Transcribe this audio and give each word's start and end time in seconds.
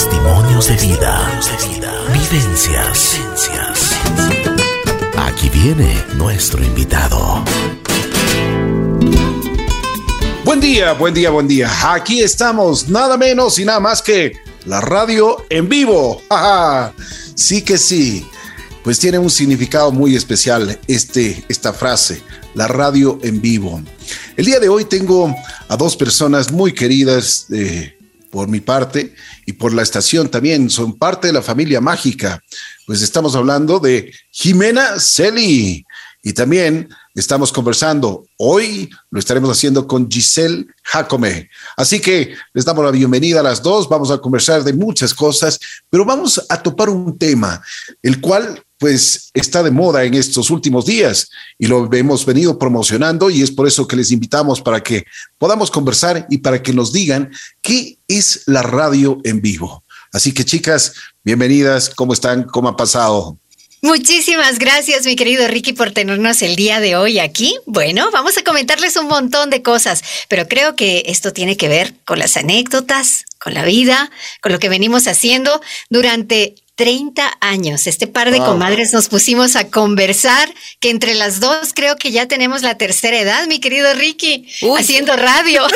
Testimonios 0.00 0.66
de 0.66 0.76
vida. 0.76 1.42
Vivencias. 2.10 3.20
Aquí 5.18 5.50
viene 5.50 6.02
nuestro 6.16 6.64
invitado. 6.64 7.44
Buen 10.42 10.58
día, 10.58 10.94
buen 10.94 11.12
día, 11.12 11.28
buen 11.28 11.46
día. 11.46 11.92
Aquí 11.92 12.22
estamos, 12.22 12.88
nada 12.88 13.18
menos 13.18 13.58
y 13.58 13.66
nada 13.66 13.78
más 13.78 14.00
que 14.00 14.32
la 14.64 14.80
radio 14.80 15.44
en 15.50 15.68
vivo. 15.68 16.22
Sí 17.34 17.60
que 17.60 17.76
sí. 17.76 18.26
Pues 18.82 18.98
tiene 18.98 19.18
un 19.18 19.28
significado 19.28 19.92
muy 19.92 20.16
especial 20.16 20.78
este, 20.86 21.44
esta 21.46 21.74
frase, 21.74 22.22
la 22.54 22.68
radio 22.68 23.18
en 23.22 23.42
vivo. 23.42 23.82
El 24.34 24.46
día 24.46 24.60
de 24.60 24.70
hoy 24.70 24.86
tengo 24.86 25.36
a 25.68 25.76
dos 25.76 25.94
personas 25.94 26.50
muy 26.50 26.72
queridas 26.72 27.44
eh, 27.50 27.99
por 28.30 28.48
mi 28.48 28.60
parte 28.60 29.14
y 29.46 29.52
por 29.52 29.72
la 29.72 29.82
estación 29.82 30.30
también. 30.30 30.70
Son 30.70 30.96
parte 30.96 31.26
de 31.26 31.32
la 31.32 31.42
familia 31.42 31.80
mágica. 31.80 32.42
Pues 32.86 33.02
estamos 33.02 33.34
hablando 33.34 33.78
de 33.78 34.12
Jimena 34.30 34.98
Celi 34.98 35.84
y 36.22 36.32
también 36.32 36.88
estamos 37.14 37.52
conversando. 37.52 38.24
Hoy 38.38 38.90
lo 39.10 39.18
estaremos 39.18 39.50
haciendo 39.50 39.86
con 39.86 40.10
Giselle 40.10 40.66
Jacome. 40.84 41.48
Así 41.76 42.00
que 42.00 42.34
les 42.52 42.64
damos 42.64 42.84
la 42.84 42.90
bienvenida 42.90 43.40
a 43.40 43.44
las 43.44 43.62
dos. 43.62 43.88
Vamos 43.88 44.10
a 44.10 44.18
conversar 44.18 44.62
de 44.64 44.72
muchas 44.72 45.14
cosas, 45.14 45.58
pero 45.88 46.04
vamos 46.04 46.44
a 46.48 46.62
topar 46.62 46.88
un 46.88 47.18
tema, 47.18 47.62
el 48.02 48.20
cual 48.20 48.62
pues 48.80 49.30
está 49.34 49.62
de 49.62 49.70
moda 49.70 50.04
en 50.04 50.14
estos 50.14 50.48
últimos 50.48 50.86
días 50.86 51.28
y 51.58 51.66
lo 51.66 51.92
hemos 51.92 52.24
venido 52.24 52.58
promocionando 52.58 53.28
y 53.28 53.42
es 53.42 53.50
por 53.50 53.68
eso 53.68 53.86
que 53.86 53.94
les 53.94 54.10
invitamos 54.10 54.62
para 54.62 54.82
que 54.82 55.04
podamos 55.36 55.70
conversar 55.70 56.26
y 56.30 56.38
para 56.38 56.62
que 56.62 56.72
nos 56.72 56.90
digan 56.90 57.30
qué 57.60 57.98
es 58.08 58.44
la 58.46 58.62
radio 58.62 59.20
en 59.22 59.42
vivo. 59.42 59.84
Así 60.14 60.32
que 60.32 60.46
chicas, 60.46 60.94
bienvenidas, 61.22 61.90
¿cómo 61.90 62.14
están? 62.14 62.44
¿Cómo 62.44 62.70
ha 62.70 62.76
pasado? 62.76 63.36
Muchísimas 63.82 64.58
gracias, 64.58 65.04
mi 65.04 65.14
querido 65.14 65.46
Ricky, 65.46 65.74
por 65.74 65.90
tenernos 65.90 66.40
el 66.40 66.56
día 66.56 66.80
de 66.80 66.96
hoy 66.96 67.18
aquí. 67.18 67.58
Bueno, 67.66 68.10
vamos 68.10 68.38
a 68.38 68.42
comentarles 68.42 68.96
un 68.96 69.08
montón 69.08 69.50
de 69.50 69.60
cosas, 69.60 70.02
pero 70.30 70.48
creo 70.48 70.74
que 70.74 71.02
esto 71.04 71.34
tiene 71.34 71.58
que 71.58 71.68
ver 71.68 71.94
con 72.06 72.18
las 72.18 72.38
anécdotas, 72.38 73.24
con 73.38 73.52
la 73.52 73.64
vida, 73.64 74.10
con 74.40 74.52
lo 74.52 74.58
que 74.58 74.70
venimos 74.70 75.06
haciendo 75.06 75.60
durante 75.90 76.54
30 76.80 77.30
años. 77.42 77.86
Este 77.86 78.06
par 78.06 78.30
de 78.30 78.38
comadres 78.38 78.94
nos 78.94 79.08
pusimos 79.08 79.54
a 79.54 79.68
conversar, 79.68 80.50
que 80.80 80.88
entre 80.88 81.12
las 81.12 81.38
dos 81.38 81.74
creo 81.74 81.96
que 81.96 82.10
ya 82.10 82.26
tenemos 82.26 82.62
la 82.62 82.78
tercera 82.78 83.18
edad, 83.18 83.46
mi 83.48 83.60
querido 83.60 83.92
Ricky, 83.92 84.48
haciendo 84.78 85.14
radio. 85.14 85.66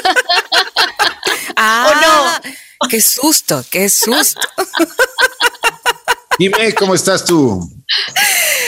ah, 1.57 2.41
no? 2.81 2.89
Qué 2.89 3.03
susto, 3.03 3.63
qué 3.71 3.91
susto. 3.91 4.41
Dime, 6.39 6.73
¿cómo 6.73 6.95
estás 6.95 7.27
tú? 7.27 7.71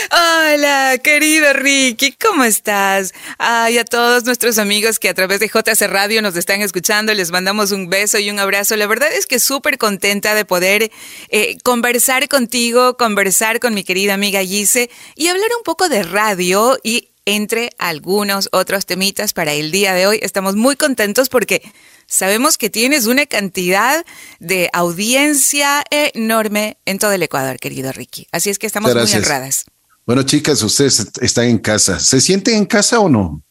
Hola, 0.09 0.97
querido 1.03 1.51
Ricky, 1.51 2.13
¿cómo 2.13 2.45
estás? 2.45 3.13
Ay, 3.37 3.77
a 3.77 3.83
todos 3.83 4.23
nuestros 4.23 4.57
amigos 4.57 4.99
que 4.99 5.09
a 5.09 5.13
través 5.13 5.41
de 5.41 5.49
JC 5.49 5.87
Radio 5.87 6.21
nos 6.21 6.37
están 6.37 6.61
escuchando, 6.61 7.13
les 7.13 7.31
mandamos 7.31 7.71
un 7.71 7.89
beso 7.89 8.17
y 8.17 8.29
un 8.29 8.39
abrazo. 8.39 8.77
La 8.77 8.87
verdad 8.87 9.09
es 9.11 9.25
que 9.25 9.39
súper 9.39 9.77
contenta 9.77 10.33
de 10.33 10.45
poder 10.45 10.91
eh, 11.29 11.57
conversar 11.63 12.29
contigo, 12.29 12.95
conversar 12.95 13.59
con 13.59 13.73
mi 13.73 13.83
querida 13.83 14.13
amiga 14.13 14.41
Gise 14.41 14.89
y 15.15 15.27
hablar 15.27 15.49
un 15.57 15.63
poco 15.63 15.89
de 15.89 16.03
radio 16.03 16.77
y 16.83 17.09
entre 17.25 17.71
algunos 17.77 18.47
otros 18.53 18.85
temitas 18.85 19.33
para 19.33 19.51
el 19.51 19.71
día 19.71 19.93
de 19.93 20.07
hoy. 20.07 20.19
Estamos 20.21 20.55
muy 20.55 20.77
contentos 20.77 21.27
porque 21.27 21.61
Sabemos 22.09 22.57
que 22.57 22.69
tienes 22.69 23.05
una 23.05 23.25
cantidad 23.25 24.05
de 24.39 24.69
audiencia 24.71 25.83
enorme 25.91 26.77
en 26.85 26.99
todo 26.99 27.11
el 27.11 27.21
Ecuador, 27.21 27.59
querido 27.59 27.91
Ricky. 27.91 28.29
Así 28.31 28.49
es 28.49 28.59
que 28.59 28.65
estamos 28.65 28.95
muy 28.95 29.13
honradas. 29.13 29.65
Bueno, 30.07 30.23
chicas, 30.23 30.63
ustedes 30.63 31.05
están 31.19 31.49
en 31.49 31.57
casa. 31.57 31.99
¿Se 31.99 32.21
sienten 32.21 32.55
en 32.55 32.65
casa 32.65 33.01
o 33.01 33.09
no? 33.09 33.43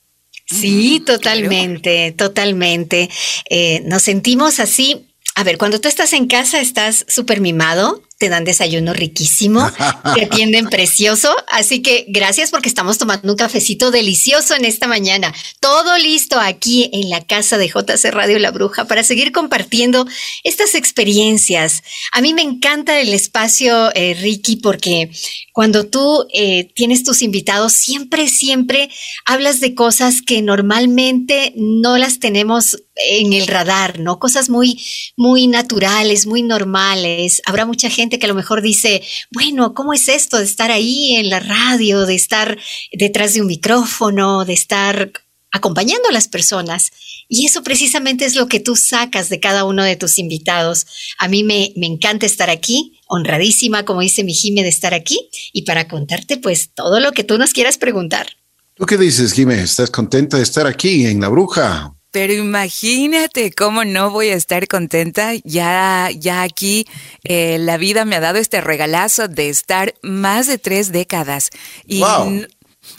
Sí, 0.46 1.02
totalmente, 1.04 2.12
totalmente. 2.12 3.10
Eh, 3.50 3.82
nos 3.84 4.02
sentimos 4.02 4.58
así. 4.58 5.06
A 5.34 5.44
ver, 5.44 5.58
cuando 5.58 5.82
tú 5.82 5.88
estás 5.88 6.14
en 6.14 6.28
casa, 6.28 6.58
estás 6.62 7.04
súper 7.08 7.42
mimado, 7.42 8.02
te 8.18 8.28
dan 8.28 8.44
desayuno 8.44 8.92
riquísimo, 8.92 9.70
te 10.14 10.24
atienden 10.24 10.68
precioso. 10.68 11.34
Así 11.48 11.82
que 11.82 12.06
gracias 12.08 12.50
porque 12.50 12.68
estamos 12.68 12.98
tomando 12.98 13.30
un 13.30 13.36
cafecito 13.36 13.90
delicioso 13.90 14.54
en 14.54 14.64
esta 14.64 14.86
mañana. 14.86 15.34
Todo 15.60 15.98
listo 15.98 16.38
aquí 16.40 16.88
en 16.92 17.10
la 17.10 17.24
casa 17.24 17.58
de 17.58 17.68
JC 17.68 18.10
Radio 18.10 18.38
La 18.38 18.50
Bruja 18.50 18.86
para 18.86 19.02
seguir 19.02 19.32
compartiendo 19.32 20.06
estas 20.44 20.74
experiencias. 20.74 21.82
A 22.12 22.20
mí 22.20 22.34
me 22.34 22.42
encanta 22.42 23.00
el 23.00 23.12
espacio, 23.12 23.94
eh, 23.94 24.14
Ricky, 24.14 24.56
porque 24.56 25.10
cuando 25.52 25.86
tú 25.86 26.26
eh, 26.32 26.70
tienes 26.74 27.02
tus 27.02 27.22
invitados, 27.22 27.72
siempre, 27.72 28.28
siempre 28.28 28.90
hablas 29.24 29.60
de 29.60 29.74
cosas 29.74 30.22
que 30.22 30.42
normalmente 30.42 31.52
no 31.56 31.98
las 31.98 32.18
tenemos 32.18 32.76
en 32.96 33.32
el 33.32 33.46
radar, 33.46 33.98
¿no? 33.98 34.18
Cosas 34.18 34.48
muy, 34.48 34.82
muy 35.16 35.46
naturales, 35.46 36.26
muy 36.26 36.42
normales. 36.42 37.42
Habrá 37.46 37.66
mucha 37.66 37.90
gente 37.90 38.05
que 38.08 38.26
a 38.26 38.28
lo 38.28 38.34
mejor 38.34 38.62
dice, 38.62 39.02
bueno, 39.32 39.74
¿cómo 39.74 39.92
es 39.92 40.08
esto 40.08 40.38
de 40.38 40.44
estar 40.44 40.70
ahí 40.70 41.16
en 41.16 41.28
la 41.28 41.40
radio, 41.40 42.06
de 42.06 42.14
estar 42.14 42.58
detrás 42.92 43.34
de 43.34 43.40
un 43.40 43.46
micrófono, 43.46 44.44
de 44.44 44.52
estar 44.52 45.12
acompañando 45.50 46.08
a 46.08 46.12
las 46.12 46.28
personas? 46.28 46.90
Y 47.28 47.46
eso 47.46 47.62
precisamente 47.62 48.24
es 48.24 48.36
lo 48.36 48.46
que 48.46 48.60
tú 48.60 48.76
sacas 48.76 49.28
de 49.28 49.40
cada 49.40 49.64
uno 49.64 49.82
de 49.82 49.96
tus 49.96 50.18
invitados. 50.18 50.86
A 51.18 51.28
mí 51.28 51.42
me, 51.42 51.72
me 51.76 51.86
encanta 51.86 52.24
estar 52.24 52.50
aquí, 52.50 53.00
honradísima, 53.08 53.84
como 53.84 54.00
dice 54.00 54.22
mi 54.22 54.34
Jime, 54.34 54.62
de 54.62 54.68
estar 54.68 54.94
aquí 54.94 55.28
y 55.52 55.62
para 55.62 55.88
contarte 55.88 56.36
pues 56.36 56.70
todo 56.74 57.00
lo 57.00 57.12
que 57.12 57.24
tú 57.24 57.38
nos 57.38 57.52
quieras 57.52 57.78
preguntar. 57.78 58.28
¿Tú 58.74 58.86
qué 58.86 58.96
dices, 58.96 59.32
Jime? 59.32 59.60
¿Estás 59.62 59.90
contenta 59.90 60.36
de 60.36 60.42
estar 60.42 60.66
aquí 60.66 61.06
en 61.06 61.20
La 61.20 61.28
Bruja? 61.28 61.95
Pero 62.16 62.32
imagínate 62.32 63.52
cómo 63.52 63.84
no 63.84 64.08
voy 64.08 64.30
a 64.30 64.36
estar 64.36 64.66
contenta. 64.68 65.34
Ya, 65.44 66.08
ya 66.16 66.40
aquí 66.40 66.86
eh, 67.24 67.58
la 67.58 67.76
vida 67.76 68.06
me 68.06 68.16
ha 68.16 68.20
dado 68.20 68.38
este 68.38 68.62
regalazo 68.62 69.28
de 69.28 69.50
estar 69.50 69.92
más 70.00 70.46
de 70.46 70.56
tres 70.56 70.92
décadas. 70.92 71.50
Y 71.86 72.02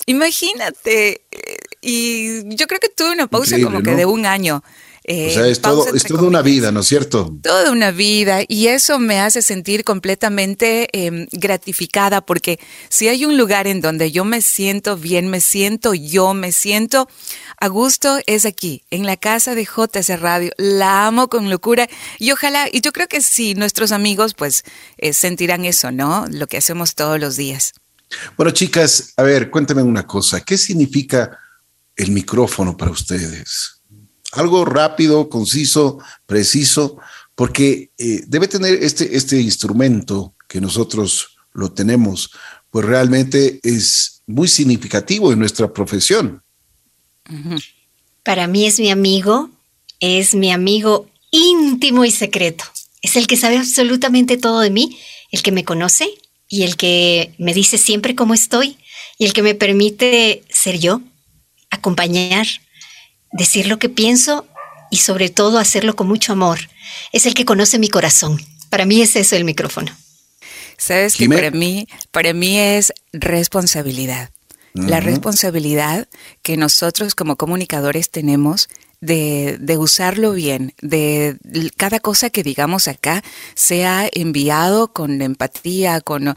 imagínate. 0.06 1.26
Eh, 1.32 1.58
y 1.82 2.56
yo 2.56 2.68
creo 2.68 2.80
que 2.80 2.90
tuve 2.90 3.12
una 3.14 3.26
pausa 3.26 3.60
como 3.60 3.82
que 3.82 3.96
de 3.96 4.06
un 4.06 4.28
año. 4.28 4.64
O 5.10 5.30
sea, 5.32 5.48
es, 5.48 5.62
todo, 5.62 5.94
es 5.96 6.04
toda 6.04 6.24
una 6.24 6.42
vida, 6.42 6.74
¿no 6.74 6.82
es 6.82 6.88
cierto? 6.88 7.34
Toda 7.42 7.72
una 7.72 7.92
vida 7.92 8.42
y 8.46 8.68
eso 8.68 9.00
me 9.00 9.22
hace 9.22 9.42
sentir 9.42 9.86
completamente 9.86 10.90
em, 10.92 11.28
gratificada 11.32 12.20
porque 12.20 12.60
si 12.90 13.08
hay 13.08 13.24
un 13.24 13.38
lugar 13.38 13.68
en 13.68 13.80
donde 13.80 14.12
yo 14.12 14.26
me 14.26 14.42
siento 14.42 14.98
bien, 14.98 15.30
me 15.30 15.40
siento 15.40 15.94
yo, 15.94 16.34
me 16.34 16.52
siento 16.52 17.08
a 17.58 17.70
gusto 17.70 18.20
es 18.26 18.46
aquí, 18.46 18.84
en 18.92 19.06
la 19.06 19.16
casa 19.16 19.56
de 19.56 19.64
JC 19.64 20.18
Radio. 20.20 20.52
La 20.58 21.08
amo 21.08 21.30
con 21.30 21.50
locura 21.50 21.88
y 22.20 22.32
ojalá, 22.32 22.68
y 22.70 22.82
yo 22.82 22.92
creo 22.92 23.08
que 23.08 23.22
sí, 23.22 23.56
nuestros 23.56 23.94
amigos 23.94 24.34
pues 24.34 24.64
eh, 24.98 25.14
sentirán 25.14 25.64
eso, 25.64 25.90
¿no? 25.90 26.26
Lo 26.30 26.48
que 26.48 26.58
hacemos 26.58 26.96
todos 26.96 27.18
los 27.18 27.38
días. 27.38 27.72
Bueno, 28.36 28.52
chicas, 28.52 29.14
a 29.16 29.24
ver, 29.24 29.50
cuéntame 29.50 29.84
una 29.84 30.06
cosa. 30.06 30.42
¿Qué 30.42 30.58
significa 30.58 31.40
el 31.96 32.12
micrófono 32.12 32.76
para 32.76 32.92
ustedes? 32.92 33.77
Algo 34.38 34.66
rápido, 34.66 35.30
conciso, 35.30 35.98
preciso, 36.26 36.98
porque 37.34 37.92
eh, 37.98 38.24
debe 38.28 38.48
tener 38.48 38.84
este, 38.84 39.18
este 39.18 39.42
instrumento 39.42 40.36
que 40.48 40.62
nosotros 40.62 41.38
lo 41.54 41.72
tenemos, 41.72 42.32
pues 42.70 42.86
realmente 42.86 43.60
es 43.64 44.22
muy 44.28 44.48
significativo 44.48 45.32
en 45.32 45.40
nuestra 45.40 45.74
profesión. 45.74 46.44
Para 48.24 48.48
mí 48.48 48.66
es 48.66 48.80
mi 48.80 48.92
amigo, 48.92 49.50
es 50.00 50.36
mi 50.36 50.52
amigo 50.52 51.10
íntimo 51.32 52.06
y 52.06 52.12
secreto. 52.12 52.64
Es 53.02 53.16
el 53.16 53.26
que 53.26 53.38
sabe 53.38 53.58
absolutamente 53.58 54.38
todo 54.38 54.60
de 54.60 54.70
mí, 54.70 54.98
el 55.32 55.42
que 55.42 55.52
me 55.52 55.66
conoce 55.66 56.10
y 56.48 56.64
el 56.64 56.76
que 56.76 57.34
me 57.38 57.54
dice 57.54 57.78
siempre 57.78 58.16
cómo 58.16 58.34
estoy 58.34 58.78
y 59.18 59.26
el 59.26 59.34
que 59.34 59.42
me 59.42 59.56
permite 59.56 60.44
ser 60.50 60.80
yo, 60.80 61.02
acompañar, 61.70 62.48
decir 63.32 63.68
lo 63.68 63.80
que 63.80 63.90
pienso 63.90 64.48
y 64.90 64.98
sobre 64.98 65.30
todo 65.30 65.60
hacerlo 65.60 65.96
con 65.96 66.08
mucho 66.08 66.34
amor. 66.34 66.60
Es 67.12 67.26
el 67.26 67.34
que 67.34 67.46
conoce 67.46 67.80
mi 67.80 67.90
corazón. 67.90 68.42
Para 68.70 68.86
mí 68.86 69.02
es 69.02 69.16
eso 69.16 69.36
el 69.36 69.44
micrófono. 69.44 69.92
Sabes 70.78 71.16
que 71.16 71.28
para 71.28 71.52
mí, 71.52 71.88
para 72.12 72.34
mí 72.34 72.58
es 72.60 72.94
responsabilidad 73.12 74.30
la 74.86 75.00
responsabilidad 75.00 76.08
que 76.44 76.58
nosotros 76.58 77.16
como 77.16 77.36
comunicadores 77.36 78.10
tenemos 78.10 78.70
de, 79.02 79.58
de, 79.60 79.78
usarlo 79.78 80.34
bien, 80.34 80.74
de 80.82 81.38
cada 81.78 82.00
cosa 82.00 82.30
que 82.30 82.44
digamos 82.44 82.88
acá 82.88 83.24
sea 83.56 84.10
enviado 84.12 84.92
con 84.92 85.22
empatía, 85.22 86.02
con, 86.02 86.36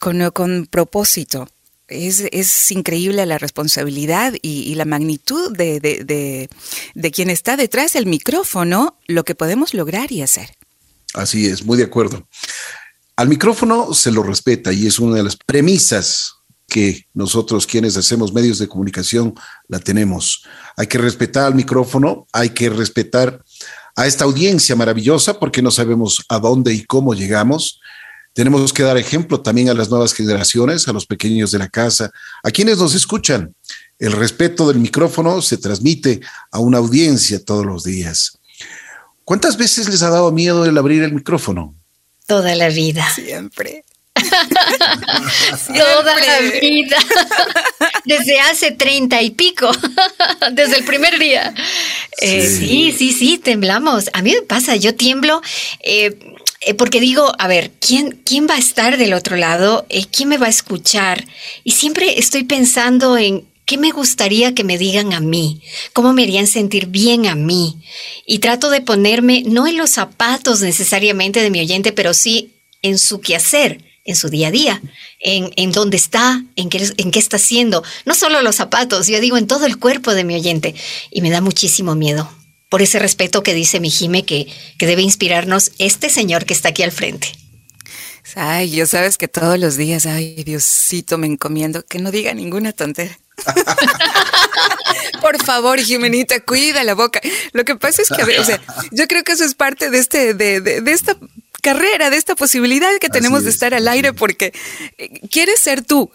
con, 0.00 0.30
con 0.30 0.66
propósito. 0.66 1.48
Es, 1.92 2.70
increíble 2.70 3.24
la 3.26 3.38
responsabilidad 3.38 4.34
y, 4.42 4.74
la 4.74 4.84
magnitud 4.84 5.56
de, 5.56 5.80
de, 5.80 6.48
de, 6.94 7.10
quien 7.10 7.30
está 7.30 7.56
detrás 7.56 7.92
del 7.92 8.06
micrófono, 8.06 8.98
lo 9.06 9.24
que 9.24 9.34
podemos 9.34 9.74
lograr 9.74 10.10
y 10.10 10.22
hacer. 10.22 10.56
Así 11.14 11.46
es, 11.46 11.64
muy 11.64 11.76
de 11.76 11.84
acuerdo. 11.84 12.26
Al 13.16 13.28
micrófono 13.28 13.92
se 13.92 14.10
lo 14.10 14.22
respeta 14.22 14.72
y 14.72 14.86
es 14.86 14.98
una 14.98 15.16
de 15.16 15.22
las 15.22 15.36
premisas 15.36 16.34
que 16.72 17.06
nosotros 17.12 17.66
quienes 17.66 17.98
hacemos 17.98 18.32
medios 18.32 18.58
de 18.58 18.66
comunicación 18.66 19.34
la 19.68 19.78
tenemos. 19.78 20.44
Hay 20.76 20.86
que 20.86 20.96
respetar 20.96 21.44
al 21.44 21.54
micrófono, 21.54 22.26
hay 22.32 22.50
que 22.50 22.70
respetar 22.70 23.42
a 23.94 24.06
esta 24.06 24.24
audiencia 24.24 24.74
maravillosa 24.74 25.38
porque 25.38 25.60
no 25.60 25.70
sabemos 25.70 26.24
a 26.30 26.38
dónde 26.38 26.72
y 26.72 26.84
cómo 26.84 27.12
llegamos. 27.12 27.78
Tenemos 28.34 28.72
que 28.72 28.82
dar 28.82 28.96
ejemplo 28.96 29.40
también 29.40 29.68
a 29.68 29.74
las 29.74 29.90
nuevas 29.90 30.14
generaciones, 30.14 30.88
a 30.88 30.92
los 30.92 31.06
pequeños 31.06 31.50
de 31.50 31.58
la 31.58 31.68
casa, 31.68 32.10
a 32.42 32.50
quienes 32.50 32.78
nos 32.78 32.94
escuchan. 32.94 33.54
El 33.98 34.12
respeto 34.12 34.66
del 34.68 34.78
micrófono 34.78 35.42
se 35.42 35.58
transmite 35.58 36.20
a 36.50 36.58
una 36.58 36.78
audiencia 36.78 37.44
todos 37.44 37.66
los 37.66 37.84
días. 37.84 38.38
¿Cuántas 39.24 39.56
veces 39.56 39.88
les 39.88 40.02
ha 40.02 40.10
dado 40.10 40.32
miedo 40.32 40.64
el 40.64 40.76
abrir 40.76 41.02
el 41.02 41.12
micrófono? 41.12 41.74
Toda 42.26 42.54
la 42.56 42.68
vida. 42.68 43.08
Siempre. 43.14 43.84
Toda 45.66 46.20
la 46.20 46.40
vida. 46.60 46.96
Desde 48.04 48.40
hace 48.40 48.72
treinta 48.72 49.22
y 49.22 49.30
pico. 49.30 49.70
Desde 50.52 50.78
el 50.78 50.84
primer 50.84 51.18
día. 51.18 51.54
Eh, 52.20 52.46
sí. 52.46 52.94
sí, 52.96 53.12
sí, 53.12 53.38
temblamos. 53.38 54.10
A 54.12 54.22
mí 54.22 54.32
me 54.32 54.42
pasa, 54.42 54.76
yo 54.76 54.94
tiemblo. 54.94 55.40
Eh, 55.82 56.31
eh, 56.64 56.74
porque 56.74 57.00
digo, 57.00 57.32
a 57.38 57.48
ver, 57.48 57.72
¿quién, 57.80 58.20
¿quién 58.24 58.46
va 58.48 58.54
a 58.54 58.58
estar 58.58 58.96
del 58.96 59.14
otro 59.14 59.36
lado? 59.36 59.86
¿Quién 60.10 60.28
me 60.28 60.38
va 60.38 60.46
a 60.46 60.50
escuchar? 60.50 61.26
Y 61.64 61.72
siempre 61.72 62.18
estoy 62.18 62.44
pensando 62.44 63.18
en 63.18 63.46
¿Qué 63.64 63.78
me 63.78 63.92
gustaría 63.92 64.54
que 64.54 64.64
me 64.64 64.76
digan 64.76 65.12
a 65.12 65.20
mí? 65.20 65.62
¿Cómo 65.92 66.12
me 66.12 66.24
harían 66.24 66.48
sentir 66.48 66.86
bien 66.86 67.26
a 67.26 67.36
mí? 67.36 67.80
Y 68.26 68.40
trato 68.40 68.70
de 68.70 68.80
ponerme 68.80 69.44
no 69.46 69.66
en 69.68 69.76
los 69.76 69.90
zapatos 69.90 70.60
necesariamente 70.60 71.40
de 71.40 71.50
mi 71.50 71.60
oyente, 71.60 71.92
pero 71.92 72.12
sí 72.12 72.50
en 72.82 72.98
su 72.98 73.20
quehacer, 73.20 73.82
en 74.04 74.16
su 74.16 74.28
día 74.28 74.48
a 74.48 74.50
día, 74.50 74.82
en, 75.20 75.52
en 75.54 75.70
dónde 75.70 75.96
está, 75.96 76.44
en 76.56 76.68
qué, 76.68 76.86
en 76.96 77.12
qué 77.12 77.18
está 77.20 77.36
haciendo. 77.36 77.84
No 78.04 78.14
solo 78.14 78.42
los 78.42 78.56
zapatos, 78.56 79.06
yo 79.06 79.20
digo 79.20 79.38
en 79.38 79.46
todo 79.46 79.64
el 79.64 79.78
cuerpo 79.78 80.12
de 80.12 80.24
mi 80.24 80.34
oyente. 80.34 80.74
Y 81.12 81.22
me 81.22 81.30
da 81.30 81.40
muchísimo 81.40 81.94
miedo 81.94 82.28
por 82.72 82.80
ese 82.80 82.98
respeto 82.98 83.42
que 83.42 83.52
dice 83.52 83.80
mi 83.80 83.90
Jime 83.90 84.24
que, 84.24 84.46
que 84.78 84.86
debe 84.86 85.02
inspirarnos 85.02 85.72
este 85.76 86.08
señor 86.08 86.46
que 86.46 86.54
está 86.54 86.70
aquí 86.70 86.82
al 86.82 86.90
frente. 86.90 87.30
Ay, 88.34 88.70
yo 88.70 88.86
sabes 88.86 89.18
que 89.18 89.28
todos 89.28 89.58
los 89.58 89.76
días, 89.76 90.06
ay, 90.06 90.42
Diosito, 90.42 91.18
me 91.18 91.26
encomiendo 91.26 91.84
que 91.84 91.98
no 91.98 92.10
diga 92.10 92.32
ninguna 92.32 92.72
tontería. 92.72 93.18
Por 95.20 95.36
favor, 95.44 95.80
Jimenita, 95.80 96.40
cuida 96.40 96.82
la 96.82 96.94
boca. 96.94 97.20
Lo 97.52 97.66
que 97.66 97.76
pasa 97.76 98.00
es 98.00 98.08
que, 98.08 98.22
o 98.22 98.44
sea, 98.44 98.58
yo 98.90 99.06
creo 99.06 99.22
que 99.22 99.32
eso 99.32 99.44
es 99.44 99.54
parte 99.54 99.90
de 99.90 99.98
este, 99.98 100.32
de, 100.32 100.62
de, 100.62 100.92
esta 100.92 101.18
carrera, 101.60 102.08
de 102.08 102.16
esta 102.16 102.36
posibilidad 102.36 102.88
que 103.02 103.10
tenemos 103.10 103.44
de 103.44 103.50
estar 103.50 103.74
al 103.74 103.86
aire, 103.86 104.14
porque 104.14 104.54
eh, 104.96 105.20
quieres 105.28 105.60
ser 105.60 105.84
tú. 105.84 106.10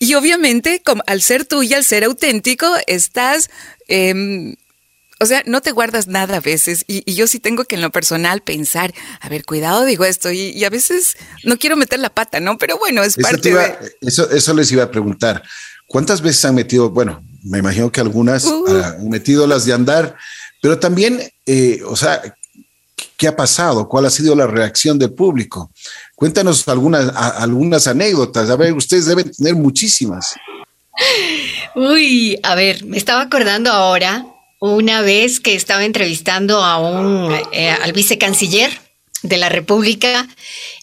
Y 0.00 0.14
obviamente, 0.14 0.82
como, 0.84 1.04
al 1.06 1.22
ser 1.22 1.44
tú 1.44 1.62
y 1.62 1.72
al 1.72 1.84
ser 1.84 2.02
auténtico, 2.02 2.66
estás 2.88 3.48
eh, 3.86 4.56
o 5.20 5.26
sea, 5.26 5.42
no 5.44 5.60
te 5.60 5.72
guardas 5.72 6.06
nada 6.06 6.38
a 6.38 6.40
veces. 6.40 6.84
Y, 6.86 7.12
yo 7.12 7.26
sí 7.26 7.38
tengo 7.38 7.64
que 7.64 7.74
en 7.74 7.82
lo 7.82 7.90
personal 7.90 8.40
pensar, 8.40 8.94
a 9.20 9.28
ver, 9.28 9.44
cuidado, 9.44 9.84
digo 9.84 10.04
esto. 10.06 10.32
Y, 10.32 10.64
a 10.64 10.70
veces 10.70 11.16
no 11.44 11.58
quiero 11.58 11.76
meter 11.76 12.00
la 12.00 12.08
pata, 12.08 12.40
¿no? 12.40 12.56
Pero 12.56 12.78
bueno, 12.78 13.02
es 13.02 13.16
parte 13.16 13.54
de... 13.54 13.96
Eso, 14.00 14.30
eso 14.30 14.54
les 14.54 14.72
iba 14.72 14.84
a 14.84 14.90
preguntar. 14.90 15.42
¿Cuántas 15.86 16.22
veces 16.22 16.44
han 16.46 16.54
metido? 16.54 16.88
Bueno, 16.88 17.22
me 17.42 17.58
imagino 17.58 17.92
que 17.92 18.00
algunas 18.00 18.44
uh. 18.44 18.82
han 18.82 19.08
metido 19.10 19.46
las 19.46 19.66
de 19.66 19.74
andar, 19.74 20.16
pero 20.62 20.78
también, 20.78 21.20
eh, 21.44 21.82
o 21.84 21.96
sea, 21.96 22.22
¿qué 23.18 23.28
ha 23.28 23.36
pasado? 23.36 23.88
¿Cuál 23.88 24.06
ha 24.06 24.10
sido 24.10 24.34
la 24.34 24.46
reacción 24.46 24.98
del 24.98 25.12
público? 25.12 25.70
Cuéntanos 26.16 26.66
algunas, 26.66 27.14
algunas 27.14 27.86
anécdotas. 27.86 28.48
A 28.48 28.56
ver, 28.56 28.72
ustedes 28.72 29.04
deben 29.04 29.30
tener 29.30 29.54
muchísimas. 29.54 30.34
Uy, 31.74 32.38
a 32.42 32.54
ver, 32.54 32.86
me 32.86 32.96
estaba 32.96 33.22
acordando 33.22 33.70
ahora 33.70 34.24
una 34.60 35.00
vez 35.00 35.40
que 35.40 35.54
estaba 35.54 35.84
entrevistando 35.84 36.62
a 36.62 36.78
un, 36.78 37.34
eh, 37.52 37.70
al 37.70 37.92
vicecanciller 37.92 38.70
de 39.22 39.36
la 39.36 39.48
República 39.48 40.28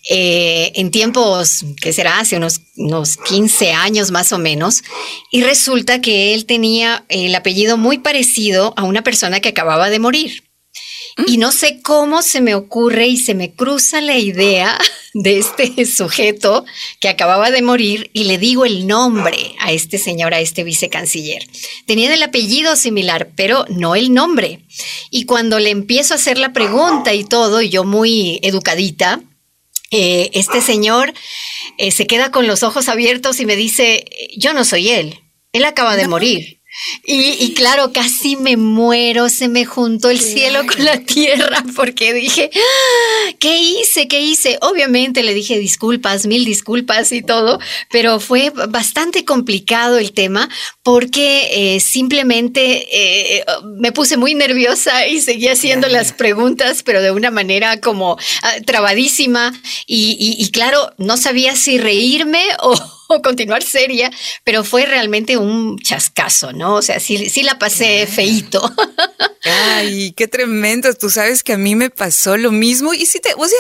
eh, 0.10 0.72
en 0.76 0.92
tiempos 0.92 1.64
que 1.82 1.94
será 1.94 2.20
hace 2.20 2.38
unos, 2.38 2.62
unos 2.76 3.18
15 3.18 3.72
años 3.72 4.12
más 4.12 4.32
o 4.32 4.38
menos, 4.38 4.84
y 5.32 5.44
resulta 5.44 6.02
que 6.02 6.34
él 6.34 6.46
tenía 6.46 7.06
el 7.10 7.34
apellido 7.36 7.78
muy 7.78 8.00
parecido 8.00 8.74
a 8.78 8.84
una 8.84 9.04
persona 9.04 9.40
que 9.40 9.50
acababa 9.50 9.90
de 9.90 10.00
morir. 10.00 10.47
Y 11.26 11.38
no 11.38 11.52
sé 11.52 11.82
cómo 11.82 12.22
se 12.22 12.42
me 12.42 12.54
ocurre 12.54 13.08
y 13.08 13.18
se 13.18 13.34
me 13.34 13.54
cruza 13.54 14.02
la 14.02 14.18
idea 14.18 14.78
de 15.14 15.40
este 15.40 15.86
sujeto 15.86 16.64
que 17.00 17.10
acababa 17.10 17.50
de 17.50 17.62
morir 17.62 18.12
y 18.14 18.26
le 18.26 18.38
digo 18.38 18.66
el 18.66 18.86
nombre 18.86 19.56
a 19.60 19.72
este 19.72 19.98
señor, 19.98 20.34
a 20.34 20.40
este 20.40 20.64
vicecanciller. 20.64 21.44
Tenía 21.86 22.14
el 22.14 22.22
apellido 22.22 22.76
similar, 22.76 23.30
pero 23.36 23.66
no 23.70 23.96
el 23.96 24.14
nombre. 24.14 24.60
Y 25.10 25.26
cuando 25.26 25.60
le 25.60 25.72
empiezo 25.72 26.14
a 26.14 26.18
hacer 26.18 26.38
la 26.38 26.54
pregunta 26.54 27.14
y 27.14 27.24
todo, 27.24 27.62
y 27.62 27.70
yo 27.70 27.84
muy 27.84 28.40
educadita, 28.44 29.22
eh, 29.90 30.30
este 30.34 30.62
señor 30.62 31.14
eh, 31.78 31.92
se 31.92 32.06
queda 32.06 32.30
con 32.30 32.46
los 32.46 32.62
ojos 32.62 32.90
abiertos 32.90 33.40
y 33.40 33.46
me 33.46 33.56
dice, 33.56 34.06
yo 34.38 34.54
no 34.54 34.66
soy 34.66 34.90
él, 34.90 35.20
él 35.54 35.66
acaba 35.66 35.96
de 35.96 36.08
morir. 36.08 36.57
Y, 37.04 37.54
claro, 37.54 37.92
casi 37.92 38.36
me 38.36 38.56
muero, 38.58 39.30
se 39.30 39.48
me 39.48 39.66
juntó 39.66 40.10
el 40.10 40.20
cielo 40.20 40.66
con 40.68 40.86
la 40.86 41.00
tierra 41.00 41.64
porque 41.76 42.14
dije, 42.14 42.52
ah, 42.54 43.32
¿qué 43.40 43.58
hice? 43.58 44.08
¿Qué 44.08 44.22
hice? 44.22 44.60
Obviamente 44.62 45.24
le 45.24 45.34
dije 45.34 45.58
disculpas, 45.58 46.28
mil 46.28 46.46
disculpas 46.46 47.12
y 47.12 47.22
todo, 47.22 47.60
pero 47.90 48.20
fue 48.20 48.52
bastante 48.52 49.26
complicado 49.26 49.98
el 49.98 50.14
tema 50.14 50.50
porque 50.84 51.76
eh, 51.76 51.80
simplemente 51.80 52.88
eh, 52.92 53.46
me 53.78 53.92
puse 53.92 54.18
muy 54.18 54.36
nerviosa 54.36 55.08
y 55.08 55.22
seguía 55.22 55.54
haciendo 55.54 55.88
las 55.88 56.14
preguntas, 56.14 56.84
pero 56.84 57.02
de 57.02 57.12
una 57.12 57.32
manera 57.32 57.82
como 57.82 58.18
ah, 58.44 58.56
trabadísima 58.66 59.54
y 59.88 60.50
claro, 60.52 60.94
no 60.98 61.18
sabía 61.18 61.56
si 61.56 61.78
reírme 61.78 62.44
o 62.62 62.97
o 63.10 63.22
continuar 63.22 63.64
seria, 63.64 64.12
pero 64.44 64.64
fue 64.64 64.86
realmente 64.86 65.38
un 65.38 65.78
chascazo, 65.80 66.54
¿no? 66.54 66.76
O 66.76 66.82
sea, 66.82 67.00
sí, 67.00 67.30
sí 67.30 67.44
la 67.44 67.60
pasé 67.60 68.08
feito. 68.08 68.62
Ay, 69.44 70.12
qué 70.12 70.28
tremendo. 70.28 70.94
Tú 70.94 71.10
sabes 71.10 71.44
que 71.44 71.54
a 71.54 71.58
mí 71.58 71.76
me 71.76 71.90
pasó 71.90 72.38
lo 72.38 72.52
mismo. 72.52 72.94
Y 72.94 73.06
si 73.06 73.20
te, 73.20 73.34
o 73.36 73.48
sea, 73.48 73.60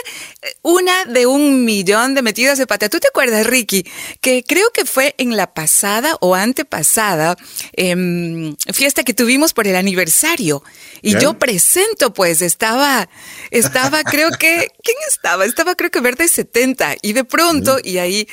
una 0.61 1.05
de 1.05 1.25
un 1.25 1.65
millón 1.65 2.13
de 2.13 2.21
metidas 2.21 2.57
de 2.57 2.67
pata. 2.67 2.89
¿Tú 2.89 2.99
te 2.99 3.07
acuerdas, 3.07 3.47
Ricky? 3.47 3.85
Que 4.21 4.43
creo 4.43 4.69
que 4.71 4.85
fue 4.85 5.15
en 5.17 5.37
la 5.37 5.53
pasada 5.53 6.17
o 6.19 6.35
antepasada 6.35 7.37
em, 7.73 8.55
fiesta 8.73 9.03
que 9.03 9.13
tuvimos 9.13 9.53
por 9.53 9.67
el 9.67 9.75
aniversario. 9.75 10.63
Y 11.01 11.17
yo 11.19 11.37
presento, 11.37 12.13
pues, 12.13 12.41
estaba, 12.41 13.07
estaba, 13.51 14.03
creo 14.03 14.29
que, 14.31 14.67
¿quién 14.83 14.97
estaba? 15.07 15.45
Estaba, 15.45 15.75
creo 15.75 15.91
que 15.91 16.01
Verde 16.01 16.27
70. 16.27 16.97
Y 17.01 17.13
de 17.13 17.23
pronto, 17.23 17.77
y 17.83 17.99
ahí 17.99 18.27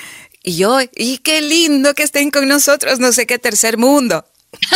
y 0.44 0.56
yo, 0.56 0.78
y 0.94 1.18
qué 1.18 1.40
lindo 1.40 1.94
que 1.94 2.02
estén 2.02 2.30
con 2.30 2.46
nosotros, 2.46 3.00
no 3.00 3.12
sé 3.12 3.26
qué 3.26 3.38
tercer 3.38 3.78
mundo. 3.78 4.26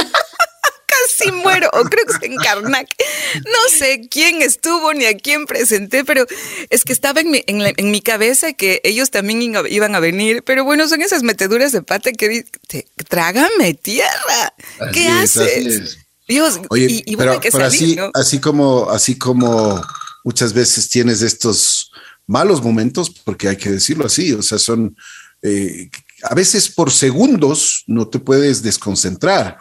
Casi 0.86 1.30
muero, 1.30 1.68
o 1.74 1.84
creo 1.84 2.06
que 2.06 2.12
es 2.14 2.22
en 2.22 2.36
Karnak. 2.36 2.88
No 3.36 3.78
sé 3.78 4.08
quién 4.10 4.40
estuvo 4.40 4.94
ni 4.94 5.04
a 5.04 5.16
quién 5.16 5.44
presenté, 5.44 6.04
pero 6.04 6.26
es 6.70 6.84
que 6.84 6.94
estaba 6.94 7.20
en 7.20 7.30
mi, 7.30 7.44
en, 7.46 7.90
mi 7.90 8.00
cabeza 8.00 8.54
que 8.54 8.80
ellos 8.82 9.10
también 9.10 9.42
iban 9.42 9.94
a 9.94 10.00
venir. 10.00 10.42
Pero 10.42 10.64
bueno, 10.64 10.88
son 10.88 11.02
esas 11.02 11.22
meteduras 11.22 11.70
de 11.70 11.82
pata 11.82 12.12
que 12.12 12.46
te, 12.66 12.86
trágame 13.06 13.74
tierra. 13.74 14.54
¿Qué 14.92 15.06
haces? 15.06 15.98
Dios, 16.26 16.60
Oye, 16.70 17.02
y, 17.04 17.16
pero, 17.16 17.40
así, 17.62 17.96
así 18.14 18.40
como, 18.40 18.90
así 18.90 19.18
como 19.18 19.82
muchas 20.24 20.54
veces 20.54 20.88
tienes 20.88 21.20
estos 21.20 21.90
malos 22.26 22.62
momentos, 22.62 23.10
porque 23.10 23.48
hay 23.48 23.56
que 23.56 23.70
decirlo 23.70 24.06
así, 24.06 24.32
o 24.32 24.42
sea, 24.42 24.58
son 24.58 24.96
eh, 25.42 25.90
a 26.24 26.34
veces 26.34 26.68
por 26.68 26.90
segundos 26.90 27.84
no 27.86 28.08
te 28.08 28.18
puedes 28.18 28.62
desconcentrar, 28.62 29.58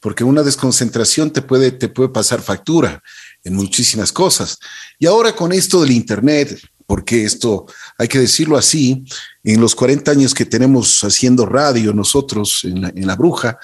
porque 0.00 0.24
una 0.24 0.42
desconcentración 0.42 1.30
te 1.30 1.40
puede, 1.40 1.70
te 1.70 1.88
puede 1.88 2.10
pasar 2.10 2.42
factura 2.42 3.02
en 3.42 3.54
muchísimas 3.54 4.12
cosas. 4.12 4.58
Y 4.98 5.06
ahora 5.06 5.34
con 5.34 5.52
esto 5.52 5.80
del 5.80 5.92
Internet, 5.92 6.60
porque 6.86 7.24
esto 7.24 7.66
hay 7.96 8.08
que 8.08 8.18
decirlo 8.18 8.56
así, 8.56 9.04
en 9.42 9.60
los 9.60 9.74
40 9.74 10.10
años 10.10 10.34
que 10.34 10.44
tenemos 10.44 11.02
haciendo 11.02 11.46
radio 11.46 11.92
nosotros 11.92 12.60
en 12.64 13.06
la, 13.06 13.16
bruja, 13.16 13.58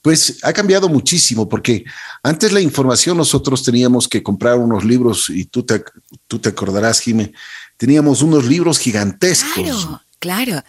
pues 0.00 0.38
ha 0.42 0.52
cambiado 0.52 0.88
muchísimo, 0.88 1.48
porque 1.48 1.84
antes 2.22 2.52
la 2.52 2.60
información 2.60 3.16
nosotros 3.16 3.62
teníamos 3.62 4.08
que 4.08 4.22
comprar 4.22 4.58
unos 4.58 4.84
libros, 4.84 5.30
y 5.30 5.44
tú 5.44 5.64
te, 5.64 5.82
tú 6.26 6.38
te 6.38 6.50
acordarás, 6.50 7.00
Jimé, 7.00 7.32
teníamos 7.76 8.22
unos 8.22 8.44
libros 8.44 8.78
gigantescos. 8.78 9.88
Claro. 10.22 10.62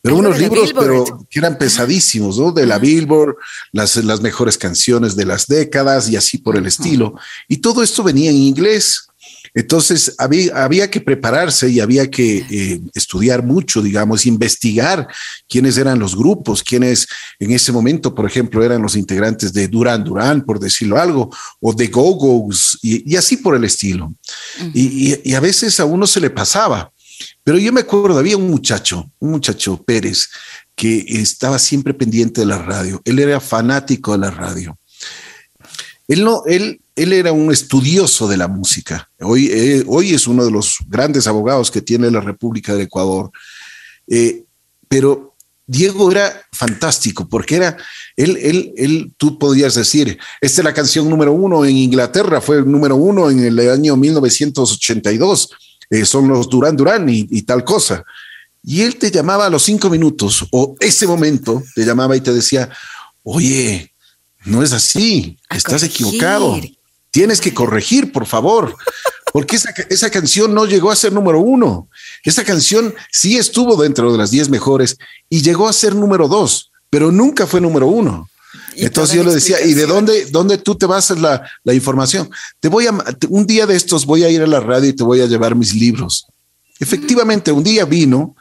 Pero 0.00 0.16
unos 0.16 0.38
libros, 0.38 0.72
pero 0.78 1.26
que 1.30 1.38
eran 1.38 1.56
pesadísimos, 1.56 2.38
¿no? 2.38 2.52
De 2.52 2.66
la 2.66 2.78
Billboard, 2.78 3.36
las, 3.72 3.96
las 3.96 4.20
mejores 4.20 4.58
canciones 4.58 5.16
de 5.16 5.24
las 5.24 5.46
décadas 5.46 6.10
y 6.10 6.16
así 6.16 6.36
por 6.36 6.56
el 6.56 6.66
estilo. 6.66 7.14
Y 7.48 7.58
todo 7.58 7.82
esto 7.82 8.02
venía 8.02 8.30
en 8.30 8.36
inglés. 8.36 9.06
Entonces 9.54 10.14
había, 10.18 10.64
había 10.64 10.90
que 10.90 11.00
prepararse 11.00 11.70
y 11.70 11.80
había 11.80 12.10
que 12.10 12.44
eh, 12.50 12.80
estudiar 12.92 13.42
mucho, 13.44 13.80
digamos, 13.80 14.26
investigar 14.26 15.08
quiénes 15.48 15.78
eran 15.78 15.98
los 15.98 16.16
grupos, 16.16 16.62
quiénes 16.62 17.06
en 17.38 17.52
ese 17.52 17.72
momento, 17.72 18.14
por 18.14 18.26
ejemplo, 18.26 18.62
eran 18.62 18.82
los 18.82 18.96
integrantes 18.96 19.52
de 19.52 19.68
Duran 19.68 20.04
Duran, 20.04 20.44
por 20.44 20.58
decirlo 20.58 20.98
algo, 20.98 21.34
o 21.60 21.72
de 21.72 21.86
Go-Go's 21.86 22.78
y, 22.82 23.16
así 23.16 23.38
por 23.38 23.54
el 23.54 23.64
estilo. 23.64 24.12
y, 24.74 25.32
a 25.32 25.40
veces 25.40 25.80
a 25.80 25.86
uno 25.86 26.06
se 26.06 26.20
le 26.20 26.28
pasaba. 26.30 26.92
Pero 27.42 27.58
yo 27.58 27.72
me 27.72 27.80
acuerdo, 27.80 28.18
había 28.18 28.36
un 28.36 28.48
muchacho, 28.48 29.10
un 29.18 29.30
muchacho 29.32 29.82
Pérez, 29.82 30.28
que 30.74 31.04
estaba 31.08 31.58
siempre 31.58 31.94
pendiente 31.94 32.40
de 32.40 32.46
la 32.46 32.58
radio. 32.58 33.00
Él 33.04 33.18
era 33.18 33.40
fanático 33.40 34.12
de 34.12 34.18
la 34.18 34.30
radio. 34.30 34.78
Él 36.08 36.24
no, 36.24 36.42
él, 36.46 36.80
él 36.96 37.12
era 37.12 37.32
un 37.32 37.50
estudioso 37.50 38.28
de 38.28 38.36
la 38.36 38.48
música. 38.48 39.10
Hoy, 39.20 39.48
eh, 39.52 39.84
hoy 39.86 40.14
es 40.14 40.26
uno 40.26 40.44
de 40.44 40.50
los 40.50 40.78
grandes 40.86 41.26
abogados 41.26 41.70
que 41.70 41.80
tiene 41.80 42.10
la 42.10 42.20
República 42.20 42.72
del 42.72 42.82
Ecuador. 42.82 43.30
Eh, 44.06 44.44
pero 44.88 45.34
Diego 45.66 46.10
era 46.10 46.46
fantástico 46.52 47.26
porque 47.26 47.56
era, 47.56 47.76
él, 48.16 48.36
él, 48.40 48.72
él, 48.76 49.14
tú 49.16 49.38
podías 49.38 49.74
decir, 49.74 50.18
esta 50.40 50.60
es 50.60 50.64
la 50.64 50.74
canción 50.74 51.08
número 51.08 51.32
uno 51.32 51.64
en 51.64 51.76
Inglaterra, 51.76 52.42
fue 52.42 52.62
número 52.62 52.96
uno 52.96 53.30
en 53.30 53.40
el 53.40 53.58
año 53.70 53.96
1982 53.96 55.50
eh, 55.90 56.04
son 56.04 56.28
los 56.28 56.48
Durán 56.48 56.76
Durán 56.76 57.08
y, 57.08 57.42
tal 57.42 57.64
cosa. 57.64 58.04
Y 58.62 58.82
él 58.82 58.96
te 58.96 59.10
llamaba 59.10 59.46
a 59.46 59.50
los 59.50 59.62
cinco 59.62 59.90
minutos 59.90 60.46
o 60.50 60.74
ese 60.80 61.06
momento 61.06 61.62
te 61.74 61.84
llamaba 61.84 62.16
y 62.16 62.20
te 62.20 62.32
decía, 62.32 62.70
oye, 63.22 63.92
no 64.44 64.62
es 64.62 64.72
así, 64.72 65.38
estás 65.50 65.82
equivocado, 65.82 66.60
tienes 67.10 67.40
que 67.40 67.52
corregir, 67.52 68.12
por 68.12 68.26
favor, 68.26 68.74
porque 69.32 69.56
esa, 69.56 69.70
esa 69.90 70.10
canción 70.10 70.54
no 70.54 70.64
llegó 70.64 70.90
a 70.90 70.96
ser 70.96 71.12
número 71.12 71.40
uno. 71.40 71.88
Esa 72.22 72.44
canción 72.44 72.94
sí 73.10 73.36
estuvo 73.36 73.80
dentro 73.80 74.10
de 74.12 74.18
las 74.18 74.30
diez 74.30 74.48
mejores 74.48 74.96
y 75.28 75.42
llegó 75.42 75.68
a 75.68 75.72
ser 75.72 75.94
número 75.94 76.28
dos, 76.28 76.70
pero 76.88 77.12
nunca 77.12 77.46
fue 77.46 77.60
número 77.60 77.86
uno. 77.86 78.28
Entonces 78.76 79.16
yo 79.16 79.24
le 79.24 79.34
decía, 79.34 79.60
¿y 79.64 79.74
de 79.74 79.86
dónde, 79.86 80.26
dónde 80.26 80.58
tú 80.58 80.74
te 80.74 80.86
vas 80.86 81.10
a 81.10 81.14
la, 81.14 81.48
la 81.62 81.74
información? 81.74 82.30
Te 82.60 82.68
voy 82.68 82.86
a, 82.86 82.94
un 83.28 83.46
día 83.46 83.66
de 83.66 83.76
estos 83.76 84.06
voy 84.06 84.24
a 84.24 84.30
ir 84.30 84.42
a 84.42 84.46
la 84.46 84.60
radio 84.60 84.90
y 84.90 84.92
te 84.92 85.04
voy 85.04 85.20
a 85.20 85.26
llevar 85.26 85.54
mis 85.54 85.74
libros. 85.74 86.26
Efectivamente, 86.80 87.52
un 87.52 87.62
día 87.62 87.84
vino, 87.84 88.36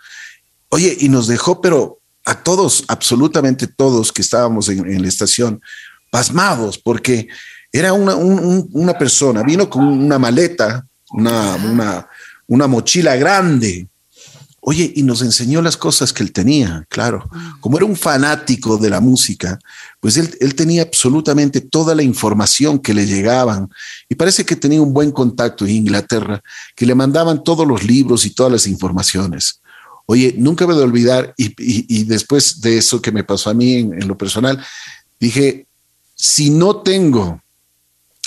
oye, 0.70 0.96
y 1.00 1.10
nos 1.10 1.28
dejó, 1.28 1.62
pero 1.62 2.00
a 2.26 2.42
todos, 2.42 2.84
absolutamente 2.88 3.68
todos 3.68 4.12
que 4.12 4.22
estábamos 4.22 4.70
en, 4.70 5.02
la 5.02 5.08
estación, 5.08 5.62
pasmados, 6.10 6.78
porque 6.78 7.28
era 7.72 7.94
una, 7.94 8.16
una, 8.16 8.98
persona, 8.98 9.44
vino 9.44 9.70
con 9.70 9.84
una 9.84 10.20
maleta, 10.20 10.86
una, 11.12 11.56
una, 11.56 12.08
una 12.48 12.68
mochila 12.68 13.16
grande, 13.16 13.88
Oye, 14.66 14.94
y 14.96 15.04
nos 15.04 15.22
enseñó 15.22 15.62
las 15.62 15.76
cosas 15.76 16.14
que 16.14 16.24
él 16.24 16.32
tenía, 16.32 16.86
claro. 16.88 17.30
Como 17.60 17.76
era 17.76 17.86
un 17.86 17.98
fanático 17.98 18.78
de 18.78 18.90
la 18.90 19.02
música, 19.02 19.60
pues 20.00 20.16
él, 20.16 20.56
tenía 20.56 20.84
absolutamente 20.84 21.60
toda 21.60 21.94
la 21.94 22.02
información 22.02 22.80
que 22.80 22.94
le 22.94 23.06
llegaban. 23.06 23.70
Y 24.08 24.16
parece 24.16 24.46
que 24.46 24.56
tenía 24.56 24.82
un 24.82 24.94
buen 24.94 25.12
contacto 25.12 25.66
en 25.66 25.72
Inglaterra, 25.72 26.42
que 26.78 26.86
le 26.86 26.96
mandaban 26.96 27.44
todos 27.44 27.68
los 27.68 27.84
libros 27.84 28.26
y 28.26 28.30
todas 28.30 28.54
las 28.54 28.66
informaciones. 28.66 29.60
Oye, 30.06 30.34
nunca 30.38 30.66
me 30.66 30.74
voy 30.74 30.84
a 30.84 30.86
olvidar, 30.86 31.34
y, 31.36 32.06
después 32.06 32.62
de 32.62 32.78
eso 32.78 33.02
que 33.02 33.12
me 33.12 33.26
pasó 33.26 33.50
a 33.50 33.54
mí 33.54 33.74
en 33.76 34.08
lo 34.08 34.18
personal, 34.18 34.64
dije, 35.20 35.68
si 36.16 36.50
no 36.50 36.78
tengo 36.78 37.42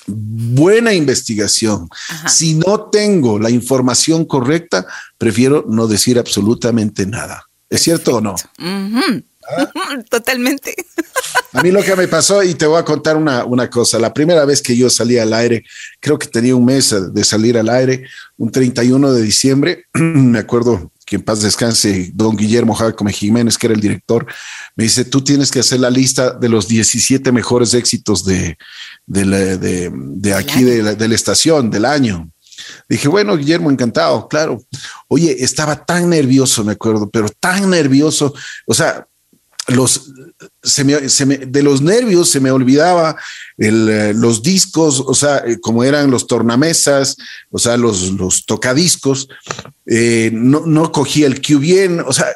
buena 0.06 0.92
investigación. 0.92 1.88
Si 2.26 2.54
no 2.54 2.88
tengo 2.90 3.38
la 3.38 3.50
información 3.50 4.24
correcta, 4.24 4.86
prefiero 5.18 5.64
no 5.68 5.86
decir 5.86 6.18
absolutamente 6.18 7.06
nada. 7.06 7.44
¿Es 7.68 7.82
cierto 7.82 8.16
o 8.16 8.20
no? 8.20 8.36
¿Ah? 8.58 9.70
Totalmente. 10.10 10.74
A 11.52 11.62
mí 11.62 11.70
lo 11.70 11.82
que 11.82 11.96
me 11.96 12.08
pasó, 12.08 12.42
y 12.42 12.54
te 12.54 12.66
voy 12.66 12.78
a 12.78 12.84
contar 12.84 13.16
una, 13.16 13.44
una, 13.44 13.70
cosa, 13.70 13.98
la 13.98 14.12
primera 14.12 14.44
vez 14.44 14.60
que 14.60 14.76
yo 14.76 14.90
salí 14.90 15.18
al 15.18 15.32
aire, 15.32 15.64
creo 16.00 16.18
que 16.18 16.26
tenía 16.26 16.54
un 16.54 16.64
mes 16.64 16.94
de 17.12 17.24
salir 17.24 17.56
al 17.56 17.68
aire, 17.68 18.04
un 18.36 18.50
31 18.50 19.12
de 19.12 19.22
diciembre, 19.22 19.84
me 19.94 20.38
acuerdo 20.38 20.92
que 21.06 21.16
en 21.16 21.22
paz 21.22 21.40
descanse, 21.40 22.10
don 22.12 22.36
Guillermo 22.36 22.74
Jacome 22.74 23.12
Jiménez, 23.12 23.56
que 23.56 23.68
era 23.68 23.74
el 23.74 23.80
director, 23.80 24.26
me 24.74 24.84
dice, 24.84 25.04
tú 25.04 25.22
tienes 25.22 25.52
que 25.52 25.60
hacer 25.60 25.78
la 25.78 25.88
lista 25.88 26.32
de 26.32 26.48
los 26.48 26.66
17 26.66 27.30
mejores 27.30 27.74
éxitos 27.74 28.24
de, 28.24 28.58
de, 29.06 29.88
de, 29.88 30.34
aquí, 30.34 30.64
de 30.64 30.82
la, 30.82 30.94
de 30.96 31.08
la 31.08 31.14
estación, 31.14 31.70
del 31.70 31.84
año. 31.84 32.28
Dije, 32.88 33.06
bueno, 33.06 33.36
Guillermo, 33.36 33.70
encantado, 33.70 34.26
claro. 34.26 34.60
Oye, 35.06 35.36
estaba 35.38 35.84
tan 35.84 36.10
nervioso, 36.10 36.64
me 36.64 36.72
acuerdo, 36.72 37.08
pero 37.08 37.28
tan 37.28 37.70
nervioso. 37.70 38.34
O 38.66 38.74
sea, 38.74 39.06
los, 39.68 40.12
se 40.62 40.84
me, 40.84 40.94
de 40.94 41.62
los 41.62 41.80
nervios 41.80 42.30
se 42.30 42.40
me 42.40 42.50
olvidaba 42.50 43.16
eh, 43.58 44.12
los 44.14 44.42
discos, 44.42 45.02
o 45.04 45.14
sea, 45.14 45.38
eh, 45.38 45.58
como 45.60 45.82
eran 45.82 46.10
los 46.10 46.26
tornamesas, 46.26 47.16
o 47.50 47.58
sea, 47.58 47.76
los, 47.76 48.12
los 48.12 48.44
tocadiscos, 48.46 49.28
eh, 49.86 50.30
no, 50.32 50.66
no 50.66 50.92
cogía 50.92 51.26
el 51.26 51.40
cue 51.40 51.56
bien, 51.56 52.00
o 52.00 52.12
sea, 52.12 52.26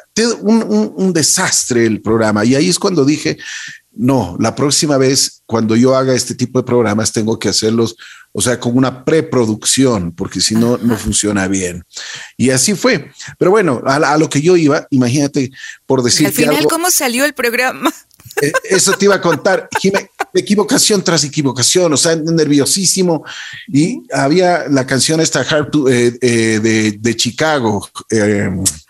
un, 0.41 1.13
desastre 1.13 1.85
el 1.85 2.01
programa. 2.01 2.45
Y 2.45 2.55
ahí 2.55 2.69
es 2.69 2.79
cuando 2.79 3.05
dije, 3.05 3.37
no, 3.93 4.37
la 4.39 4.55
próxima 4.55 4.97
vez 4.97 5.43
cuando 5.45 5.75
yo 5.75 5.95
haga 5.95 6.13
este 6.13 6.33
tipo 6.33 6.59
de 6.59 6.65
programas 6.65 7.11
tengo 7.11 7.37
que 7.37 7.49
hacerlos, 7.49 7.97
o 8.31 8.41
sea, 8.41 8.59
con 8.59 8.77
una 8.77 9.03
preproducción, 9.03 10.13
porque 10.13 10.39
si 10.39 10.55
no, 10.55 10.77
no 10.77 10.97
funciona 10.97 11.47
bien. 11.47 11.83
Y 12.37 12.51
así 12.51 12.73
fue. 12.73 13.11
Pero 13.37 13.51
bueno, 13.51 13.81
a, 13.85 14.17
lo 14.17 14.29
que 14.29 14.41
yo 14.41 14.55
iba, 14.55 14.87
imagínate, 14.91 15.51
por 15.85 16.03
decir... 16.03 16.27
Al 16.27 16.33
final, 16.33 16.65
¿cómo 16.69 16.89
salió 16.89 17.25
el 17.25 17.33
programa? 17.33 17.93
Eh, 18.41 18.53
eso 18.69 18.93
te 18.93 19.05
iba 19.05 19.15
a 19.15 19.21
contar, 19.21 19.67
equivocación 20.33 21.03
tras 21.03 21.25
equivocación, 21.25 21.91
o 21.91 21.97
sea, 21.97 22.15
nerviosísimo. 22.15 23.25
Y 23.67 24.03
había 24.13 24.69
la 24.69 24.87
canción 24.87 25.19
esta 25.19 25.41
eh, 25.41 26.17
eh, 26.21 26.59
de, 26.61 26.91
de, 26.93 27.15
Chicago. 27.17 27.89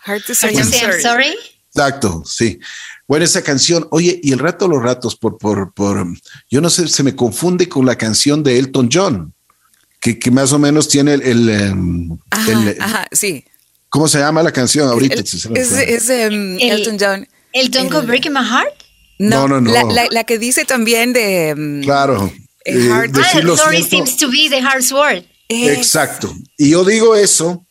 Hard 0.04 0.22
to 0.26 0.34
say, 0.34 0.54
sorry. 1.02 1.34
Exacto, 1.74 2.22
sí. 2.26 2.60
Bueno, 3.08 3.24
esa 3.24 3.42
canción, 3.42 3.86
oye, 3.90 4.20
y 4.22 4.32
el 4.32 4.38
rato 4.38 4.68
los 4.68 4.82
ratos, 4.82 5.16
por, 5.16 5.36
por, 5.38 5.72
por, 5.74 6.06
yo 6.50 6.60
no 6.60 6.70
sé, 6.70 6.88
se 6.88 7.02
me 7.02 7.16
confunde 7.16 7.68
con 7.68 7.84
la 7.84 7.96
canción 7.96 8.42
de 8.42 8.58
Elton 8.58 8.88
John, 8.92 9.34
que, 10.00 10.18
que 10.18 10.30
más 10.30 10.52
o 10.52 10.58
menos 10.58 10.88
tiene 10.88 11.14
el, 11.14 11.22
el, 11.22 11.48
em, 11.48 12.18
ajá, 12.80 13.06
sí. 13.12 13.44
¿Cómo 13.88 14.08
se 14.08 14.18
llama 14.18 14.42
la 14.42 14.52
canción 14.52 14.88
ahorita? 14.88 15.16
es, 15.16 15.44
es 15.44 16.08
um, 16.08 16.58
Elton 16.58 16.96
John. 16.98 17.28
¿El 17.52 17.70
Don't 17.70 17.92
Go 17.92 18.02
Breaking 18.02 18.32
My 18.32 18.40
Heart? 18.40 18.72
No, 19.18 19.46
no, 19.46 19.60
no. 19.60 19.70
La, 19.70 20.06
la, 20.10 20.24
que 20.24 20.38
dice 20.38 20.64
también 20.64 21.12
de... 21.12 21.54
Um, 21.54 21.82
claro. 21.82 22.32
Eh, 22.64 22.88
ah, 22.90 23.56
sorry 23.56 23.82
seems 23.82 24.16
to 24.16 24.30
be 24.30 24.48
the 24.48 24.60
hard 24.60 24.84
word. 24.92 25.24
Exacto. 25.48 26.34
Y 26.56 26.70
yo 26.70 26.84
digo 26.84 27.14
eso 27.14 27.66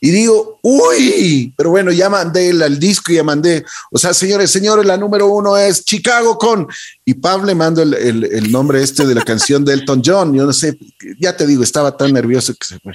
y 0.00 0.10
digo, 0.10 0.60
uy, 0.62 1.52
pero 1.56 1.70
bueno, 1.70 1.90
ya 1.90 2.08
mandé 2.08 2.50
el, 2.50 2.78
disco, 2.78 3.12
ya 3.12 3.24
mandé, 3.24 3.64
o 3.90 3.98
sea, 3.98 4.14
señores, 4.14 4.50
señores, 4.50 4.86
la 4.86 4.96
número 4.96 5.26
uno 5.26 5.56
es 5.56 5.84
Chicago 5.84 6.38
con, 6.38 6.68
y 7.04 7.14
Pablo 7.14 7.46
le 7.46 7.54
mando 7.56 7.82
el, 7.82 7.94
el, 7.94 8.52
nombre 8.52 8.82
este 8.82 9.04
de 9.04 9.14
la 9.14 9.24
canción 9.24 9.64
de 9.64 9.72
Elton 9.72 10.02
John, 10.04 10.34
yo 10.34 10.46
no 10.46 10.52
sé, 10.52 10.78
ya 11.18 11.36
te 11.36 11.46
digo, 11.46 11.64
estaba 11.64 11.96
tan 11.96 12.12
nervioso 12.12 12.54
que 12.54 12.66
se 12.66 12.78
fue. 12.78 12.92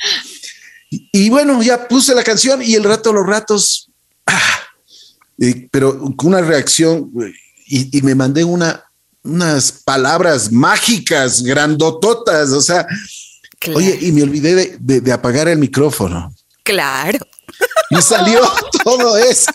Y, 1.11 1.29
bueno, 1.29 1.61
ya 1.63 1.87
puse 1.87 2.13
la 2.13 2.23
canción 2.23 2.61
y 2.61 2.75
el 2.75 2.83
rato, 2.83 3.11
los 3.11 3.25
ratos, 3.25 3.89
ah, 4.27 4.59
pero 5.71 5.99
con 6.15 6.27
una 6.27 6.41
reacción, 6.41 7.11
y, 7.65 7.97
y 7.97 8.01
me 8.03 8.15
mandé 8.15 8.43
una, 8.43 8.83
unas 9.23 9.71
palabras 9.71 10.51
mágicas, 10.51 11.41
grandototas, 11.41 12.51
o 12.51 12.61
sea, 12.61 12.87
oye, 13.73 13.97
y 14.01 14.11
me 14.11 14.23
olvidé 14.23 14.77
de, 14.79 15.01
de 15.01 15.11
apagar 15.11 15.49
el 15.49 15.57
micrófono. 15.57 16.33
Claro. 16.63 17.19
Y 17.89 18.01
salió 18.01 18.39
todo 18.83 19.17
eso. 19.17 19.51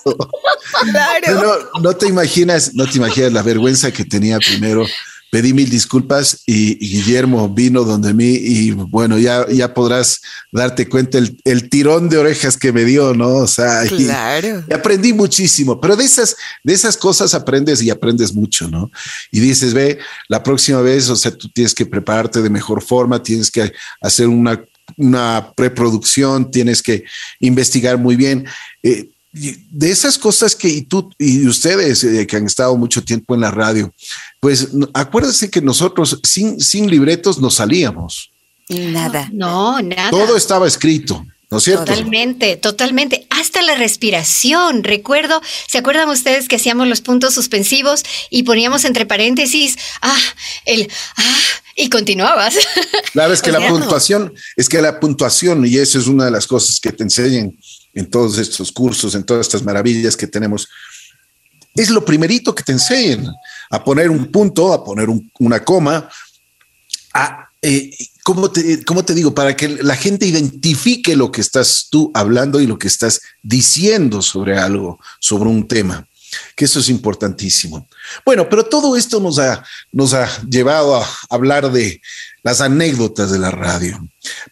Claro. 0.90 1.70
No, 1.82 1.94
te 1.94 2.06
imaginas, 2.06 2.74
no 2.74 2.86
te 2.86 2.98
imaginas 2.98 3.32
la 3.32 3.42
vergüenza 3.42 3.90
que 3.90 4.04
tenía 4.04 4.38
primero. 4.38 4.86
Pedí 5.30 5.52
mil 5.52 5.68
disculpas 5.68 6.42
y, 6.46 6.76
Guillermo 6.76 7.50
vino 7.50 7.84
donde 7.84 8.14
mí 8.14 8.30
y 8.30 8.70
bueno, 8.70 9.18
ya, 9.18 9.46
ya 9.50 9.74
podrás 9.74 10.22
darte 10.52 10.88
cuenta 10.88 11.18
el, 11.18 11.68
tirón 11.68 12.08
de 12.08 12.16
orejas 12.16 12.56
que 12.56 12.72
me 12.72 12.86
dio, 12.86 13.12
¿no? 13.12 13.28
O 13.34 13.46
sea, 13.46 13.82
claro. 13.86 14.64
y, 14.66 14.72
aprendí 14.72 15.12
muchísimo, 15.12 15.78
pero 15.82 15.96
de 15.96 16.04
esas, 16.04 16.34
de 16.64 16.72
esas 16.72 16.96
cosas 16.96 17.34
aprendes 17.34 17.82
y 17.82 17.90
aprendes 17.90 18.32
mucho, 18.32 18.68
¿no? 18.68 18.90
Y 19.30 19.40
dices, 19.40 19.74
ve, 19.74 19.98
la 20.28 20.42
próxima 20.42 20.80
vez, 20.80 21.10
o 21.10 21.16
sea, 21.16 21.30
tú 21.30 21.50
tienes 21.50 21.74
que 21.74 21.84
prepararte 21.84 22.40
de 22.40 22.48
mejor 22.48 22.82
forma, 22.82 23.22
tienes 23.22 23.50
que 23.50 23.70
hacer 24.00 24.28
una 24.28 24.58
una 24.96 25.52
preproducción, 25.54 26.50
tienes 26.50 26.82
que 26.82 27.04
investigar 27.40 27.98
muy 27.98 28.16
bien. 28.16 28.46
Eh, 28.82 29.10
de 29.32 29.90
esas 29.90 30.18
cosas 30.18 30.56
que 30.56 30.82
tú 30.82 31.10
y 31.18 31.46
ustedes 31.46 32.02
eh, 32.02 32.26
que 32.26 32.36
han 32.36 32.46
estado 32.46 32.76
mucho 32.76 33.04
tiempo 33.04 33.34
en 33.34 33.42
la 33.42 33.50
radio, 33.50 33.92
pues 34.40 34.68
acuérdense 34.94 35.50
que 35.50 35.60
nosotros 35.60 36.18
sin, 36.24 36.60
sin 36.60 36.90
libretos 36.90 37.38
nos 37.38 37.54
salíamos. 37.54 38.30
Nada. 38.68 39.28
No, 39.32 39.80
nada. 39.82 40.10
Todo 40.10 40.36
estaba 40.36 40.66
escrito. 40.66 41.24
¿No 41.50 41.58
es 41.58 41.64
cierto? 41.64 41.86
Totalmente, 41.86 42.56
totalmente. 42.56 43.26
Hasta 43.30 43.62
la 43.62 43.74
respiración. 43.74 44.84
Recuerdo, 44.84 45.40
¿se 45.66 45.78
acuerdan 45.78 46.10
ustedes 46.10 46.46
que 46.46 46.56
hacíamos 46.56 46.86
los 46.88 47.00
puntos 47.00 47.32
suspensivos 47.32 48.02
y 48.28 48.42
poníamos 48.42 48.84
entre 48.84 49.06
paréntesis, 49.06 49.78
ah, 50.02 50.18
el, 50.66 50.90
ah, 51.16 51.38
y 51.78 51.88
continuabas? 51.88 52.54
Claro, 53.12 53.32
es 53.32 53.40
que 53.40 53.50
la 53.50 53.66
puntuación, 53.66 54.34
es 54.54 54.68
que 54.68 54.82
la 54.82 55.00
puntuación, 55.00 55.64
y 55.64 55.78
eso 55.78 55.98
es 55.98 56.06
una 56.06 56.26
de 56.26 56.30
las 56.30 56.46
cosas 56.46 56.78
que 56.78 56.92
te 56.92 57.02
enseñan 57.02 57.56
en 57.94 58.10
todos 58.10 58.36
estos 58.36 58.70
cursos, 58.70 59.14
en 59.14 59.24
todas 59.24 59.46
estas 59.46 59.62
maravillas 59.62 60.14
que 60.14 60.26
tenemos, 60.26 60.68
es 61.74 61.88
lo 61.88 62.04
primerito 62.04 62.54
que 62.54 62.62
te 62.62 62.72
enseñan, 62.72 63.26
a 63.70 63.82
poner 63.82 64.10
un 64.10 64.30
punto, 64.30 64.72
a 64.74 64.84
poner 64.84 65.08
una 65.38 65.64
coma, 65.64 66.08
a 67.14 67.48
eh, 67.62 67.90
¿cómo, 68.22 68.50
te, 68.50 68.84
¿cómo 68.84 69.04
te 69.04 69.14
digo? 69.14 69.34
Para 69.34 69.56
que 69.56 69.68
la 69.68 69.96
gente 69.96 70.26
identifique 70.26 71.16
lo 71.16 71.32
que 71.32 71.40
estás 71.40 71.88
tú 71.90 72.10
hablando 72.14 72.60
y 72.60 72.66
lo 72.66 72.78
que 72.78 72.88
estás 72.88 73.20
diciendo 73.42 74.22
sobre 74.22 74.58
algo, 74.58 75.00
sobre 75.18 75.48
un 75.48 75.66
tema, 75.66 76.06
que 76.56 76.64
eso 76.64 76.80
es 76.80 76.88
importantísimo. 76.88 77.88
Bueno, 78.24 78.48
pero 78.48 78.64
todo 78.64 78.96
esto 78.96 79.20
nos 79.20 79.38
ha, 79.38 79.64
nos 79.92 80.14
ha 80.14 80.28
llevado 80.42 80.96
a 80.96 81.06
hablar 81.30 81.70
de 81.72 82.00
las 82.42 82.60
anécdotas 82.60 83.30
de 83.30 83.38
la 83.38 83.50
radio. 83.50 83.98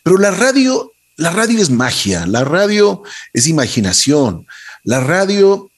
Pero 0.02 0.18
la 0.18 0.30
radio, 0.30 0.92
la 1.16 1.30
radio 1.30 1.61
es 1.61 1.71
magia, 1.71 2.26
la 2.26 2.45
radio 2.45 3.02
es 3.33 3.47
imaginación, 3.47 4.47
la 4.85 5.00
radio 5.00 5.71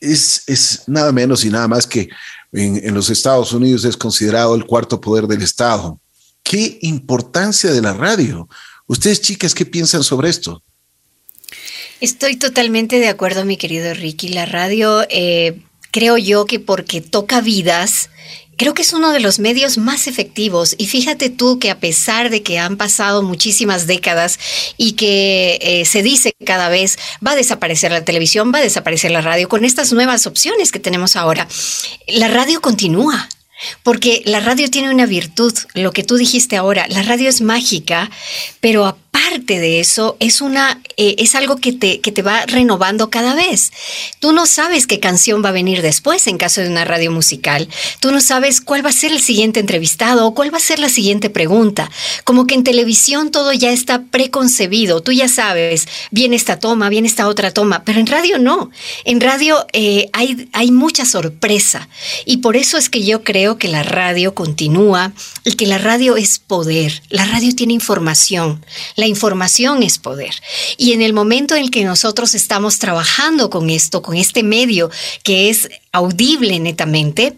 es, 0.00 0.42
es 0.46 0.82
nada 0.86 1.12
menos 1.12 1.44
y 1.44 1.50
nada 1.50 1.68
más 1.68 1.86
que 1.86 2.08
en, 2.52 2.80
en 2.86 2.94
los 2.94 3.10
Estados 3.10 3.52
Unidos 3.52 3.84
es 3.84 3.96
considerado 3.96 4.54
el 4.54 4.66
cuarto 4.66 5.00
poder 5.00 5.26
del 5.26 5.42
Estado 5.42 6.00
qué 6.46 6.78
importancia 6.82 7.72
de 7.72 7.82
la 7.82 7.92
radio. 7.92 8.48
Ustedes, 8.86 9.20
chicas, 9.20 9.52
¿qué 9.52 9.66
piensan 9.66 10.04
sobre 10.04 10.28
esto? 10.28 10.62
Estoy 12.00 12.36
totalmente 12.36 12.98
de 12.98 13.08
acuerdo, 13.08 13.46
mi 13.46 13.56
querido 13.56 13.94
Ricky. 13.94 14.28
La 14.28 14.44
radio, 14.44 15.06
eh, 15.08 15.58
creo 15.90 16.18
yo 16.18 16.44
que 16.44 16.60
porque 16.60 17.00
toca 17.00 17.40
vidas, 17.40 18.10
creo 18.58 18.74
que 18.74 18.82
es 18.82 18.92
uno 18.92 19.12
de 19.12 19.20
los 19.20 19.38
medios 19.38 19.78
más 19.78 20.06
efectivos. 20.06 20.74
Y 20.76 20.88
fíjate 20.88 21.30
tú 21.30 21.58
que 21.58 21.70
a 21.70 21.80
pesar 21.80 22.28
de 22.28 22.42
que 22.42 22.58
han 22.58 22.76
pasado 22.76 23.22
muchísimas 23.22 23.86
décadas 23.86 24.38
y 24.76 24.92
que 24.92 25.58
eh, 25.62 25.86
se 25.86 26.02
dice 26.02 26.34
cada 26.44 26.68
vez 26.68 26.98
va 27.26 27.30
a 27.30 27.36
desaparecer 27.36 27.92
la 27.92 28.04
televisión, 28.04 28.52
va 28.54 28.58
a 28.58 28.62
desaparecer 28.62 29.10
la 29.10 29.22
radio, 29.22 29.48
con 29.48 29.64
estas 29.64 29.94
nuevas 29.94 30.26
opciones 30.26 30.72
que 30.72 30.80
tenemos 30.80 31.16
ahora, 31.16 31.48
la 32.08 32.28
radio 32.28 32.60
continúa. 32.60 33.28
Porque 33.82 34.20
la 34.26 34.40
radio 34.40 34.70
tiene 34.70 34.90
una 34.90 35.06
virtud, 35.06 35.54
lo 35.72 35.90
que 35.90 36.02
tú 36.02 36.16
dijiste 36.16 36.58
ahora, 36.58 36.86
la 36.88 37.02
radio 37.02 37.30
es 37.30 37.40
mágica, 37.40 38.10
pero 38.60 38.98
aparte 39.16 39.58
de 39.58 39.80
eso, 39.80 40.16
es 40.20 40.40
una, 40.40 40.80
eh, 40.96 41.16
es 41.18 41.34
algo 41.34 41.56
que 41.56 41.72
te, 41.72 42.00
que 42.00 42.12
te 42.12 42.22
va 42.22 42.44
renovando 42.46 43.08
cada 43.10 43.34
vez. 43.34 43.72
Tú 44.20 44.32
no 44.32 44.46
sabes 44.46 44.86
qué 44.86 45.00
canción 45.00 45.42
va 45.44 45.50
a 45.50 45.52
venir 45.52 45.82
después 45.82 46.26
en 46.26 46.36
caso 46.36 46.60
de 46.60 46.68
una 46.68 46.84
radio 46.84 47.10
musical. 47.10 47.68
Tú 48.00 48.12
no 48.12 48.20
sabes 48.20 48.60
cuál 48.60 48.84
va 48.84 48.90
a 48.90 48.92
ser 48.92 49.12
el 49.12 49.20
siguiente 49.20 49.60
entrevistado 49.60 50.26
o 50.26 50.34
cuál 50.34 50.52
va 50.52 50.58
a 50.58 50.60
ser 50.60 50.78
la 50.78 50.88
siguiente 50.88 51.30
pregunta. 51.30 51.90
Como 52.24 52.46
que 52.46 52.54
en 52.54 52.64
televisión 52.64 53.30
todo 53.30 53.52
ya 53.52 53.70
está 53.70 54.02
preconcebido. 54.02 55.02
Tú 55.02 55.12
ya 55.12 55.28
sabes, 55.28 55.88
viene 56.10 56.36
esta 56.36 56.58
toma, 56.58 56.88
viene 56.88 57.08
esta 57.08 57.28
otra 57.28 57.52
toma, 57.52 57.84
pero 57.84 58.00
en 58.00 58.06
radio 58.06 58.38
no. 58.38 58.70
En 59.04 59.20
radio 59.20 59.66
eh, 59.72 60.08
hay, 60.12 60.48
hay 60.52 60.70
mucha 60.70 61.06
sorpresa. 61.06 61.88
Y 62.26 62.38
por 62.38 62.56
eso 62.56 62.76
es 62.76 62.90
que 62.90 63.04
yo 63.04 63.24
creo 63.24 63.56
que 63.56 63.68
la 63.68 63.82
radio 63.82 64.34
continúa 64.34 65.12
y 65.44 65.52
que 65.52 65.66
la 65.66 65.78
radio 65.78 66.16
es 66.16 66.38
poder. 66.38 67.02
La 67.08 67.24
radio 67.24 67.54
tiene 67.54 67.72
información. 67.72 68.64
La 68.94 69.05
información 69.06 69.82
es 69.82 69.98
poder. 69.98 70.34
Y 70.76 70.92
en 70.92 71.02
el 71.02 71.12
momento 71.12 71.54
en 71.54 71.62
el 71.62 71.70
que 71.70 71.84
nosotros 71.84 72.34
estamos 72.34 72.78
trabajando 72.78 73.50
con 73.50 73.70
esto, 73.70 74.02
con 74.02 74.16
este 74.16 74.42
medio 74.42 74.90
que 75.22 75.48
es 75.50 75.68
audible 75.92 76.58
netamente, 76.58 77.36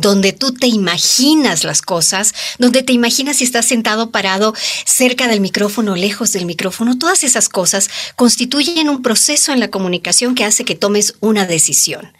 donde 0.00 0.32
tú 0.32 0.52
te 0.52 0.66
imaginas 0.66 1.64
las 1.64 1.82
cosas, 1.82 2.34
donde 2.58 2.82
te 2.82 2.92
imaginas 2.92 3.36
si 3.36 3.44
estás 3.44 3.66
sentado 3.66 4.10
parado 4.10 4.54
cerca 4.86 5.28
del 5.28 5.40
micrófono, 5.40 5.96
lejos 5.96 6.32
del 6.32 6.46
micrófono, 6.46 6.98
todas 6.98 7.24
esas 7.24 7.48
cosas 7.48 7.90
constituyen 8.16 8.88
un 8.88 9.02
proceso 9.02 9.52
en 9.52 9.60
la 9.60 9.68
comunicación 9.68 10.34
que 10.34 10.44
hace 10.44 10.64
que 10.64 10.74
tomes 10.74 11.14
una 11.20 11.46
decisión. 11.46 12.12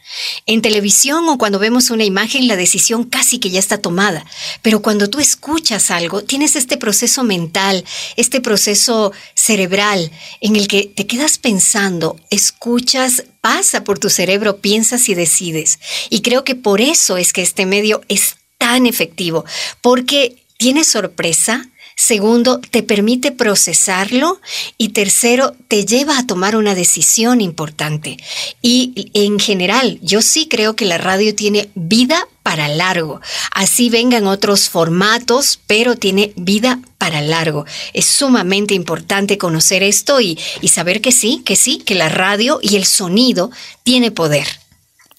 En 0.47 0.63
televisión 0.63 1.29
o 1.29 1.37
cuando 1.39 1.59
vemos 1.59 1.91
una 1.91 2.05
imagen, 2.05 2.49
la 2.49 2.57
decisión 2.57 3.05
casi 3.05 3.39
que 3.39 3.51
ya 3.51 3.59
está 3.59 3.79
tomada, 3.79 4.25
pero 4.63 4.81
cuando 4.81 5.11
tú 5.11 5.21
escuchas 5.21 5.91
algo, 5.91 6.23
tienes 6.23 6.57
este 6.57 6.79
proceso 6.79 7.25
mental, 7.25 7.85
este 8.17 8.41
proceso 8.41 9.13
cerebral 9.35 10.11
en 10.41 10.57
el 10.57 10.67
que 10.67 10.85
te 10.85 11.07
quedas 11.07 11.39
pensando, 11.39 12.19
escuchas, 12.31 13.25
pasa 13.49 13.83
por 13.83 13.99
tu 13.99 14.11
cerebro, 14.11 14.59
piensas 14.59 15.09
y 15.09 15.15
decides. 15.15 15.79
Y 16.11 16.21
creo 16.21 16.45
que 16.45 16.55
por 16.55 16.83
eso 16.83 17.17
es 17.17 17.33
que 17.33 17.41
este 17.41 17.65
medio 17.65 18.03
es 18.09 18.37
tan 18.59 18.85
efectivo, 18.85 19.47
porque 19.81 20.37
tiene 20.59 20.85
sorpresa, 20.85 21.67
Segundo, 22.01 22.61
te 22.61 22.85
permite 22.85 23.33
procesarlo. 23.33 24.41
Y 24.79 24.91
tercero, 24.91 25.57
te 25.67 25.85
lleva 25.85 26.17
a 26.17 26.27
tomar 26.29 26.55
una 26.55 26.77
decisión 26.77 27.41
importante. 27.41 28.19
Y 28.63 29.11
en 29.15 29.41
general, 29.41 29.99
yo 30.01 30.23
sí 30.23 30.47
creo 30.47 30.77
que 30.77 30.85
la 30.85 30.99
radio 30.99 31.35
tiene 31.35 31.71
vida 31.75 32.29
para 32.45 32.69
largo. 32.69 33.21
Así 33.51 33.91
vengan 33.91 34.29
otros 34.29 34.69
formatos, 34.69 35.59
pero 35.67 35.97
tiene 35.97 36.33
vida 36.37 36.79
para 36.99 37.21
largo. 37.21 37.67
Es 37.95 38.07
sumamente 38.07 38.75
importante 38.75 39.37
conocer 39.37 39.83
esto 39.83 40.21
y, 40.21 40.39
y 40.61 40.69
saber 40.69 41.01
que 41.01 41.11
sí, 41.11 41.43
que 41.45 41.57
sí, 41.57 41.79
que 41.79 41.97
la 41.97 42.09
radio 42.09 42.61
y 42.63 42.77
el 42.77 42.85
sonido 42.85 43.51
tiene 43.83 44.13
poder. 44.13 44.47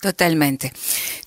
Totalmente, 0.01 0.71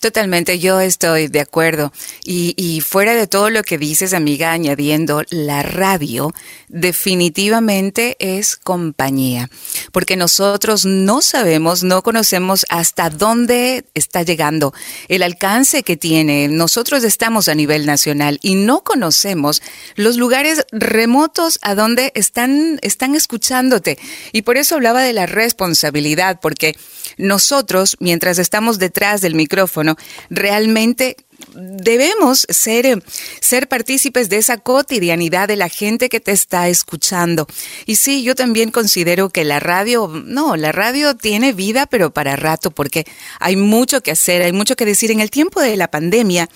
totalmente, 0.00 0.58
yo 0.58 0.80
estoy 0.80 1.28
de 1.28 1.40
acuerdo. 1.40 1.92
Y, 2.24 2.54
y, 2.56 2.80
fuera 2.80 3.14
de 3.14 3.26
todo 3.26 3.50
lo 3.50 3.62
que 3.64 3.76
dices, 3.76 4.14
amiga, 4.14 4.50
añadiendo, 4.50 5.24
la 5.28 5.62
radio 5.62 6.32
definitivamente 6.68 8.16
es 8.18 8.56
compañía, 8.56 9.50
porque 9.92 10.16
nosotros 10.16 10.86
no 10.86 11.20
sabemos, 11.20 11.82
no 11.82 12.02
conocemos 12.02 12.64
hasta 12.70 13.10
dónde 13.10 13.84
está 13.92 14.22
llegando, 14.22 14.72
el 15.08 15.22
alcance 15.22 15.82
que 15.82 15.98
tiene. 15.98 16.48
Nosotros 16.48 17.04
estamos 17.04 17.48
a 17.48 17.54
nivel 17.54 17.84
nacional 17.84 18.38
y 18.40 18.54
no 18.54 18.84
conocemos 18.84 19.60
los 19.96 20.16
lugares 20.16 20.64
remotos 20.72 21.58
a 21.60 21.74
donde 21.74 22.10
están, 22.14 22.78
están 22.80 23.16
escuchándote. 23.16 23.98
Y 24.32 24.42
por 24.42 24.56
eso 24.56 24.76
hablaba 24.76 25.02
de 25.02 25.12
la 25.12 25.26
responsabilidad, 25.26 26.40
porque 26.40 26.74
nosotros, 27.18 27.98
mientras 28.00 28.38
estamos 28.38 28.61
detrás 28.78 29.20
del 29.20 29.34
micrófono, 29.34 29.96
realmente 30.30 31.16
debemos 31.54 32.46
ser, 32.48 33.02
ser 33.40 33.68
partícipes 33.68 34.28
de 34.28 34.38
esa 34.38 34.58
cotidianidad 34.58 35.48
de 35.48 35.56
la 35.56 35.68
gente 35.68 36.08
que 36.08 36.20
te 36.20 36.32
está 36.32 36.68
escuchando. 36.68 37.46
Y 37.86 37.96
sí, 37.96 38.22
yo 38.22 38.34
también 38.34 38.70
considero 38.70 39.30
que 39.30 39.44
la 39.44 39.60
radio, 39.60 40.08
no, 40.08 40.56
la 40.56 40.72
radio 40.72 41.16
tiene 41.16 41.52
vida, 41.52 41.86
pero 41.86 42.12
para 42.12 42.36
rato, 42.36 42.70
porque 42.70 43.06
hay 43.40 43.56
mucho 43.56 44.02
que 44.02 44.12
hacer, 44.12 44.42
hay 44.42 44.52
mucho 44.52 44.76
que 44.76 44.84
decir. 44.84 45.10
En 45.10 45.20
el 45.20 45.30
tiempo 45.30 45.60
de 45.60 45.76
la 45.76 45.90
pandemia, 45.90 46.48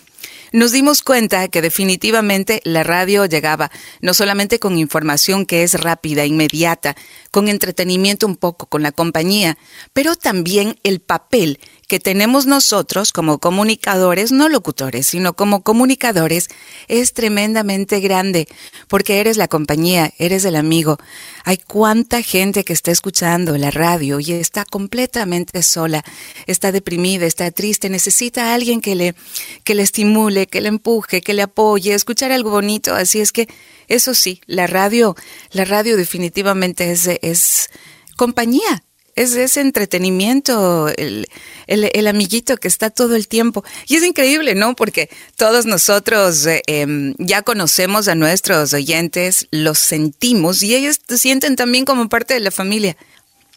nos 0.53 0.73
dimos 0.73 1.03
cuenta 1.03 1.49
que 1.49 1.61
definitivamente 1.61 2.61
la 2.65 2.83
radio 2.83 3.27
llegaba 3.27 3.71
no 4.01 4.15
solamente 4.15 4.59
con 4.59 4.79
información 4.79 5.45
que 5.45 5.63
es 5.63 5.75
rápida, 5.75 6.25
inmediata, 6.25 6.97
con 7.31 7.49
entretenimiento 7.49 8.27
un 8.27 8.37
poco, 8.37 8.67
con 8.67 8.83
la 8.83 8.93
compañía, 8.93 9.59
pero 9.93 10.15
también 10.15 10.79
el 10.83 11.01
papel 11.01 11.59
que 11.87 12.01
tenemos 12.01 12.47
nosotros 12.47 13.13
como 13.13 13.39
comunicadores, 13.39 14.33
no 14.33 14.49
locutores, 14.49 15.07
sino 15.07 15.35
como 15.35 15.63
comunicadores, 15.63 16.49
es 16.89 17.13
tremendamente 17.13 18.01
grande, 18.01 18.49
porque 18.89 19.21
eres 19.21 19.37
la 19.37 19.47
compañía, 19.47 20.13
eres 20.19 20.45
el 20.45 20.57
amigo. 20.57 20.99
Hay 21.45 21.59
cuánta 21.59 22.23
gente 22.23 22.65
que 22.65 22.73
está 22.73 22.91
escuchando 22.91 23.57
la 23.57 23.71
radio 23.71 24.19
y 24.19 24.33
está 24.33 24.65
completamente 24.65 25.63
sola, 25.63 26.05
está 26.47 26.73
deprimida, 26.73 27.25
está 27.27 27.51
triste, 27.53 27.89
necesita 27.89 28.47
a 28.47 28.55
alguien 28.55 28.81
que 28.81 28.97
le, 28.97 29.15
que 29.63 29.77
le 29.77 29.83
estimule, 29.83 30.49
que 30.49 30.61
le 30.61 30.69
empuje, 30.69 31.21
que 31.21 31.35
le 31.35 31.43
apoye, 31.43 31.95
escuchar 31.95 32.33
algo 32.33 32.51
bonito. 32.51 32.95
Así 32.95 33.21
es 33.21 33.31
que, 33.31 33.49
eso 33.87 34.15
sí, 34.15 34.41
la 34.47 34.67
radio, 34.67 35.15
la 35.53 35.65
radio 35.65 35.97
definitivamente 35.97 36.91
es, 36.91 37.09
es 37.23 37.71
compañía, 38.17 38.83
es 39.17 39.35
ese 39.35 39.63
entretenimiento, 39.63 40.89
el, 40.89 41.27
el, 41.67 42.07
amiguito 42.07 42.59
que 42.59 42.69
está 42.69 42.91
todo 42.91 43.17
el 43.17 43.29
tiempo. 43.29 43.65
Y 43.89 43.97
es 43.97 44.05
increíble, 44.05 44.55
¿no? 44.55 44.77
Porque 44.77 45.09
todos 45.37 45.65
nosotros 45.65 46.45
eh, 46.47 46.63
em, 46.67 47.15
ya 47.19 47.41
conocemos 47.41 48.09
a 48.09 48.15
nuestros 48.15 48.75
oyentes, 48.75 49.49
los 49.51 49.79
sentimos 49.79 50.63
y 50.63 50.75
ellos 50.75 51.01
se 51.09 51.17
sienten 51.17 51.57
también 51.57 51.87
como 51.87 52.11
parte 52.11 52.35
de 52.35 52.41
la 52.41 52.51
familia. 52.51 52.97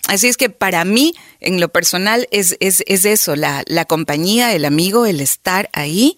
Así 0.07 0.27
es 0.27 0.37
que 0.37 0.49
para 0.49 0.85
mí, 0.85 1.13
en 1.41 1.59
lo 1.59 1.67
personal, 1.67 2.27
es, 2.31 2.55
es, 2.61 2.81
es 2.87 3.03
eso, 3.03 3.35
la, 3.35 3.63
la, 3.67 3.83
compañía, 3.83 4.55
el 4.55 4.63
amigo, 4.63 5.05
el 5.05 5.19
estar 5.19 5.69
ahí 5.73 6.17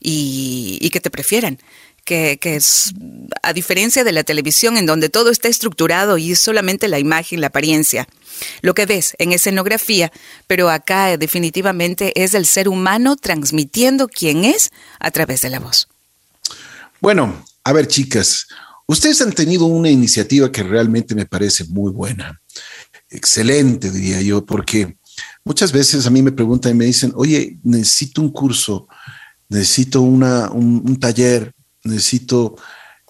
y, 0.00 0.78
y 0.80 0.88
que 0.88 1.00
te 1.00 1.10
prefieran 1.10 1.58
que, 2.04 2.38
es, 2.42 2.92
a 3.42 3.52
diferencia 3.52 4.04
de 4.04 4.12
la 4.12 4.24
televisión, 4.24 4.76
en 4.76 4.86
donde 4.86 5.08
todo 5.08 5.30
está 5.30 5.48
estructurado 5.48 6.18
y 6.18 6.32
es 6.32 6.38
solamente 6.38 6.88
la 6.88 6.98
imagen, 6.98 7.40
la 7.40 7.48
apariencia, 7.48 8.08
lo 8.62 8.74
que 8.74 8.86
ves 8.86 9.14
en 9.18 9.32
escenografía, 9.32 10.12
pero 10.46 10.70
acá 10.70 11.16
definitivamente 11.16 12.12
es 12.22 12.34
el 12.34 12.46
ser 12.46 12.68
humano 12.68 13.16
transmitiendo 13.16 14.08
quién 14.08 14.44
es 14.44 14.70
a 14.98 15.10
través 15.10 15.42
de 15.42 15.50
la 15.50 15.60
voz. 15.60 15.88
Bueno, 17.00 17.44
a 17.64 17.72
ver, 17.72 17.86
chicas, 17.86 18.46
ustedes 18.86 19.20
han 19.20 19.32
tenido 19.32 19.66
una 19.66 19.90
iniciativa 19.90 20.50
que 20.50 20.62
realmente 20.62 21.14
me 21.14 21.26
parece 21.26 21.64
muy 21.64 21.92
buena, 21.92 22.40
excelente, 23.08 23.90
diría 23.90 24.20
yo, 24.20 24.44
porque 24.44 24.96
muchas 25.44 25.72
veces 25.72 26.06
a 26.06 26.10
mí 26.10 26.22
me 26.22 26.32
preguntan 26.32 26.72
y 26.72 26.74
me 26.74 26.84
dicen, 26.84 27.12
oye, 27.14 27.58
necesito 27.62 28.20
un 28.20 28.30
curso, 28.30 28.88
necesito 29.48 30.00
una, 30.02 30.50
un, 30.50 30.98
taller, 30.98 31.52
necesito, 31.84 32.56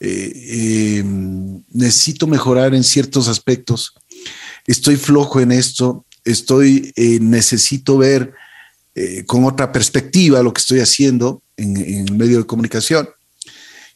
eh, 0.00 0.32
eh, 0.34 1.02
necesito 1.04 2.26
mejorar 2.26 2.74
en 2.74 2.84
ciertos 2.84 3.28
aspectos, 3.28 3.94
estoy 4.66 4.96
flojo 4.96 5.40
en 5.40 5.52
esto, 5.52 6.04
estoy, 6.24 6.92
eh, 6.96 7.18
necesito 7.20 7.98
ver 7.98 8.32
con 9.26 9.44
otra 9.44 9.72
perspectiva 9.72 10.42
lo 10.42 10.52
que 10.52 10.60
estoy 10.60 10.80
haciendo 10.80 11.42
en, 11.56 11.76
en 11.76 12.18
medio 12.18 12.38
de 12.38 12.46
comunicación. 12.46 13.08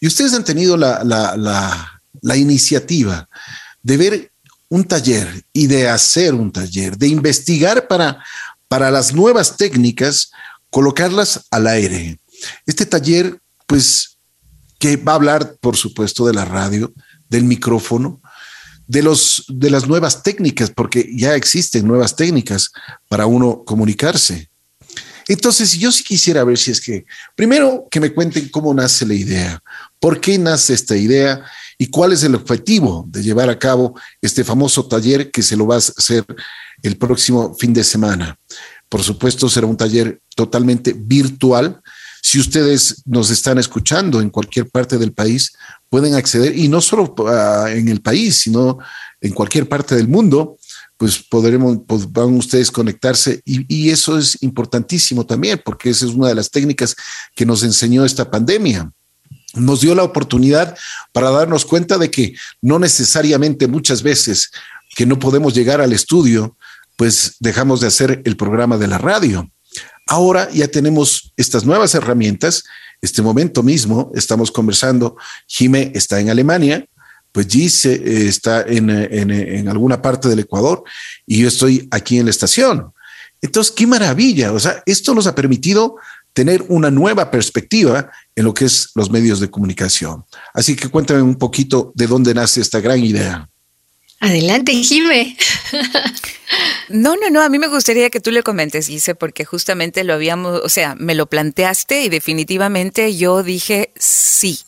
Y 0.00 0.06
ustedes 0.06 0.32
han 0.32 0.44
tenido 0.44 0.76
la, 0.76 1.02
la, 1.04 2.36
iniciativa 2.36 3.28
de 3.82 3.96
ver 3.96 4.32
un 4.68 4.84
taller 4.84 5.44
y 5.52 5.66
de 5.66 5.88
hacer 5.88 6.32
un 6.32 6.50
taller, 6.50 6.96
de 6.96 7.08
investigar 7.08 7.86
para, 7.86 8.22
para 8.68 8.90
las 8.90 9.12
nuevas 9.12 9.56
técnicas, 9.56 10.30
colocarlas 10.70 11.46
al 11.50 11.66
aire. 11.66 12.18
Este 12.66 12.86
taller, 12.86 13.38
pues, 13.66 14.13
que 14.84 14.98
va 14.98 15.12
a 15.12 15.14
hablar, 15.14 15.56
por 15.62 15.78
supuesto, 15.78 16.26
de 16.26 16.34
la 16.34 16.44
radio, 16.44 16.92
del 17.30 17.44
micrófono, 17.44 18.20
de, 18.86 19.02
los, 19.02 19.46
de 19.48 19.70
las 19.70 19.88
nuevas 19.88 20.22
técnicas, 20.22 20.70
porque 20.70 21.10
ya 21.16 21.34
existen 21.34 21.86
nuevas 21.86 22.16
técnicas 22.16 22.70
para 23.08 23.24
uno 23.24 23.64
comunicarse. 23.64 24.50
Entonces, 25.26 25.72
yo 25.78 25.90
sí 25.90 26.04
quisiera 26.04 26.44
ver 26.44 26.58
si 26.58 26.70
es 26.70 26.82
que, 26.82 27.06
primero, 27.34 27.88
que 27.90 27.98
me 27.98 28.12
cuenten 28.12 28.50
cómo 28.50 28.74
nace 28.74 29.06
la 29.06 29.14
idea, 29.14 29.62
por 29.98 30.20
qué 30.20 30.36
nace 30.36 30.74
esta 30.74 30.94
idea 30.94 31.42
y 31.78 31.86
cuál 31.86 32.12
es 32.12 32.22
el 32.22 32.34
objetivo 32.34 33.06
de 33.08 33.22
llevar 33.22 33.48
a 33.48 33.58
cabo 33.58 33.98
este 34.20 34.44
famoso 34.44 34.86
taller 34.86 35.30
que 35.30 35.42
se 35.42 35.56
lo 35.56 35.66
va 35.66 35.76
a 35.76 35.78
hacer 35.78 36.26
el 36.82 36.98
próximo 36.98 37.54
fin 37.54 37.72
de 37.72 37.84
semana. 37.84 38.38
Por 38.90 39.02
supuesto, 39.02 39.48
será 39.48 39.66
un 39.66 39.78
taller 39.78 40.20
totalmente 40.36 40.92
virtual. 40.94 41.80
Si 42.26 42.40
ustedes 42.40 43.02
nos 43.04 43.28
están 43.28 43.58
escuchando 43.58 44.22
en 44.22 44.30
cualquier 44.30 44.70
parte 44.70 44.96
del 44.96 45.12
país, 45.12 45.52
pueden 45.90 46.14
acceder, 46.14 46.58
y 46.58 46.68
no 46.68 46.80
solo 46.80 47.14
ah, 47.28 47.66
en 47.68 47.88
el 47.88 48.00
país, 48.00 48.40
sino 48.40 48.78
en 49.20 49.34
cualquier 49.34 49.68
parte 49.68 49.94
del 49.94 50.08
mundo, 50.08 50.56
pues 50.96 51.18
podremos, 51.18 51.80
pues 51.86 52.10
van 52.10 52.34
ustedes 52.34 52.70
conectarse 52.70 53.42
y, 53.44 53.66
y, 53.68 53.90
eso 53.90 54.16
es 54.16 54.42
importantísimo 54.42 55.26
también, 55.26 55.60
porque 55.62 55.90
esa 55.90 56.06
es 56.06 56.12
una 56.12 56.28
de 56.28 56.34
las 56.34 56.50
técnicas 56.50 56.96
que 57.36 57.44
nos 57.44 57.62
enseñó 57.62 58.06
esta 58.06 58.30
pandemia. 58.30 58.90
Nos 59.52 59.82
dio 59.82 59.94
la 59.94 60.02
oportunidad 60.02 60.74
para 61.12 61.30
darnos 61.30 61.66
cuenta 61.66 61.98
de 61.98 62.10
que 62.10 62.34
no 62.62 62.78
necesariamente 62.78 63.66
muchas 63.66 64.02
veces 64.02 64.50
que 64.96 65.04
no 65.04 65.18
podemos 65.18 65.52
llegar 65.52 65.82
al 65.82 65.92
estudio, 65.92 66.56
pues 66.96 67.36
dejamos 67.38 67.82
de 67.82 67.88
hacer 67.88 68.22
el 68.24 68.38
programa 68.38 68.78
de 68.78 68.88
la 68.88 68.96
radio. 68.96 69.50
Ahora 70.06 70.50
ya 70.50 70.68
tenemos 70.68 71.32
estas 71.36 71.64
nuevas 71.64 71.94
herramientas. 71.94 72.64
Este 73.00 73.22
momento 73.22 73.62
mismo 73.62 74.10
estamos 74.14 74.50
conversando. 74.50 75.16
Jime 75.46 75.92
está 75.94 76.20
en 76.20 76.30
Alemania, 76.30 76.86
pues 77.32 77.48
Gise 77.48 77.94
eh, 77.94 78.28
está 78.28 78.62
en, 78.62 78.90
en, 78.90 79.68
alguna 79.68 80.00
parte 80.00 80.28
del 80.28 80.38
Ecuador 80.38 80.84
y 81.26 81.38
yo 81.38 81.48
estoy 81.48 81.88
aquí 81.90 82.18
en 82.18 82.26
la 82.26 82.30
estación. 82.30 82.92
Entonces, 83.42 83.72
qué 83.72 83.86
maravilla. 83.86 84.52
O 84.52 84.60
sea, 84.60 84.82
esto 84.86 85.14
nos 85.14 85.26
ha 85.26 85.34
permitido 85.34 85.96
tener 86.32 86.64
una 86.68 86.90
nueva 86.90 87.30
perspectiva 87.30 88.10
en 88.34 88.44
lo 88.44 88.54
que 88.54 88.66
es 88.66 88.90
los 88.94 89.10
medios 89.10 89.40
de 89.40 89.50
comunicación. 89.50 90.24
Así 90.52 90.76
que 90.76 90.88
cuéntame 90.88 91.22
un 91.22 91.36
poquito 91.36 91.92
de 91.94 92.06
dónde 92.06 92.34
nace 92.34 92.60
esta 92.60 92.80
gran 92.80 93.02
idea. 93.02 93.48
Adelante, 94.24 94.72
Jime. 94.72 95.36
No, 96.88 97.16
no, 97.16 97.30
no, 97.30 97.42
a 97.42 97.48
mí 97.48 97.58
me 97.58 97.66
gustaría 97.66 98.10
que 98.10 98.20
tú 98.20 98.30
le 98.30 98.42
comentes, 98.42 98.86
Gise, 98.86 99.14
porque 99.14 99.44
justamente 99.44 100.04
lo 100.04 100.14
habíamos, 100.14 100.60
o 100.62 100.68
sea, 100.68 100.94
me 100.94 101.14
lo 101.14 101.26
planteaste 101.26 102.02
y 102.02 102.08
definitivamente 102.08 103.16
yo 103.16 103.42
dije 103.42 103.90
sí, 103.96 104.60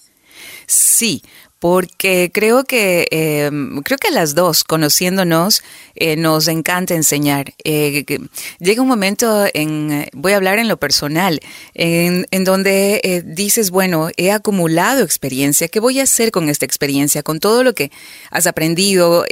sí, 0.67 1.23
porque 1.59 2.31
creo 2.33 2.65
que 2.65 3.09
em, 3.11 3.83
creo 3.83 3.99
que 3.99 4.11
las 4.11 4.35
dos 4.35 4.65
conociéndonos 4.65 5.63
eh, 5.95 6.17
nos 6.17 6.49
encanta 6.49 6.95
enseñar. 6.95 7.55
Eh, 7.65 8.05
llega 8.59 8.83
un 8.83 8.89
momento 8.89 9.47
en 9.55 10.07
voy 10.13 10.33
a 10.33 10.37
hablar 10.37 10.59
en 10.59 10.69
lo 10.69 10.77
personal 10.77 11.41
en, 11.75 12.27
en 12.31 12.45
donde 12.45 13.01
eh, 13.03 13.23
dices 13.25 13.71
bueno 13.71 14.11
he 14.17 14.31
acumulado 14.31 15.03
experiencia 15.03 15.69
qué 15.69 15.81
voy 15.81 16.01
a 16.01 16.03
hacer 16.03 16.31
con 16.31 16.49
esta 16.49 16.67
experiencia 16.67 17.23
con 17.23 17.41
todo 17.41 17.65
lo 17.65 17.75
que 17.75 17.91
has 18.31 18.47
aprendido 18.47 19.25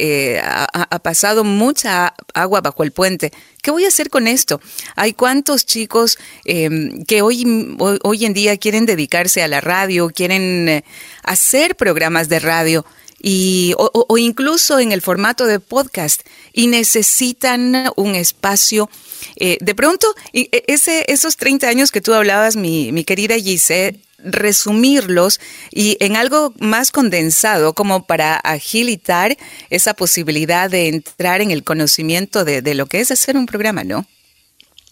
ha, 0.43 0.65
ha 0.65 0.99
pasado 1.01 1.45
mucha 1.45 2.15
agua 2.33 2.61
bajo 2.61 2.83
el 2.83 2.93
puente 2.93 3.33
¿Qué 3.65 3.71
voy 3.71 3.87
a 3.87 3.89
hacer 3.89 4.11
con 4.11 4.29
esto? 4.29 4.61
Hay 4.95 5.15
cuántos 5.15 5.65
chicos 5.65 6.19
em, 6.45 7.03
que 7.07 7.23
hoy, 7.23 7.75
hoy, 7.79 8.25
en 8.27 8.35
día 8.35 8.59
quieren 8.59 8.85
dedicarse 8.85 9.43
a 9.43 9.49
la 9.49 9.63
radio, 9.63 10.11
quieren 10.11 10.69
eh, 10.69 10.85
hacer 11.23 11.75
programas 11.75 12.29
de 12.29 12.41
radio. 12.41 12.85
Y, 13.23 13.73
o, 13.79 14.19
incluso 14.19 14.79
en 14.81 14.93
el 14.93 15.01
formato 15.01 15.47
de 15.47 15.61
podcast 15.61 16.21
y 16.53 16.67
necesitan 16.67 17.91
un 17.97 18.15
espacio. 18.15 18.91
Eh, 19.37 19.57
de 19.63 19.75
pronto, 19.75 20.15
e, 20.35 20.51
ese, 20.67 21.07
esos 21.09 21.39
30 21.39 21.67
años 21.67 21.91
que 21.91 22.03
tú 22.03 22.13
hablabas, 22.13 22.57
mi, 22.57 22.93
mi 22.93 23.03
querida 23.03 23.37
Giselle, 23.37 23.99
resumirlos 24.25 25.41
y 25.71 25.97
en 26.01 26.17
algo 26.17 26.53
más 26.59 26.91
condensado 26.91 27.75
como 27.75 28.07
para 28.07 28.37
agilitar 28.37 29.37
esa 29.71 29.95
posibilidad 29.95 30.71
de 30.71 30.89
entrar 30.89 31.41
en 31.41 31.51
el 31.51 31.63
conocimiento 31.63 32.45
de, 32.45 32.63
de 32.63 32.75
lo 32.75 32.87
que 32.87 33.01
es 33.01 33.11
hacer 33.11 33.37
un 33.37 33.47
programa, 33.47 33.85
¿no? 33.85 34.07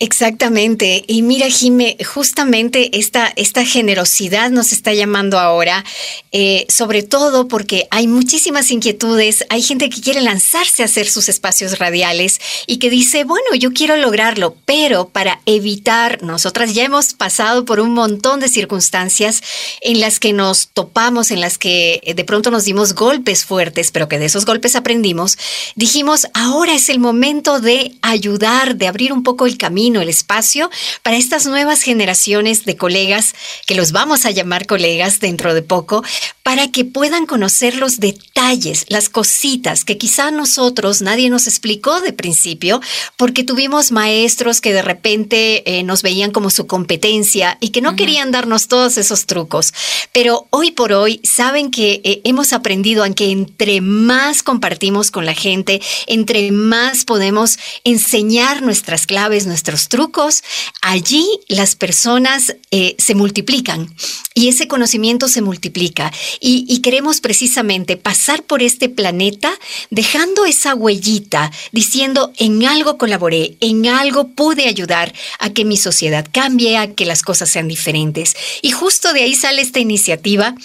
Exactamente. 0.02 1.04
Y 1.06 1.22
mira, 1.22 1.48
Jime, 1.48 1.96
justamente 2.04 2.98
esta, 2.98 3.32
esta 3.36 3.64
generosidad 3.64 4.50
nos 4.50 4.72
está 4.72 4.92
llamando 4.92 5.38
ahora, 5.38 5.84
eh, 6.32 6.66
sobre 6.68 7.04
todo 7.04 7.46
porque 7.46 7.86
hay 7.92 8.08
muchísimas 8.08 8.72
inquietudes, 8.72 9.46
hay 9.48 9.62
gente 9.62 9.88
que 9.90 10.00
quiere 10.00 10.20
lanzarse 10.20 10.82
a 10.82 10.86
hacer 10.86 11.08
sus 11.08 11.28
espacios 11.28 11.78
radiales 11.78 12.40
y 12.66 12.78
que 12.78 12.90
dice, 12.90 13.22
bueno, 13.22 13.54
yo 13.56 13.72
quiero 13.72 13.96
lograrlo, 13.96 14.56
pero 14.64 15.08
para 15.08 15.40
evitar, 15.46 16.20
nosotras 16.20 16.74
ya 16.74 16.82
hemos 16.82 17.14
pasado 17.14 17.64
por 17.64 17.78
un 17.78 17.94
montón 17.94 18.40
de 18.40 18.48
circunstancias 18.48 19.40
en 19.82 20.00
las 20.00 20.18
que 20.18 20.32
nos 20.32 20.66
topamos, 20.66 21.30
en 21.30 21.40
las 21.40 21.58
que 21.58 22.00
eh, 22.02 22.14
de 22.14 22.24
pronto 22.24 22.50
nos 22.50 22.64
dimos 22.64 22.94
golpes 22.94 23.44
fuertes, 23.44 23.92
pero 23.92 24.08
que 24.08 24.18
de 24.18 24.24
esos 24.24 24.46
golpes 24.46 24.74
aprendimos, 24.74 25.38
dijimos, 25.76 26.26
ahora 26.34 26.74
es 26.74 26.88
el 26.88 26.98
momento 26.98 27.60
de 27.60 27.94
ayudar, 28.02 28.74
de 28.74 28.88
abrir 28.88 29.12
un 29.12 29.22
poco 29.22 29.46
el 29.46 29.56
camino 29.56 29.91
el 30.00 30.08
espacio 30.08 30.70
para 31.02 31.16
estas 31.16 31.46
nuevas 31.46 31.82
generaciones 31.82 32.64
de 32.64 32.76
colegas, 32.76 33.34
que 33.66 33.74
los 33.74 33.92
vamos 33.92 34.24
a 34.24 34.30
llamar 34.30 34.66
colegas 34.66 35.20
dentro 35.20 35.54
de 35.54 35.62
poco, 35.62 36.02
para 36.42 36.70
que 36.70 36.84
puedan 36.84 37.26
conocer 37.26 37.76
los 37.76 38.00
detalles, 38.00 38.86
las 38.88 39.08
cositas 39.08 39.84
que 39.84 39.98
quizá 39.98 40.30
nosotros 40.30 41.02
nadie 41.02 41.30
nos 41.30 41.46
explicó 41.46 42.00
de 42.00 42.12
principio, 42.12 42.80
porque 43.16 43.44
tuvimos 43.44 43.92
maestros 43.92 44.60
que 44.60 44.72
de 44.72 44.82
repente 44.82 45.62
eh, 45.78 45.82
nos 45.82 46.02
veían 46.02 46.32
como 46.32 46.50
su 46.50 46.66
competencia 46.66 47.58
y 47.60 47.68
que 47.68 47.80
no 47.80 47.96
querían 47.96 48.30
darnos 48.30 48.68
todos 48.68 48.98
esos 48.98 49.26
trucos. 49.26 49.72
Pero 50.12 50.46
hoy 50.50 50.70
por 50.72 50.92
hoy 50.92 51.20
saben 51.22 51.70
que 51.70 52.00
eh, 52.04 52.20
hemos 52.24 52.52
aprendido 52.52 53.04
a 53.04 53.10
que 53.10 53.30
entre 53.30 53.80
más 53.80 54.42
compartimos 54.42 55.10
con 55.10 55.26
la 55.26 55.34
gente, 55.34 55.80
entre 56.06 56.50
más 56.52 57.04
podemos 57.04 57.58
enseñar 57.84 58.62
nuestras 58.62 59.06
claves, 59.06 59.46
nuestros 59.46 59.81
trucos, 59.88 60.42
allí 60.80 61.26
las 61.48 61.76
personas 61.76 62.56
eh, 62.70 62.94
se 62.98 63.14
multiplican 63.14 63.94
y 64.34 64.48
ese 64.48 64.68
conocimiento 64.68 65.28
se 65.28 65.42
multiplica. 65.42 66.12
Y, 66.40 66.80
queremos 66.82 67.20
precisamente 67.20 67.96
pasar 67.96 68.42
por 68.42 68.60
este 68.62 68.88
planeta 68.88 69.52
dejando 69.90 70.46
esa 70.46 70.74
huellita, 70.74 71.52
diciendo, 71.70 72.32
en 72.38 72.66
algo 72.66 72.98
colaboré, 72.98 73.56
en 73.60 73.86
algo 73.86 74.28
pude 74.28 74.66
ayudar 74.66 75.14
a 75.38 75.50
que 75.50 75.64
mi 75.64 75.76
sociedad 75.76 76.26
cambie, 76.32 76.76
a 76.76 76.92
que 76.92 77.06
las 77.06 77.22
cosas 77.22 77.50
sean 77.50 77.68
diferentes. 77.68 78.34
Y 78.62 78.72
justo 78.72 79.12
de 79.12 79.22
ahí 79.22 79.34
sale 79.36 79.62
esta 79.62 79.78
iniciativa 79.78 80.56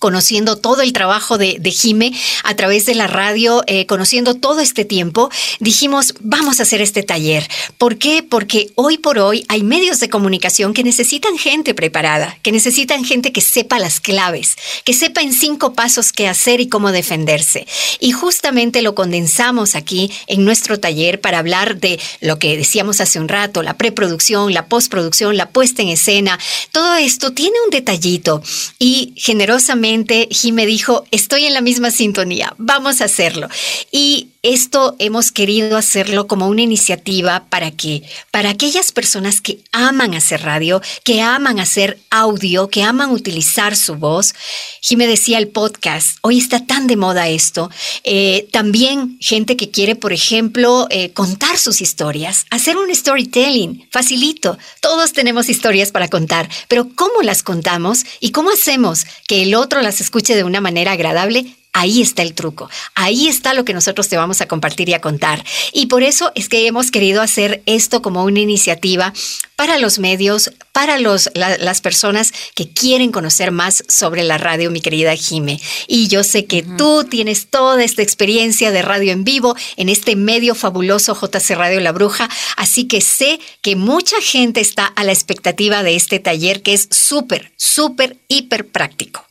conociendo 0.00 0.56
todo 0.56 0.80
el 0.80 0.94
trabajo 0.94 1.38
de, 1.38 1.58
de 1.60 1.70
Jime 1.70 2.12
a 2.42 2.56
través 2.56 2.86
de 2.86 2.94
la 2.94 3.06
radio, 3.06 3.62
eh, 3.66 3.84
conociendo 3.84 4.34
todo 4.34 4.60
este 4.60 4.86
tiempo, 4.86 5.30
dijimos, 5.60 6.14
vamos 6.20 6.58
a 6.58 6.62
hacer 6.62 6.80
este 6.80 7.02
taller. 7.02 7.46
¿Por 7.76 7.98
qué? 7.98 8.22
Porque 8.22 8.72
hoy 8.76 8.96
por 8.96 9.18
hoy 9.18 9.44
hay 9.48 9.62
medios 9.62 10.00
de 10.00 10.08
comunicación 10.08 10.72
que 10.72 10.82
necesitan 10.82 11.36
gente 11.36 11.74
preparada, 11.74 12.38
que 12.42 12.50
necesitan 12.50 13.04
gente 13.04 13.30
que 13.30 13.42
sepa 13.42 13.78
las 13.78 14.00
claves, 14.00 14.56
que 14.84 14.94
sepa 14.94 15.20
en 15.20 15.34
cinco 15.34 15.74
pasos 15.74 16.12
qué 16.12 16.28
hacer 16.28 16.60
y 16.60 16.68
cómo 16.68 16.92
defenderse. 16.92 17.66
Y 18.00 18.12
justamente 18.12 18.80
lo 18.80 18.94
condensamos 18.94 19.74
aquí 19.74 20.10
en 20.26 20.46
nuestro 20.46 20.80
taller 20.80 21.20
para 21.20 21.38
hablar 21.38 21.78
de 21.78 22.00
lo 22.22 22.38
que 22.38 22.56
decíamos 22.56 23.02
hace 23.02 23.20
un 23.20 23.28
rato, 23.28 23.62
la 23.62 23.76
preproducción, 23.76 24.54
la 24.54 24.66
postproducción, 24.66 25.36
la 25.36 25.50
puesta 25.50 25.82
en 25.82 25.88
escena. 25.88 26.38
Todo 26.72 26.96
esto 26.96 27.32
tiene 27.32 27.56
un 27.66 27.70
detallito 27.70 28.42
y 28.78 29.12
generosamente 29.16 29.89
Jime 30.30 30.66
dijo, 30.66 31.04
estoy 31.10 31.44
en 31.44 31.54
la 31.54 31.60
misma 31.60 31.90
sintonía, 31.90 32.54
vamos 32.58 33.00
a 33.00 33.04
hacerlo. 33.04 33.48
Y 33.90 34.28
esto 34.42 34.96
hemos 34.98 35.32
querido 35.32 35.76
hacerlo 35.76 36.26
como 36.26 36.48
una 36.48 36.62
iniciativa 36.62 37.44
para 37.50 37.70
que, 37.72 38.02
para 38.30 38.50
aquellas 38.50 38.90
personas 38.90 39.40
que 39.42 39.60
aman 39.72 40.14
hacer 40.14 40.42
radio, 40.42 40.80
que 41.04 41.20
aman 41.20 41.60
hacer 41.60 41.98
audio, 42.10 42.68
que 42.68 42.82
aman 42.82 43.10
utilizar 43.10 43.76
su 43.76 43.96
voz. 43.96 44.34
Jime 44.80 45.06
decía 45.06 45.36
el 45.36 45.48
podcast, 45.48 46.16
hoy 46.22 46.38
está 46.38 46.64
tan 46.64 46.86
de 46.86 46.96
moda 46.96 47.28
esto. 47.28 47.70
Eh, 48.02 48.48
también 48.50 49.18
gente 49.20 49.56
que 49.56 49.70
quiere, 49.70 49.94
por 49.94 50.12
ejemplo, 50.12 50.86
eh, 50.88 51.12
contar 51.12 51.58
sus 51.58 51.82
historias, 51.82 52.46
hacer 52.50 52.78
un 52.78 52.94
storytelling, 52.94 53.88
facilito. 53.90 54.56
Todos 54.80 55.12
tenemos 55.12 55.50
historias 55.50 55.92
para 55.92 56.08
contar, 56.08 56.48
pero 56.66 56.88
¿cómo 56.94 57.20
las 57.22 57.42
contamos 57.42 58.04
y 58.20 58.30
cómo 58.30 58.50
hacemos 58.50 59.04
que 59.26 59.42
el 59.42 59.54
otro 59.54 59.82
las 59.82 60.00
escuche 60.00 60.34
de 60.34 60.44
una 60.44 60.62
manera 60.62 60.92
agradable? 60.92 61.59
Ahí 61.72 62.02
está 62.02 62.22
el 62.22 62.34
truco, 62.34 62.68
ahí 62.96 63.28
está 63.28 63.54
lo 63.54 63.64
que 63.64 63.74
nosotros 63.74 64.08
te 64.08 64.16
vamos 64.16 64.40
a 64.40 64.48
compartir 64.48 64.88
y 64.88 64.94
a 64.94 65.00
contar. 65.00 65.44
Y 65.72 65.86
por 65.86 66.02
eso 66.02 66.32
es 66.34 66.48
que 66.48 66.66
hemos 66.66 66.90
querido 66.90 67.22
hacer 67.22 67.62
esto 67.66 68.02
como 68.02 68.24
una 68.24 68.40
iniciativa 68.40 69.12
para 69.54 69.78
los 69.78 69.98
medios, 69.98 70.50
para 70.72 70.98
los, 70.98 71.30
las 71.34 71.80
personas 71.80 72.32
que 72.54 72.72
quieren 72.72 73.12
conocer 73.12 73.52
más 73.52 73.84
sobre 73.88 74.24
la 74.24 74.36
radio, 74.36 74.70
mi 74.70 74.80
querida 74.80 75.14
Jime. 75.14 75.60
Y 75.86 76.08
yo 76.08 76.24
sé 76.24 76.46
que 76.46 76.62
tú 76.62 77.04
tienes 77.04 77.50
toda 77.50 77.84
esta 77.84 78.02
experiencia 78.02 78.72
de 78.72 78.82
radio 78.82 79.12
en 79.12 79.22
vivo 79.22 79.54
en 79.76 79.88
este 79.88 80.16
medio 80.16 80.54
fabuloso 80.54 81.14
JC 81.14 81.54
Radio 81.54 81.80
La 81.80 81.92
Bruja, 81.92 82.28
así 82.56 82.84
que 82.88 83.00
sé 83.00 83.38
que 83.62 83.76
mucha 83.76 84.20
gente 84.20 84.60
está 84.60 84.86
a 84.86 85.04
la 85.04 85.12
expectativa 85.12 85.82
de 85.82 85.94
este 85.94 86.18
taller 86.18 86.62
que 86.62 86.72
es 86.72 86.88
súper, 86.90 87.52
súper, 87.56 88.16
hiper 88.28 88.66
práctico. 88.66 89.29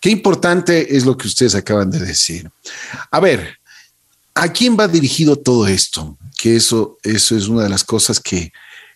Qué 0.00 0.10
importante 0.10 0.96
es 0.96 1.04
lo 1.04 1.16
que 1.16 1.26
ustedes 1.26 1.54
acaban 1.54 1.90
de 1.90 2.00
decir. 2.00 2.50
A 3.10 3.20
ver, 3.20 3.58
¿a 4.34 4.50
quién 4.50 4.76
va 4.78 4.88
dirigido 4.88 5.36
todo 5.36 5.68
esto? 5.68 6.16
Que 6.38 6.56
eso, 6.56 6.98
eso 7.02 7.36
es 7.36 7.48
una 7.48 7.64
de 7.64 7.68
las 7.68 7.84
cosas 7.84 8.18
que, 8.18 8.50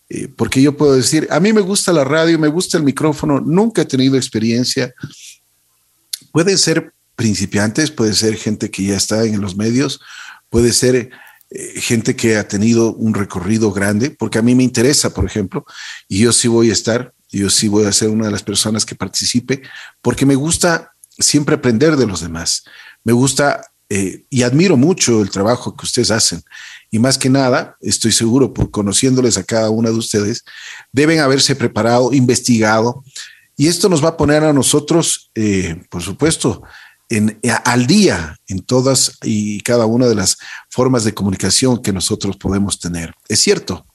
eh, 0.09 0.29
porque 0.35 0.63
yo 0.63 0.77
puedo 0.77 0.95
decir, 0.95 1.29
a 1.31 1.41
mí 1.41 1.53
me 1.53 1.61
gusta 1.61 1.93
la 1.93 2.05
radio, 2.05 2.39
me 2.39 2.49
gusta 2.49 2.79
el 2.79 2.85
micrófono, 2.85 3.41
nunca 3.41 3.83
he 3.83 3.85
tenido 3.85 4.17
experiencia. 4.17 4.95
Pueden 6.33 6.57
ser 6.57 6.95
principiantes, 7.17 7.91
puede 7.91 8.15
ser 8.15 8.37
gente 8.37 8.71
que 8.71 8.85
ya 8.85 8.97
está 8.97 9.25
en 9.25 9.43
los 9.43 9.57
medios, 9.57 10.01
puede 10.49 10.73
ser 10.73 11.11
eh, 11.51 11.81
gente 11.81 12.17
que 12.17 12.39
ha 12.39 12.49
tenido 12.49 12.95
un 12.95 13.13
recorrido 13.13 13.73
grande, 13.73 14.11
porque 14.11 14.39
a 14.39 14.43
mí 14.43 14.55
me 14.55 14.63
interesa, 14.63 15.13
por 15.13 15.27
ejemplo, 15.27 15.67
y 16.09 16.21
yo 16.21 16.33
sí 16.33 16.49
voy 16.49 16.71
a 16.71 16.73
estar, 16.73 17.13
yo 17.31 17.51
sí 17.51 17.69
voy 17.69 17.85
a 17.85 17.93
ser 17.93 18.09
una 18.09 18.27
de 18.27 18.33
las 18.33 18.43
personas 18.43 18.87
que 18.87 18.95
participe, 18.95 19.63
porque 20.01 20.25
me 20.25 20.35
gusta 20.35 20.94
siempre 21.19 21.57
aprender 21.57 21.97
de 21.97 22.07
los 22.07 22.21
demás. 22.21 22.65
Me 23.05 23.13
gusta 23.13 23.61
eh, 23.89 24.25
y 24.31 24.43
admiro 24.43 24.77
mucho 24.77 25.23
el 25.23 25.31
trabajo 25.31 25.77
que 25.77 25.87
ustedes 25.87 26.11
hacen. 26.11 26.43
Y 26.91 26.99
más 26.99 27.19
que 27.19 27.29
nada, 27.29 27.77
estoy 27.81 28.13
seguro, 28.13 28.53
por 28.55 28.71
conociéndoles 28.71 29.37
a 29.37 29.45
cada 29.45 29.71
una 29.71 29.91
de 29.91 29.97
ustedes, 29.97 30.45
deben 30.93 31.21
haberse 31.21 31.55
preparado, 31.55 32.13
investigado. 32.13 33.05
Y 33.57 33.69
esto 33.69 33.89
nos 33.89 34.03
va 34.03 34.11
a 34.11 34.17
poner 34.17 34.43
a 34.43 34.53
nosotros, 34.53 35.31
eh, 35.35 35.83
por 35.91 36.03
supuesto, 36.03 36.63
en, 37.09 37.39
al 37.65 37.87
día 37.87 38.37
en 38.49 38.61
todas 38.61 39.19
y 39.23 39.61
cada 39.61 39.87
una 39.87 40.07
de 40.07 40.15
las 40.15 40.39
formas 40.71 41.05
de 41.05 41.15
comunicación 41.15 41.83
que 41.83 41.93
nosotros 41.93 42.37
podemos 42.37 42.79
tener. 42.79 43.13
Es 43.29 43.41
cierto. 43.41 43.87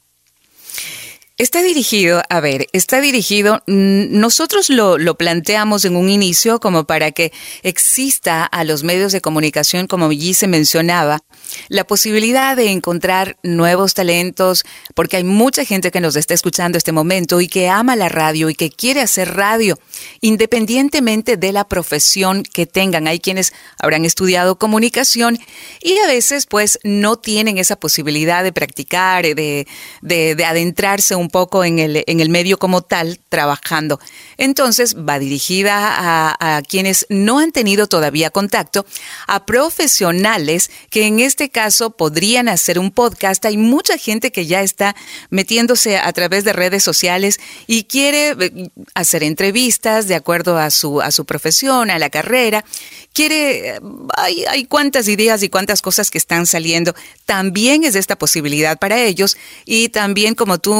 Está 1.39 1.61
dirigido, 1.61 2.21
a 2.29 2.41
ver, 2.41 2.67
está 2.73 2.99
dirigido, 2.99 3.63
nosotros 3.65 4.69
lo, 4.69 4.97
lo, 4.97 5.15
planteamos 5.15 5.85
en 5.85 5.95
un 5.95 6.09
inicio 6.09 6.59
como 6.59 6.83
para 6.83 7.11
que 7.13 7.31
exista 7.63 8.43
a 8.43 8.65
los 8.65 8.83
medios 8.83 9.13
de 9.13 9.21
comunicación, 9.21 9.87
como 9.87 10.07
allí 10.07 10.33
se 10.33 10.49
mencionaba, 10.49 11.21
la 11.69 11.85
posibilidad 11.85 12.57
de 12.57 12.71
encontrar 12.71 13.37
nuevos 13.41 13.93
talentos, 13.93 14.65
porque 14.95 15.15
hay 15.15 15.23
mucha 15.23 15.63
gente 15.63 15.91
que 15.91 16.01
nos 16.01 16.17
está 16.17 16.33
escuchando 16.33 16.77
este 16.77 16.91
momento 16.91 17.39
y 17.39 17.47
que 17.47 17.69
ama 17.69 17.95
la 17.95 18.09
radio 18.09 18.49
y 18.49 18.55
que 18.55 18.69
quiere 18.69 18.99
hacer 18.99 19.33
radio, 19.35 19.79
independientemente 20.19 21.37
de 21.37 21.53
la 21.53 21.69
profesión 21.69 22.43
que 22.43 22.65
tengan. 22.65 23.07
Hay 23.07 23.21
quienes 23.21 23.53
habrán 23.81 24.03
estudiado 24.03 24.59
comunicación 24.59 25.39
y 25.81 25.97
a 25.99 26.07
veces 26.07 26.47
pues 26.47 26.79
no 26.83 27.15
tienen 27.15 27.57
esa 27.57 27.77
posibilidad 27.77 28.43
de 28.43 28.51
practicar, 28.51 29.23
de, 29.23 29.67
de, 30.01 30.35
de 30.35 30.45
adentrarse 30.45 31.15
un 31.15 31.28
poco 31.29 31.63
en 31.63 31.79
el, 31.79 32.03
en 32.07 32.19
el 32.19 32.29
medio 32.29 32.57
como 32.57 32.81
tal, 32.81 33.19
trabajando. 33.29 33.99
Entonces 34.37 34.95
va 34.97 35.19
dirigida 35.19 35.75
a, 35.77 36.57
a 36.57 36.61
quienes 36.61 37.05
no 37.09 37.39
han 37.39 37.51
tenido 37.51 37.87
todavía 37.87 38.29
contacto, 38.29 38.85
a 39.27 39.45
profesionales 39.45 40.71
que 40.89 41.05
en 41.05 41.19
este 41.19 41.49
caso 41.49 41.91
podrían 41.91 42.49
hacer 42.49 42.79
un 42.79 42.91
podcast. 42.91 43.45
Hay 43.45 43.57
mucha 43.57 43.97
gente 43.97 44.31
que 44.31 44.45
ya 44.45 44.61
está 44.61 44.95
metiéndose 45.29 45.97
a 45.97 46.11
través 46.13 46.43
de 46.43 46.53
redes 46.53 46.83
sociales 46.83 47.39
y 47.67 47.83
quiere 47.83 48.35
eh, 48.39 48.69
hacer 48.93 49.23
entrevistas 49.23 50.07
de 50.07 50.15
acuerdo 50.15 50.57
a 50.57 50.69
su, 50.69 51.01
a 51.01 51.11
su 51.11 51.25
profesión, 51.25 51.89
a 51.91 51.99
la 51.99 52.09
carrera. 52.09 52.65
Quiere, 53.13 53.79
hay, 54.15 54.45
hay 54.45 54.65
cuántas 54.65 55.07
ideas 55.07 55.43
y 55.43 55.49
cuántas 55.49 55.81
cosas 55.81 56.11
que 56.11 56.17
están 56.17 56.45
saliendo. 56.45 56.95
También 57.25 57.83
es 57.83 57.95
esta 57.95 58.17
posibilidad 58.17 58.77
para 58.77 58.99
ellos 58.99 59.37
y 59.65 59.89
también, 59.89 60.35
como 60.35 60.59
tú 60.59 60.73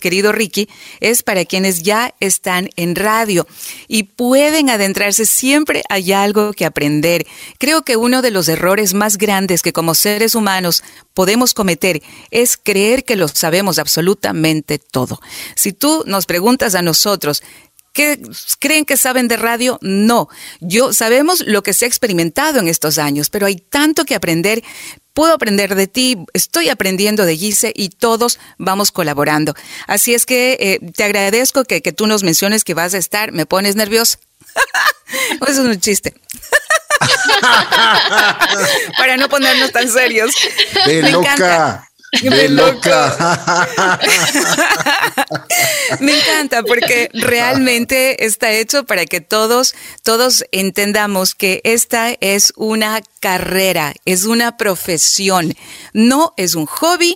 querido 0.00 0.32
Ricky, 0.32 0.68
es 1.00 1.22
para 1.22 1.44
quienes 1.44 1.82
ya 1.82 2.14
están 2.20 2.70
en 2.76 2.94
radio 2.94 3.46
y 3.86 4.04
pueden 4.04 4.70
adentrarse. 4.70 5.26
Siempre 5.26 5.82
hay 5.88 6.12
algo 6.12 6.52
que 6.52 6.64
aprender. 6.64 7.26
Creo 7.58 7.82
que 7.82 7.96
uno 7.96 8.22
de 8.22 8.30
los 8.30 8.48
errores 8.48 8.94
más 8.94 9.18
grandes 9.18 9.62
que 9.62 9.72
como 9.72 9.94
seres 9.94 10.34
humanos 10.34 10.82
podemos 11.14 11.54
cometer 11.54 12.02
es 12.30 12.56
creer 12.56 13.04
que 13.04 13.16
lo 13.16 13.28
sabemos 13.28 13.78
absolutamente 13.78 14.78
todo. 14.78 15.20
Si 15.54 15.72
tú 15.72 16.04
nos 16.06 16.26
preguntas 16.26 16.74
a 16.74 16.82
nosotros, 16.82 17.42
¿Qué 17.98 18.16
creen 18.60 18.84
que 18.84 18.96
saben 18.96 19.26
de 19.26 19.36
radio? 19.36 19.76
No. 19.82 20.28
Yo 20.60 20.92
sabemos 20.92 21.40
lo 21.44 21.64
que 21.64 21.72
se 21.72 21.84
ha 21.84 21.88
experimentado 21.88 22.60
en 22.60 22.68
estos 22.68 22.96
años, 22.96 23.28
pero 23.28 23.44
hay 23.44 23.56
tanto 23.56 24.04
que 24.04 24.14
aprender. 24.14 24.62
Puedo 25.14 25.34
aprender 25.34 25.74
de 25.74 25.88
ti, 25.88 26.16
estoy 26.32 26.68
aprendiendo 26.68 27.24
de 27.24 27.36
Gise 27.36 27.72
y 27.74 27.88
todos 27.88 28.38
vamos 28.56 28.92
colaborando. 28.92 29.52
Así 29.88 30.14
es 30.14 30.26
que 30.26 30.56
eh, 30.60 30.92
te 30.94 31.02
agradezco 31.02 31.64
que, 31.64 31.82
que, 31.82 31.90
tú 31.90 32.06
nos 32.06 32.22
menciones 32.22 32.62
que 32.62 32.74
vas 32.74 32.94
a 32.94 32.98
estar. 32.98 33.32
Me 33.32 33.46
pones 33.46 33.74
nervioso. 33.74 34.18
Eso 35.48 35.50
es 35.50 35.58
un 35.58 35.80
chiste. 35.80 36.14
Para 38.96 39.16
no 39.16 39.28
ponernos 39.28 39.72
tan 39.72 39.90
serios. 39.90 40.32
De 40.86 41.02
Me 41.02 41.10
loca. 41.10 41.34
Encanta. 41.34 41.87
De 42.12 42.48
loca. 42.48 43.98
Me 46.00 46.18
encanta 46.18 46.62
porque 46.62 47.10
realmente 47.12 48.24
está 48.24 48.52
hecho 48.52 48.84
para 48.84 49.04
que 49.04 49.20
todos, 49.20 49.74
todos 50.02 50.44
entendamos 50.52 51.34
que 51.34 51.60
esta 51.64 52.10
es 52.20 52.52
una 52.56 53.02
carrera, 53.20 53.94
es 54.04 54.24
una 54.24 54.56
profesión, 54.56 55.54
no 55.92 56.32
es 56.36 56.54
un 56.54 56.66
hobby. 56.66 57.14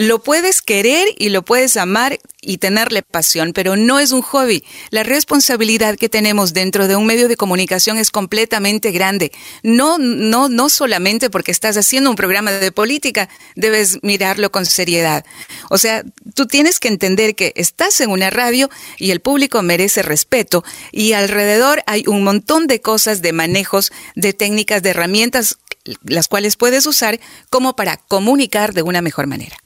Lo 0.00 0.22
puedes 0.22 0.62
querer 0.62 1.08
y 1.18 1.28
lo 1.28 1.42
puedes 1.42 1.76
amar 1.76 2.20
y 2.40 2.56
tenerle 2.56 3.02
pasión, 3.02 3.52
pero 3.52 3.76
no 3.76 4.00
es 4.00 4.12
un 4.12 4.22
hobby. 4.22 4.64
La 4.88 5.02
responsabilidad 5.02 5.96
que 5.96 6.08
tenemos 6.08 6.54
dentro 6.54 6.88
de 6.88 6.96
un 6.96 7.04
medio 7.04 7.28
de 7.28 7.36
comunicación 7.36 7.98
es 7.98 8.10
completamente 8.10 8.92
grande. 8.92 9.30
No, 9.62 9.98
no, 9.98 10.48
no 10.48 10.70
solamente 10.70 11.28
porque 11.28 11.50
estás 11.50 11.76
haciendo 11.76 12.08
un 12.08 12.16
programa 12.16 12.50
de 12.50 12.72
política, 12.72 13.28
debes 13.56 13.98
mirarlo 14.00 14.50
con 14.50 14.64
seriedad. 14.64 15.26
O 15.68 15.76
sea, 15.76 16.02
tú 16.34 16.46
tienes 16.46 16.80
que 16.80 16.88
entender 16.88 17.34
que 17.34 17.52
estás 17.54 18.00
en 18.00 18.08
una 18.08 18.30
radio 18.30 18.70
y 18.96 19.10
el 19.10 19.20
público 19.20 19.60
merece 19.60 20.00
respeto 20.00 20.64
y 20.92 21.12
alrededor 21.12 21.82
hay 21.86 22.04
un 22.06 22.24
montón 22.24 22.68
de 22.68 22.80
cosas, 22.80 23.20
de 23.20 23.34
manejos, 23.34 23.92
de 24.14 24.32
técnicas, 24.32 24.82
de 24.82 24.88
herramientas, 24.88 25.58
las 26.04 26.26
cuales 26.26 26.56
puedes 26.56 26.86
usar 26.86 27.20
como 27.50 27.76
para 27.76 27.98
comunicar 27.98 28.72
de 28.72 28.80
una 28.80 29.02
mejor 29.02 29.26
manera. 29.26 29.58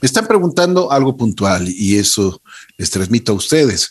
Me 0.00 0.06
están 0.06 0.26
preguntando 0.26 0.90
algo 0.90 1.16
puntual 1.16 1.68
y 1.68 1.96
eso 1.96 2.42
les 2.76 2.90
transmito 2.90 3.32
a 3.32 3.36
ustedes. 3.36 3.90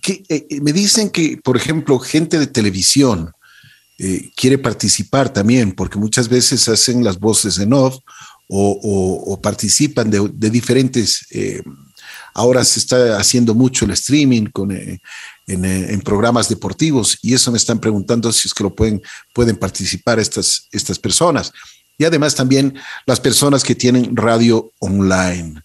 Que, 0.00 0.22
eh, 0.28 0.46
eh, 0.48 0.60
me 0.60 0.72
dicen 0.72 1.10
que, 1.10 1.38
por 1.42 1.56
ejemplo, 1.56 1.98
gente 1.98 2.38
de 2.38 2.46
televisión 2.46 3.32
eh, 3.98 4.30
quiere 4.36 4.58
participar 4.58 5.32
también, 5.32 5.72
porque 5.72 5.98
muchas 5.98 6.28
veces 6.28 6.68
hacen 6.68 7.04
las 7.04 7.18
voces 7.18 7.58
en 7.58 7.72
off 7.72 7.98
o, 8.48 9.40
participan 9.42 10.10
de, 10.10 10.50
diferentes... 10.50 11.26
ahora 12.34 12.62
se 12.64 12.80
está 12.80 13.16
haciendo 13.16 13.54
mucho 13.54 13.86
el 13.86 13.92
streaming 13.92 14.46
con, 14.46 14.72
en, 14.72 15.00
en, 15.46 16.00
programas 16.00 16.48
deportivos 16.50 17.18
y 17.22 17.32
eso 17.32 17.50
me 17.50 17.56
están 17.56 17.78
preguntando 17.78 18.30
si 18.30 18.48
es 18.48 18.52
que 18.52 18.64
lo 18.64 18.74
pueden, 18.74 19.00
pueden 19.32 19.56
participar 19.56 20.18
estas, 20.18 20.68
estas 20.70 20.98
personas 20.98 21.50
y 21.98 22.04
además 22.04 22.34
también 22.34 22.74
las 23.06 23.20
personas 23.20 23.62
que 23.62 23.74
tienen 23.74 24.16
radio 24.16 24.72
online. 24.80 25.62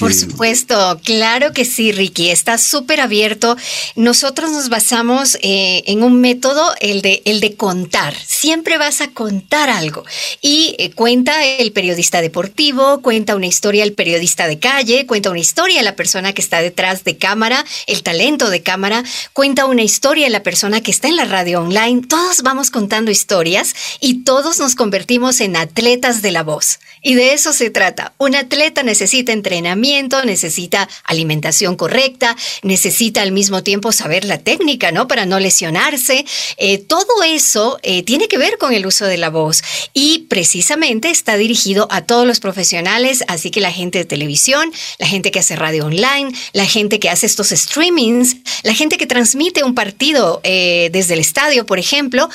Por 0.00 0.12
supuesto, 0.12 1.00
claro 1.04 1.52
que 1.52 1.64
sí, 1.64 1.92
Ricky, 1.92 2.30
está 2.30 2.58
súper 2.58 3.00
abierto. 3.00 3.56
Nosotros 3.94 4.50
nos 4.50 4.68
basamos 4.68 5.36
eh, 5.42 5.84
en 5.86 6.02
un 6.02 6.20
método, 6.20 6.74
el 6.80 7.02
de, 7.02 7.22
el 7.24 7.38
de 7.38 7.54
contar. 7.54 8.16
Siempre 8.26 8.78
vas 8.78 9.00
a 9.00 9.12
contar 9.12 9.70
algo. 9.70 10.04
Y 10.42 10.74
eh, 10.78 10.90
cuenta 10.90 11.46
el 11.46 11.70
periodista 11.70 12.20
deportivo, 12.20 13.00
cuenta 13.00 13.36
una 13.36 13.46
historia 13.46 13.84
el 13.84 13.92
periodista 13.92 14.48
de 14.48 14.58
calle, 14.58 15.06
cuenta 15.06 15.30
una 15.30 15.38
historia 15.38 15.82
la 15.82 15.94
persona 15.94 16.32
que 16.32 16.42
está 16.42 16.60
detrás 16.60 17.04
de 17.04 17.16
cámara, 17.16 17.64
el 17.86 18.02
talento 18.02 18.50
de 18.50 18.62
cámara, 18.62 19.04
cuenta 19.32 19.66
una 19.66 19.82
historia 19.82 20.28
la 20.30 20.42
persona 20.42 20.80
que 20.80 20.90
está 20.90 21.06
en 21.06 21.16
la 21.16 21.26
radio 21.26 21.60
online. 21.60 22.02
Todos 22.08 22.42
vamos 22.42 22.72
contando 22.72 23.12
historias 23.12 23.74
y 24.00 24.24
todos 24.24 24.58
nos 24.58 24.74
convertimos 24.74 25.40
en 25.40 25.56
atletas 25.56 26.22
de 26.22 26.32
la 26.32 26.42
voz. 26.42 26.80
Y 27.02 27.14
de 27.14 27.34
eso 27.34 27.52
se 27.52 27.70
trata. 27.70 28.14
Un 28.18 28.34
atleta 28.34 28.82
necesita 28.82 29.32
necesita 29.60 30.88
alimentación 31.04 31.76
correcta, 31.76 32.36
necesita 32.62 33.22
al 33.22 33.32
mismo 33.32 33.62
tiempo 33.62 33.92
saber 33.92 34.24
la 34.24 34.38
técnica, 34.38 34.92
¿no? 34.92 35.08
Para 35.08 35.26
no 35.26 35.38
lesionarse. 35.38 36.24
Eh, 36.56 36.78
todo 36.78 37.22
eso 37.24 37.78
eh, 37.82 38.02
tiene 38.02 38.28
que 38.28 38.38
ver 38.38 38.58
con 38.58 38.72
el 38.72 38.86
uso 38.86 39.06
de 39.06 39.18
la 39.18 39.30
voz 39.30 39.62
y 39.94 40.26
precisamente 40.28 41.10
está 41.10 41.36
dirigido 41.36 41.88
a 41.90 42.02
todos 42.02 42.26
los 42.26 42.40
profesionales, 42.40 43.24
así 43.28 43.50
que 43.50 43.60
la 43.60 43.72
gente 43.72 43.98
de 43.98 44.04
televisión, 44.04 44.72
la 44.98 45.06
gente 45.06 45.30
que 45.30 45.40
hace 45.40 45.56
radio 45.56 45.86
online, 45.86 46.32
la 46.52 46.66
gente 46.66 46.98
que 46.98 47.10
hace 47.10 47.26
estos 47.26 47.48
streamings, 47.48 48.36
la 48.62 48.74
gente 48.74 48.96
que 48.96 49.06
transmite 49.06 49.64
un 49.64 49.74
partido 49.74 50.40
eh, 50.44 50.90
desde 50.92 51.14
el 51.14 51.20
estadio, 51.20 51.66
por 51.66 51.78
ejemplo, 51.78 52.28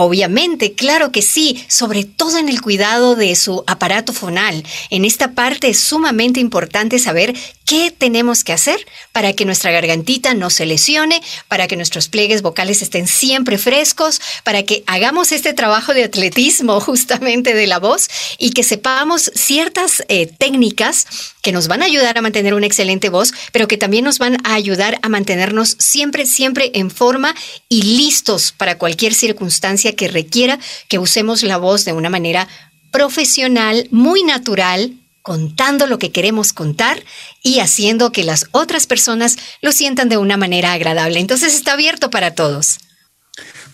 Obviamente, 0.00 0.74
claro 0.74 1.10
que 1.10 1.22
sí, 1.22 1.60
sobre 1.66 2.04
todo 2.04 2.38
en 2.38 2.48
el 2.48 2.62
cuidado 2.62 3.16
de 3.16 3.34
su 3.34 3.64
aparato 3.66 4.12
fonal. 4.12 4.62
En 4.90 5.04
esta 5.04 5.32
parte 5.32 5.70
es 5.70 5.80
sumamente 5.80 6.38
importante 6.38 7.00
saber 7.00 7.34
qué 7.68 7.90
tenemos 7.90 8.44
que 8.44 8.54
hacer 8.54 8.86
para 9.12 9.34
que 9.34 9.44
nuestra 9.44 9.70
gargantita 9.70 10.32
no 10.32 10.48
se 10.48 10.64
lesione, 10.64 11.20
para 11.48 11.66
que 11.66 11.76
nuestros 11.76 12.08
pliegues 12.08 12.40
vocales 12.40 12.80
estén 12.80 13.06
siempre 13.06 13.58
frescos, 13.58 14.22
para 14.42 14.62
que 14.62 14.84
hagamos 14.86 15.32
este 15.32 15.52
trabajo 15.52 15.92
de 15.92 16.04
atletismo 16.04 16.80
justamente 16.80 17.52
de 17.52 17.66
la 17.66 17.78
voz 17.78 18.08
y 18.38 18.52
que 18.52 18.62
sepamos 18.62 19.30
ciertas 19.34 20.02
eh, 20.08 20.26
técnicas 20.26 21.06
que 21.42 21.52
nos 21.52 21.68
van 21.68 21.82
a 21.82 21.84
ayudar 21.84 22.16
a 22.16 22.22
mantener 22.22 22.54
una 22.54 22.64
excelente 22.64 23.10
voz, 23.10 23.34
pero 23.52 23.68
que 23.68 23.76
también 23.76 24.04
nos 24.04 24.18
van 24.18 24.38
a 24.44 24.54
ayudar 24.54 24.98
a 25.02 25.10
mantenernos 25.10 25.76
siempre, 25.78 26.24
siempre 26.24 26.70
en 26.72 26.90
forma 26.90 27.34
y 27.68 27.82
listos 27.82 28.52
para 28.52 28.78
cualquier 28.78 29.12
circunstancia 29.12 29.94
que 29.94 30.08
requiera 30.08 30.58
que 30.88 30.98
usemos 30.98 31.42
la 31.42 31.58
voz 31.58 31.84
de 31.84 31.92
una 31.92 32.08
manera 32.08 32.48
profesional, 32.90 33.88
muy 33.90 34.22
natural, 34.22 34.94
contando 35.28 35.86
lo 35.86 35.98
que 35.98 36.10
queremos 36.10 36.54
contar 36.54 37.04
y 37.42 37.58
haciendo 37.58 38.12
que 38.12 38.24
las 38.24 38.46
otras 38.52 38.86
personas 38.86 39.36
lo 39.60 39.72
sientan 39.72 40.08
de 40.08 40.16
una 40.16 40.38
manera 40.38 40.72
agradable. 40.72 41.20
Entonces 41.20 41.54
está 41.54 41.74
abierto 41.74 42.08
para 42.08 42.34
todos. 42.34 42.78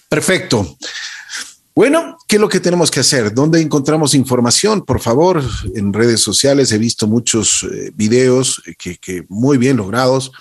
Perfecto. 0.09 0.77
Bueno, 1.73 2.19
¿qué 2.27 2.37
es 2.37 2.41
lo 2.41 2.49
que 2.49 2.59
tenemos 2.59 2.91
que 2.91 2.99
hacer? 2.99 3.33
¿Dónde 3.33 3.61
encontramos 3.61 4.15
información? 4.15 4.85
Por 4.85 5.01
favor, 5.01 5.45
en 5.77 5.93
redes 5.93 6.21
sociales 6.23 6.73
he 6.73 6.79
visto 6.79 7.07
muchos 7.07 7.63
eh, 7.63 7.93
videos 7.95 8.61
que, 8.77 8.97
que 8.97 9.25
muy 9.29 9.57
bien 9.57 9.77
logrados 9.77 10.33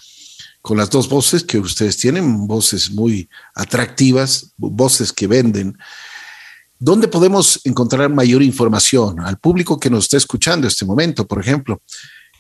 con 0.63 0.77
las 0.77 0.89
dos 0.89 1.07
voces 1.09 1.43
que 1.43 1.59
ustedes 1.59 1.95
tienen, 1.97 2.47
voces 2.47 2.89
muy 2.89 3.29
atractivas, 3.53 4.51
voces 4.57 5.13
que 5.13 5.27
venden. 5.27 5.77
¿Dónde 6.83 7.07
podemos 7.07 7.61
encontrar 7.63 8.09
mayor 8.09 8.43
información? 8.43 9.21
Al 9.21 9.37
público 9.37 9.79
que 9.79 9.89
nos 9.89 10.03
está 10.03 10.17
escuchando 10.17 10.67
en 10.67 10.71
este 10.71 10.83
momento, 10.83 11.25
por 11.25 11.39
ejemplo. 11.39 11.81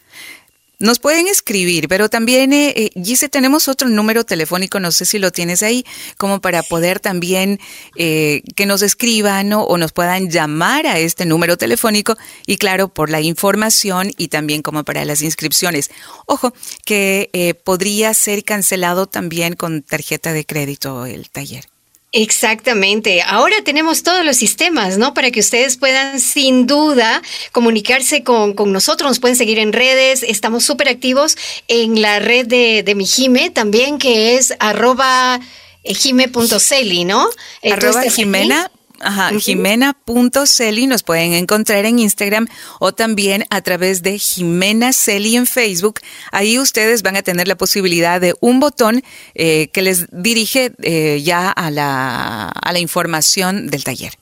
nos 0.84 1.00
pueden 1.00 1.30
escribir, 1.30 1.88
pero 1.88 2.10
también, 2.10 2.52
eh, 2.52 2.74
eh, 2.76 2.90
Gise, 3.02 3.30
tenemos 3.30 3.70
otro 3.70 3.88
número 3.88 4.26
telefónico, 4.26 4.82
no 4.82 4.92
sé 4.92 5.06
si 5.06 5.18
lo 5.18 5.32
tienes 5.32 5.64
ahí, 5.64 5.86
como 6.18 6.42
para 6.42 6.62
poder 6.62 7.00
también 7.00 7.62
eh, 7.96 8.44
que 8.58 8.66
nos 8.66 8.82
escriban 8.82 9.54
o 9.54 9.78
nos 9.78 9.94
puedan 9.94 10.30
llamar 10.30 10.86
a 10.86 11.00
este 11.00 11.26
número 11.26 11.58
telefónico 11.58 12.18
y 12.46 12.58
claro, 12.58 12.90
por 12.90 13.10
la 13.10 13.22
información 13.22 14.12
y 14.18 14.28
también 14.28 14.62
como 14.62 14.84
para 14.84 15.06
las 15.06 15.22
inscripciones. 15.22 15.90
Ojo, 16.26 16.54
que 16.84 17.30
eh, 17.32 17.54
podría 17.54 18.14
ser 18.14 18.44
cancelado 18.44 19.08
también 19.08 19.56
con 19.56 19.84
tarjeta 19.84 20.34
de 20.34 20.46
crédito 20.46 21.06
el 21.06 21.30
taller. 21.30 21.73
Exactamente. 22.16 23.24
Ahora 23.24 23.56
tenemos 23.64 24.04
todos 24.04 24.24
los 24.24 24.38
sistemas, 24.38 25.00
¿no? 25.00 25.16
Para 25.16 25.32
que 25.32 25.40
ustedes 25.40 25.78
puedan 25.78 26.20
sin 26.20 26.68
duda 26.68 27.24
comunicarse 27.52 28.24
con, 28.24 28.54
nosotros. 28.72 29.10
Nos 29.10 29.20
pueden 29.20 29.36
seguir 29.36 29.58
en 29.58 29.74
redes. 29.74 30.22
Estamos 30.22 30.64
súper 30.64 30.90
activos 30.90 31.36
en 31.68 32.04
la 32.04 32.20
red 32.20 32.46
de, 32.46 32.84
de 32.84 32.94
mi 32.94 33.08
Jime 33.08 33.50
también, 33.50 33.98
que 33.98 34.36
es 34.36 34.54
arroba 34.60 35.40
eh, 35.84 35.96
jime.celi, 35.96 37.04
¿no? 37.04 37.28
Arroba 37.64 38.04
Jimena. 38.04 38.72
Ajá, 39.04 39.32
Jimena.celi 39.38 40.88
nos 40.88 41.04
pueden 41.04 41.34
encontrar 41.34 41.86
en 41.86 42.00
Instagram 42.00 42.48
o 42.80 42.94
también 42.94 43.46
a 43.50 43.62
través 43.62 44.02
de 44.02 44.18
Jimena 44.18 44.94
Celi 44.94 45.36
en 45.36 45.46
Facebook. 45.46 46.00
Ahí 46.32 46.60
ustedes 46.60 47.04
van 47.04 47.16
a 47.16 47.22
tener 47.22 47.48
la 47.48 47.56
posibilidad 47.56 48.22
de 48.22 48.34
un 48.40 48.60
botón 48.60 49.04
eh, 49.36 49.70
que 49.74 49.82
les 49.82 50.08
dirige 50.12 50.74
eh, 50.82 51.22
ya 51.24 51.50
a 51.50 51.70
la, 51.72 52.48
a 52.48 52.74
la 52.74 52.80
información 52.80 53.68
del 53.68 53.84
taller. 53.84 54.14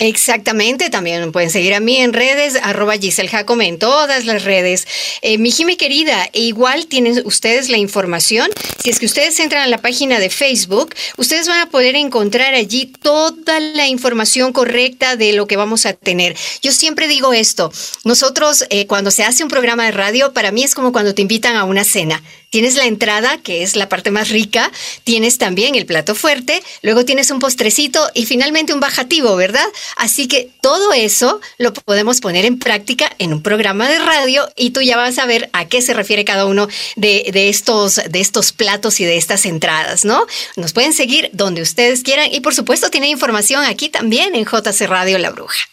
Exactamente, 0.00 0.90
también 0.90 1.30
pueden 1.30 1.50
seguir 1.50 1.72
a 1.72 1.78
mí 1.78 1.98
en 1.98 2.12
redes, 2.12 2.56
arroba 2.60 2.96
Giselle 2.96 3.28
Jacome 3.28 3.68
en 3.68 3.78
todas 3.78 4.24
las 4.24 4.42
redes. 4.42 4.88
Eh, 5.22 5.38
mi 5.38 5.52
Jime 5.52 5.76
querida, 5.76 6.28
e 6.32 6.40
igual 6.40 6.86
tienen 6.86 7.22
ustedes 7.24 7.68
la 7.68 7.76
información. 7.76 8.50
Si 8.82 8.90
es 8.90 8.98
que 8.98 9.06
ustedes 9.06 9.38
entran 9.38 9.62
a 9.62 9.68
la 9.68 9.78
página 9.78 10.18
de 10.18 10.30
Facebook, 10.30 10.96
ustedes 11.16 11.46
van 11.46 11.60
a 11.60 11.70
poder 11.70 11.94
encontrar 11.94 12.54
allí 12.54 12.86
toda 12.86 13.60
la 13.60 13.86
información 13.86 14.52
correcta 14.52 15.14
de 15.14 15.32
lo 15.32 15.46
que 15.46 15.56
vamos 15.56 15.86
a 15.86 15.92
tener. 15.92 16.36
Yo 16.60 16.72
siempre 16.72 17.06
digo 17.06 17.32
esto, 17.32 17.72
nosotros 18.02 18.64
eh, 18.70 18.88
cuando 18.88 19.12
se 19.12 19.22
hace 19.22 19.44
un 19.44 19.48
programa 19.48 19.84
de 19.84 19.92
radio, 19.92 20.32
para 20.32 20.50
mí 20.50 20.64
es 20.64 20.74
como 20.74 20.90
cuando 20.90 21.14
te 21.14 21.22
invitan 21.22 21.54
a 21.54 21.62
una 21.62 21.84
cena. 21.84 22.20
Tienes 22.50 22.76
la 22.76 22.84
entrada, 22.84 23.38
que 23.42 23.64
es 23.64 23.74
la 23.74 23.88
parte 23.88 24.12
más 24.12 24.28
rica, 24.28 24.70
tienes 25.02 25.38
también 25.38 25.74
el 25.74 25.86
plato 25.86 26.14
fuerte, 26.14 26.62
luego 26.82 27.04
tienes 27.04 27.32
un 27.32 27.40
postrecito 27.40 28.00
y 28.14 28.26
finalmente 28.26 28.72
un 28.72 28.78
bajativo, 28.78 29.34
¿verdad? 29.34 29.66
Así 29.96 30.28
que 30.28 30.50
todo 30.60 30.92
eso 30.92 31.40
lo 31.58 31.72
podemos 31.72 32.20
poner 32.20 32.44
en 32.44 32.58
práctica 32.58 33.10
en 33.18 33.32
un 33.32 33.42
programa 33.42 33.88
de 33.88 33.98
radio 33.98 34.48
y 34.56 34.70
tú 34.70 34.80
ya 34.80 34.96
vas 34.96 35.18
a 35.18 35.26
ver 35.26 35.50
a 35.52 35.66
qué 35.66 35.82
se 35.82 35.94
refiere 35.94 36.24
cada 36.24 36.46
uno 36.46 36.68
de, 36.96 37.30
estos, 37.48 38.00
de 38.08 38.20
estos 38.20 38.52
platos 38.52 39.00
y 39.00 39.04
de 39.04 39.16
estas 39.16 39.46
entradas, 39.46 40.04
¿no? 40.04 40.26
Nos 40.56 40.72
pueden 40.72 40.92
seguir 40.92 41.30
donde 41.32 41.62
ustedes 41.62 42.02
quieran 42.02 42.28
y 42.32 42.40
por 42.40 42.54
supuesto 42.54 42.90
tienen 42.90 43.10
información 43.10 43.64
aquí 43.64 43.88
también 43.88 44.34
en 44.34 44.44
JC 44.44 44.86
Radio 44.86 45.18
La 45.18 45.30
Bruja. 45.30 45.66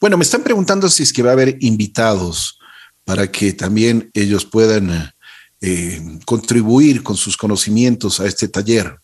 Bueno, 0.00 0.16
me 0.16 0.24
están 0.24 0.42
preguntando 0.42 0.88
si 0.88 1.02
es 1.02 1.12
que 1.12 1.22
va 1.22 1.30
a 1.30 1.34
haber 1.34 1.56
invitados 1.60 2.58
para 3.04 3.30
que 3.30 3.52
también 3.52 4.10
ellos 4.14 4.44
puedan 4.44 5.12
eh, 5.60 6.02
contribuir 6.24 7.02
con 7.02 7.16
sus 7.16 7.36
conocimientos 7.36 8.20
a 8.20 8.26
este 8.26 8.48
taller. 8.48 8.98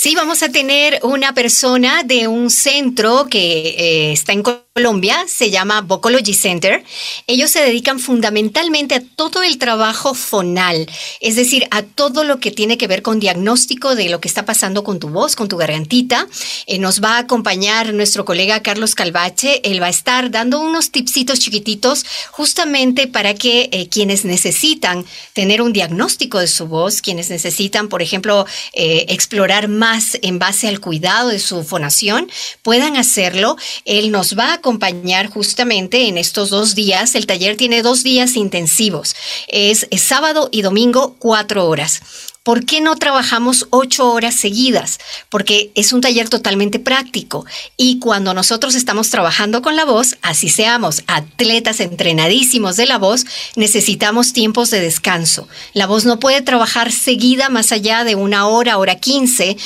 Sí, 0.00 0.14
vamos 0.14 0.44
a 0.44 0.48
tener 0.50 1.00
una 1.02 1.34
persona 1.34 2.04
de 2.04 2.28
un 2.28 2.50
centro 2.50 3.26
que 3.28 3.70
eh, 3.70 4.12
está 4.12 4.32
en 4.32 4.44
Colombia, 4.44 5.24
se 5.26 5.50
llama 5.50 5.80
Vocology 5.80 6.34
Center. 6.34 6.84
Ellos 7.26 7.50
se 7.50 7.62
dedican 7.62 7.98
fundamentalmente 7.98 8.94
a 8.94 9.02
todo 9.16 9.42
el 9.42 9.58
trabajo 9.58 10.14
fonal, 10.14 10.88
es 11.20 11.34
decir, 11.34 11.66
a 11.72 11.82
todo 11.82 12.22
lo 12.22 12.38
que 12.38 12.52
tiene 12.52 12.78
que 12.78 12.86
ver 12.86 13.02
con 13.02 13.18
diagnóstico 13.18 13.96
de 13.96 14.08
lo 14.08 14.20
que 14.20 14.28
está 14.28 14.44
pasando 14.44 14.84
con 14.84 15.00
tu 15.00 15.08
voz, 15.08 15.34
con 15.34 15.48
tu 15.48 15.56
gargantita. 15.56 16.28
Eh, 16.68 16.78
nos 16.78 17.02
va 17.02 17.16
a 17.16 17.18
acompañar 17.18 17.92
nuestro 17.92 18.24
colega 18.24 18.62
Carlos 18.62 18.94
Calvache. 18.94 19.60
Él 19.68 19.82
va 19.82 19.86
a 19.86 19.90
estar 19.90 20.30
dando 20.30 20.60
unos 20.60 20.92
tipsitos 20.92 21.40
chiquititos 21.40 22.06
justamente 22.30 23.08
para 23.08 23.34
que 23.34 23.68
eh, 23.72 23.88
quienes 23.88 24.24
necesitan 24.24 25.04
tener 25.32 25.60
un 25.60 25.72
diagnóstico 25.72 26.38
de 26.38 26.46
su 26.46 26.68
voz, 26.68 27.02
quienes 27.02 27.30
necesitan, 27.30 27.88
por 27.88 28.00
ejemplo, 28.00 28.46
explorar 28.74 29.66
más 29.66 29.88
en 30.22 30.38
base 30.38 30.68
al 30.68 30.80
cuidado 30.80 31.28
de 31.28 31.38
su 31.38 31.64
fonación, 31.64 32.30
puedan 32.62 32.96
hacerlo. 32.96 33.56
Él 33.84 34.10
nos 34.10 34.38
va 34.38 34.50
a 34.50 34.54
acompañar 34.54 35.28
justamente 35.28 36.08
en 36.08 36.18
estos 36.18 36.50
dos 36.50 36.74
días. 36.74 37.14
El 37.14 37.26
taller 37.26 37.56
tiene 37.56 37.82
dos 37.82 38.02
días 38.02 38.36
intensivos. 38.36 39.14
Es, 39.48 39.86
sábado 39.96 40.48
y 40.52 40.62
domingo, 40.62 41.16
cuatro 41.18 41.66
horas. 41.66 42.02
¿Por 42.48 42.64
qué 42.64 42.80
no 42.80 42.96
trabajamos 42.96 43.66
ocho 43.68 44.10
horas 44.10 44.34
seguidas? 44.34 45.00
Porque 45.28 45.70
es 45.74 45.92
un 45.92 46.00
taller 46.00 46.30
totalmente 46.30 46.78
práctico 46.78 47.44
y 47.76 47.98
cuando 47.98 48.32
nosotros 48.32 48.74
estamos 48.74 49.10
trabajando 49.10 49.60
con 49.60 49.76
la 49.76 49.84
voz, 49.84 50.16
así 50.22 50.48
seamos 50.48 51.02
atletas 51.08 51.78
entrenadísimos 51.80 52.76
de 52.76 52.86
la 52.86 52.96
voz, 52.96 53.26
necesitamos 53.54 54.32
tiempos 54.32 54.70
de 54.70 54.80
descanso. 54.80 55.46
La 55.74 55.86
voz 55.86 56.06
no 56.06 56.20
puede 56.20 56.40
trabajar 56.40 56.90
seguida 56.90 57.50
más 57.50 57.70
allá 57.70 58.04
de 58.04 58.14
una 58.14 58.46
hora, 58.46 58.78
hora 58.78 58.94
quince 58.94 59.58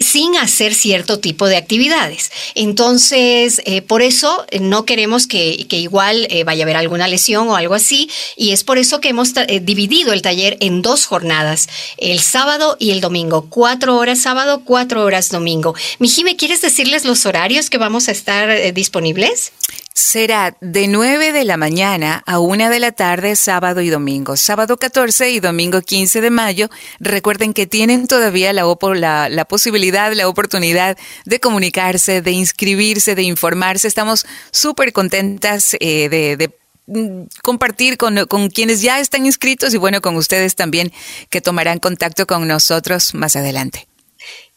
sin 0.00 0.36
hacer 0.36 0.74
cierto 0.74 1.18
tipo 1.18 1.46
de 1.46 1.56
actividades. 1.56 2.30
Entonces, 2.54 3.60
eh, 3.64 3.82
por 3.82 4.02
eso 4.02 4.46
eh, 4.50 4.60
no 4.60 4.84
queremos 4.84 5.26
que, 5.26 5.66
igual 5.70 6.26
eh, 6.30 6.44
vaya 6.44 6.62
a 6.62 6.66
haber 6.66 6.76
alguna 6.76 7.08
lesión 7.08 7.48
o 7.48 7.56
algo 7.56 7.74
así, 7.74 8.08
y 8.36 8.52
es 8.52 8.64
por 8.64 8.78
eso 8.78 9.00
que 9.00 9.08
hemos 9.08 9.32
dividido 9.62 10.12
el 10.12 10.22
taller 10.22 10.56
en 10.60 10.82
dos 10.82 11.06
jornadas, 11.06 11.68
el 11.96 12.20
sábado 12.20 12.76
y 12.78 12.90
el 12.90 13.00
domingo, 13.00 13.46
cuatro 13.48 13.96
horas 13.96 14.20
sábado, 14.20 14.62
cuatro 14.64 15.04
horas 15.04 15.30
domingo. 15.30 15.74
Mijime, 15.98 16.36
¿quieres 16.36 16.60
decirles 16.60 17.04
los 17.04 17.26
horarios 17.26 17.70
que 17.70 17.78
vamos 17.78 18.08
a 18.08 18.12
estar 18.12 18.72
disponibles? 18.72 19.52
Será 19.98 20.56
de 20.60 20.86
9 20.86 21.32
de 21.32 21.44
la 21.44 21.56
mañana 21.56 22.22
a 22.24 22.38
1 22.38 22.70
de 22.70 22.78
la 22.78 22.92
tarde 22.92 23.34
sábado 23.34 23.80
y 23.80 23.90
domingo. 23.90 24.36
Sábado 24.36 24.76
14 24.76 25.30
y 25.30 25.40
domingo 25.40 25.82
15 25.82 26.20
de 26.20 26.30
mayo. 26.30 26.70
Recuerden 27.00 27.52
que 27.52 27.66
tienen 27.66 28.06
todavía 28.06 28.52
la, 28.52 29.28
la, 29.28 29.44
posibilidad, 29.44 30.12
la 30.12 30.28
oportunidad 30.28 30.96
de 31.24 31.40
comunicarse, 31.40 32.22
de 32.22 32.30
inscribirse, 32.30 33.16
de 33.16 33.24
informarse. 33.24 33.88
Estamos 33.88 34.24
súper 34.52 34.92
contentas 34.92 35.76
eh, 35.80 36.08
de, 36.08 36.50
mm, 36.86 37.24
compartir 37.42 37.98
con, 37.98 38.16
quienes 38.54 38.80
ya 38.80 39.00
están 39.00 39.26
inscritos 39.26 39.74
y 39.74 39.78
bueno, 39.78 40.00
con 40.00 40.14
ustedes 40.14 40.54
también 40.54 40.92
que 41.28 41.40
tomarán 41.40 41.80
contacto 41.80 42.26
con 42.26 42.46
nosotros 42.46 43.14
más 43.14 43.34
adelante. 43.34 43.87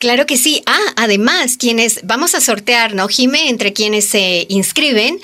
Claro 0.02 0.26
que 0.26 0.36
sí. 0.36 0.64
Ah, 0.66 0.93
además, 0.95 1.58
quienes 1.58 1.99
vamos 2.02 2.34
a 2.34 2.41
sortear, 2.41 2.95
¿no, 2.95 3.08
Jime? 3.08 3.49
Entre 3.49 3.72
quienes 3.72 4.06
se 4.06 4.47
inscriben 4.49 5.20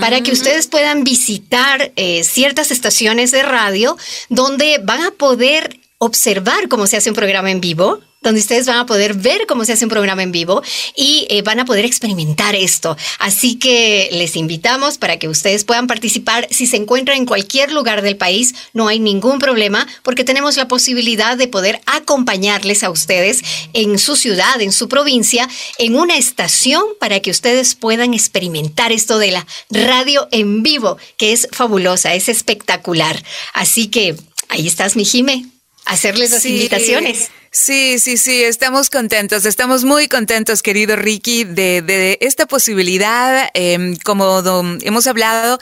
para 0.00 0.20
que 0.20 0.32
ustedes 0.32 0.66
puedan 0.66 1.04
visitar 1.04 1.92
eh, 1.94 2.24
ciertas 2.24 2.72
estaciones 2.72 3.30
de 3.30 3.44
radio 3.44 3.96
donde 4.28 4.80
van 4.82 5.02
a 5.02 5.12
poder 5.12 5.78
observar 5.98 6.66
cómo 6.68 6.88
se 6.88 6.96
hace 6.96 7.08
un 7.08 7.14
programa 7.14 7.52
en 7.52 7.60
vivo 7.60 8.00
donde 8.22 8.40
ustedes 8.40 8.66
van 8.66 8.78
a 8.78 8.86
poder 8.86 9.14
ver 9.14 9.46
cómo 9.46 9.64
se 9.64 9.72
hace 9.72 9.84
un 9.84 9.90
programa 9.90 10.22
en 10.22 10.32
vivo 10.32 10.62
y 10.96 11.26
eh, 11.30 11.42
van 11.42 11.60
a 11.60 11.64
poder 11.64 11.84
experimentar 11.84 12.56
esto. 12.56 12.96
Así 13.18 13.56
que 13.56 14.08
les 14.12 14.36
invitamos 14.36 14.98
para 14.98 15.18
que 15.18 15.28
ustedes 15.28 15.64
puedan 15.64 15.86
participar. 15.86 16.48
Si 16.50 16.66
se 16.66 16.76
encuentran 16.76 17.18
en 17.18 17.26
cualquier 17.26 17.72
lugar 17.72 18.02
del 18.02 18.16
país, 18.16 18.54
no 18.72 18.88
hay 18.88 18.98
ningún 18.98 19.38
problema 19.38 19.86
porque 20.02 20.24
tenemos 20.24 20.56
la 20.56 20.66
posibilidad 20.66 21.36
de 21.36 21.48
poder 21.48 21.80
acompañarles 21.86 22.82
a 22.82 22.90
ustedes 22.90 23.42
en 23.72 23.98
su 23.98 24.16
ciudad, 24.16 24.60
en 24.60 24.72
su 24.72 24.88
provincia, 24.88 25.48
en 25.78 25.94
una 25.94 26.16
estación 26.16 26.82
para 26.98 27.20
que 27.20 27.30
ustedes 27.30 27.74
puedan 27.74 28.12
experimentar 28.14 28.92
esto 28.92 29.18
de 29.18 29.30
la 29.30 29.46
radio 29.70 30.26
en 30.32 30.62
vivo, 30.62 30.98
que 31.16 31.32
es 31.32 31.48
fabulosa, 31.52 32.14
es 32.14 32.28
espectacular. 32.28 33.22
Así 33.52 33.88
que 33.88 34.16
ahí 34.48 34.66
estás, 34.66 34.96
mi 34.96 35.04
Jime, 35.04 35.46
hacerles 35.86 36.30
las 36.30 36.44
invitaciones. 36.44 37.30
Sí, 37.50 37.98
sí, 37.98 38.18
sí, 38.18 38.44
estamos 38.44 38.90
contentos, 38.90 39.46
estamos 39.46 39.84
muy 39.84 40.08
contentos, 40.08 40.62
querido 40.62 40.94
Ricky, 40.96 41.44
de, 41.44 42.18
esta 42.20 42.44
posibilidad. 42.44 43.48
Em, 43.54 43.96
como 44.04 44.42
hemos 44.82 45.06
hablado, 45.06 45.58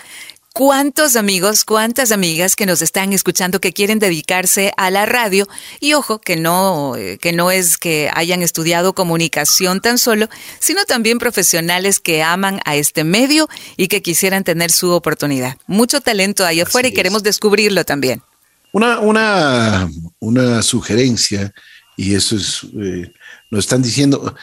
cuántos 0.53 1.14
amigos, 1.14 1.64
cuántas 1.64 2.11
amigas 2.11 2.57
que 2.57 2.66
nos 2.66 2.83
están 2.83 3.12
escuchando 3.12 3.61
que 3.61 3.72
quieren 3.72 3.99
dedicarse 3.99 4.72
a 4.77 4.91
la 4.91 5.05
radio 5.05 5.47
y 5.79 5.95
ojo 5.95 6.20
que 6.20 6.37
no 6.37 6.97
eh, 6.97 7.18
que 7.18 7.33
no 7.33 7.51
es 7.51 7.77
que 7.77 8.11
hayan 8.14 8.43
estudiado 8.43 8.93
comunicación 8.93 9.81
tan 9.81 9.99
solo, 9.99 10.29
sino 10.59 10.85
también 10.85 11.18
profesionales 11.18 12.01
que 12.01 12.22
aman 12.22 12.61
a 12.64 12.77
este 12.77 13.05
medio 13.05 13.49
y 13.77 13.89
que 13.89 14.03
quisieran 14.03 14.43
tener 14.43 14.72
su 14.72 14.91
oportunidad. 14.91 15.57
Mucho 15.66 16.01
talento 16.01 16.45
ahí 16.47 16.61
afuera 16.61 16.89
y 16.89 16.93
queremos 16.93 17.22
descubrirlo 17.22 17.85
también. 17.85 18.22
Una 18.75 18.99
una 18.99 19.89
una 20.18 20.61
sugerencia 20.61 21.55
y 21.97 22.14
eso 22.16 22.35
es, 22.35 22.66
eh, 22.77 23.12
nos 23.49 23.61
están 23.61 23.83
diciendo, 23.83 24.35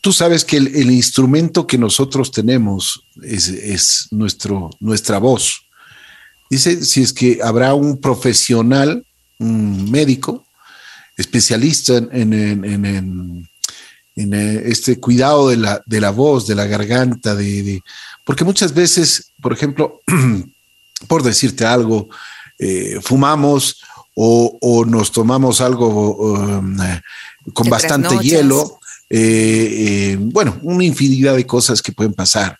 tú 0.00 0.14
sabes 0.14 0.46
que 0.46 0.56
el, 0.56 0.90
instrumento 0.90 1.66
que 1.66 1.76
nosotros 1.76 2.30
tenemos 2.30 3.04
es, 3.22 4.08
nuestro, 4.12 4.70
nuestra 4.80 5.18
voz. 5.18 5.66
Dice, 6.48 6.82
si 6.82 7.02
es 7.02 7.12
que 7.12 7.40
habrá 7.42 7.74
un 7.74 8.00
profesional, 8.00 9.04
un 9.38 9.90
médico, 9.90 10.46
especialista 11.18 11.98
en, 11.98 12.32
en, 12.32 13.46
eh, 14.16 14.62
este 14.64 14.98
cuidado 14.98 15.50
de 15.50 15.58
la, 15.58 15.82
de 15.84 16.00
la, 16.00 16.10
voz, 16.12 16.46
de 16.46 16.54
la 16.54 16.64
garganta, 16.64 17.34
de, 17.34 17.82
porque 18.24 18.44
muchas 18.44 18.72
veces, 18.72 19.32
por 19.42 19.52
ejemplo, 19.52 20.00
por 21.08 21.22
decirte 21.22 21.66
algo, 21.66 22.08
eh, 22.60 22.98
fumamos 23.02 23.80
o, 24.22 24.84
nos 24.86 25.12
tomamos 25.12 25.60
algo 25.60 26.16
um, 26.16 26.80
eh, 26.80 27.00
con 27.52 27.68
bastante 27.68 28.18
hielo. 28.18 28.78
Eh, 29.08 30.12
eh, 30.12 30.16
bueno, 30.20 30.58
una 30.62 30.84
infinidad 30.84 31.36
de 31.36 31.46
cosas 31.46 31.80
que 31.82 31.92
pueden 31.92 32.12
pasar. 32.12 32.58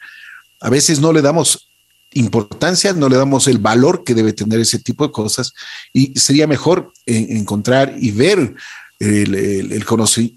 A 0.61 0.70
veces 0.70 1.01
no 1.01 1.12
le 1.12 1.22
damos 1.22 1.68
importancia, 2.12 2.92
no 2.92 3.09
le 3.09 3.16
damos 3.16 3.46
el 3.46 3.59
valor 3.59 4.05
que 4.05 4.14
debe 4.14 4.32
tener 4.32 4.59
ese 4.59 4.78
tipo 4.78 5.07
de 5.07 5.12
cosas 5.12 5.53
y 5.92 6.18
sería 6.18 6.46
mejor 6.46 6.92
encontrar 7.07 7.94
y 8.01 8.11
ver 8.11 8.55
el, 8.98 9.84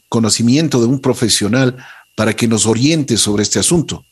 conocimiento 0.08 0.80
de 0.80 0.86
un 0.86 1.00
profesional 1.00 1.76
para 2.16 2.36
que 2.36 2.48
nos 2.48 2.68
oriente 2.68 3.18
sobre 3.18 3.42
este 3.42 3.58
asunto. 3.58 4.06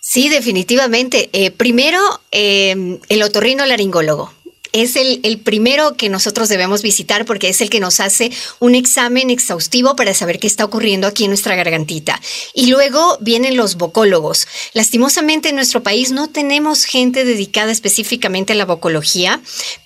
Sí, 0.00 0.28
definitivamente. 0.28 1.28
primero, 1.56 2.00
el 2.30 3.22
otorrino 3.22 3.66
laringólogo 3.66 4.32
es 4.72 4.96
el, 4.96 5.20
el, 5.22 5.38
primero 5.38 5.94
que 5.96 6.08
nosotros 6.08 6.48
debemos 6.48 6.82
visitar 6.82 7.24
porque 7.24 7.48
es 7.48 7.60
el 7.60 7.70
que 7.70 7.80
nos 7.80 8.00
hace 8.00 8.30
un 8.58 8.74
examen 8.74 9.30
exhaustivo 9.30 9.96
para 9.96 10.14
saber 10.14 10.38
qué 10.38 10.46
está 10.46 10.64
ocurriendo 10.64 11.06
aquí 11.06 11.24
en 11.24 11.30
nuestra 11.30 11.56
gargantita. 11.56 12.20
Y 12.54 12.66
luego 12.66 13.18
vienen 13.20 13.56
los 13.56 13.76
vocólogos. 13.76 14.46
Lastimosamente 14.74 15.48
en 15.48 15.56
nuestro 15.56 15.82
país 15.82 16.10
no 16.10 16.28
tenemos 16.28 16.84
gente 16.84 17.24
dedicada 17.24 17.72
específicamente 17.72 18.52
a 18.52 18.56
la 18.56 18.64
vocología, 18.64 19.40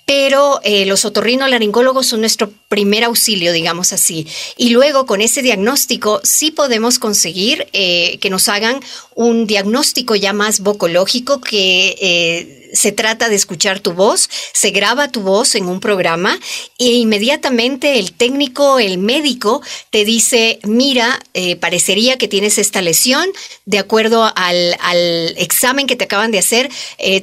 pero 0.05 0.59
eh, 0.63 0.85
los 0.85 1.03
otorrinolaringólogos 1.03 2.07
son 2.07 2.21
nuestro 2.21 2.51
primer 2.69 3.03
auxilio, 3.03 3.51
digamos 3.51 3.91
así. 3.91 4.27
Y 4.55 4.69
luego 4.69 5.05
con 5.05 5.21
ese 5.21 5.41
diagnóstico 5.41 6.21
sí 6.23 6.51
podemos 6.51 6.99
conseguir 6.99 7.67
eh, 7.73 8.17
que 8.19 8.29
nos 8.29 8.47
hagan 8.47 8.79
un 9.15 9.47
diagnóstico 9.47 10.15
ya 10.15 10.33
más 10.33 10.59
vocológico 10.59 11.41
que 11.41 11.95
eh, 11.99 12.64
se 12.73 12.91
trata 12.91 13.29
de 13.29 13.35
escuchar 13.35 13.79
tu 13.79 13.93
voz, 13.93 14.29
se 14.53 14.71
graba 14.71 15.11
tu 15.11 15.21
voz 15.21 15.55
en 15.55 15.67
un 15.67 15.79
programa 15.79 16.37
e 16.77 16.93
inmediatamente 16.93 17.99
el 17.99 18.13
técnico, 18.13 18.79
el 18.79 18.97
médico, 18.97 19.61
te 19.89 20.05
dice, 20.05 20.59
mira, 20.63 21.19
parecería 21.59 22.17
que 22.17 22.27
tienes 22.27 22.57
esta 22.57 22.81
lesión, 22.81 23.27
de 23.65 23.79
acuerdo 23.79 24.31
al, 24.35 24.75
examen 25.37 25.87
que 25.87 25.95
te 25.95 26.05
acaban 26.05 26.31
de 26.31 26.39
hacer, 26.39 26.69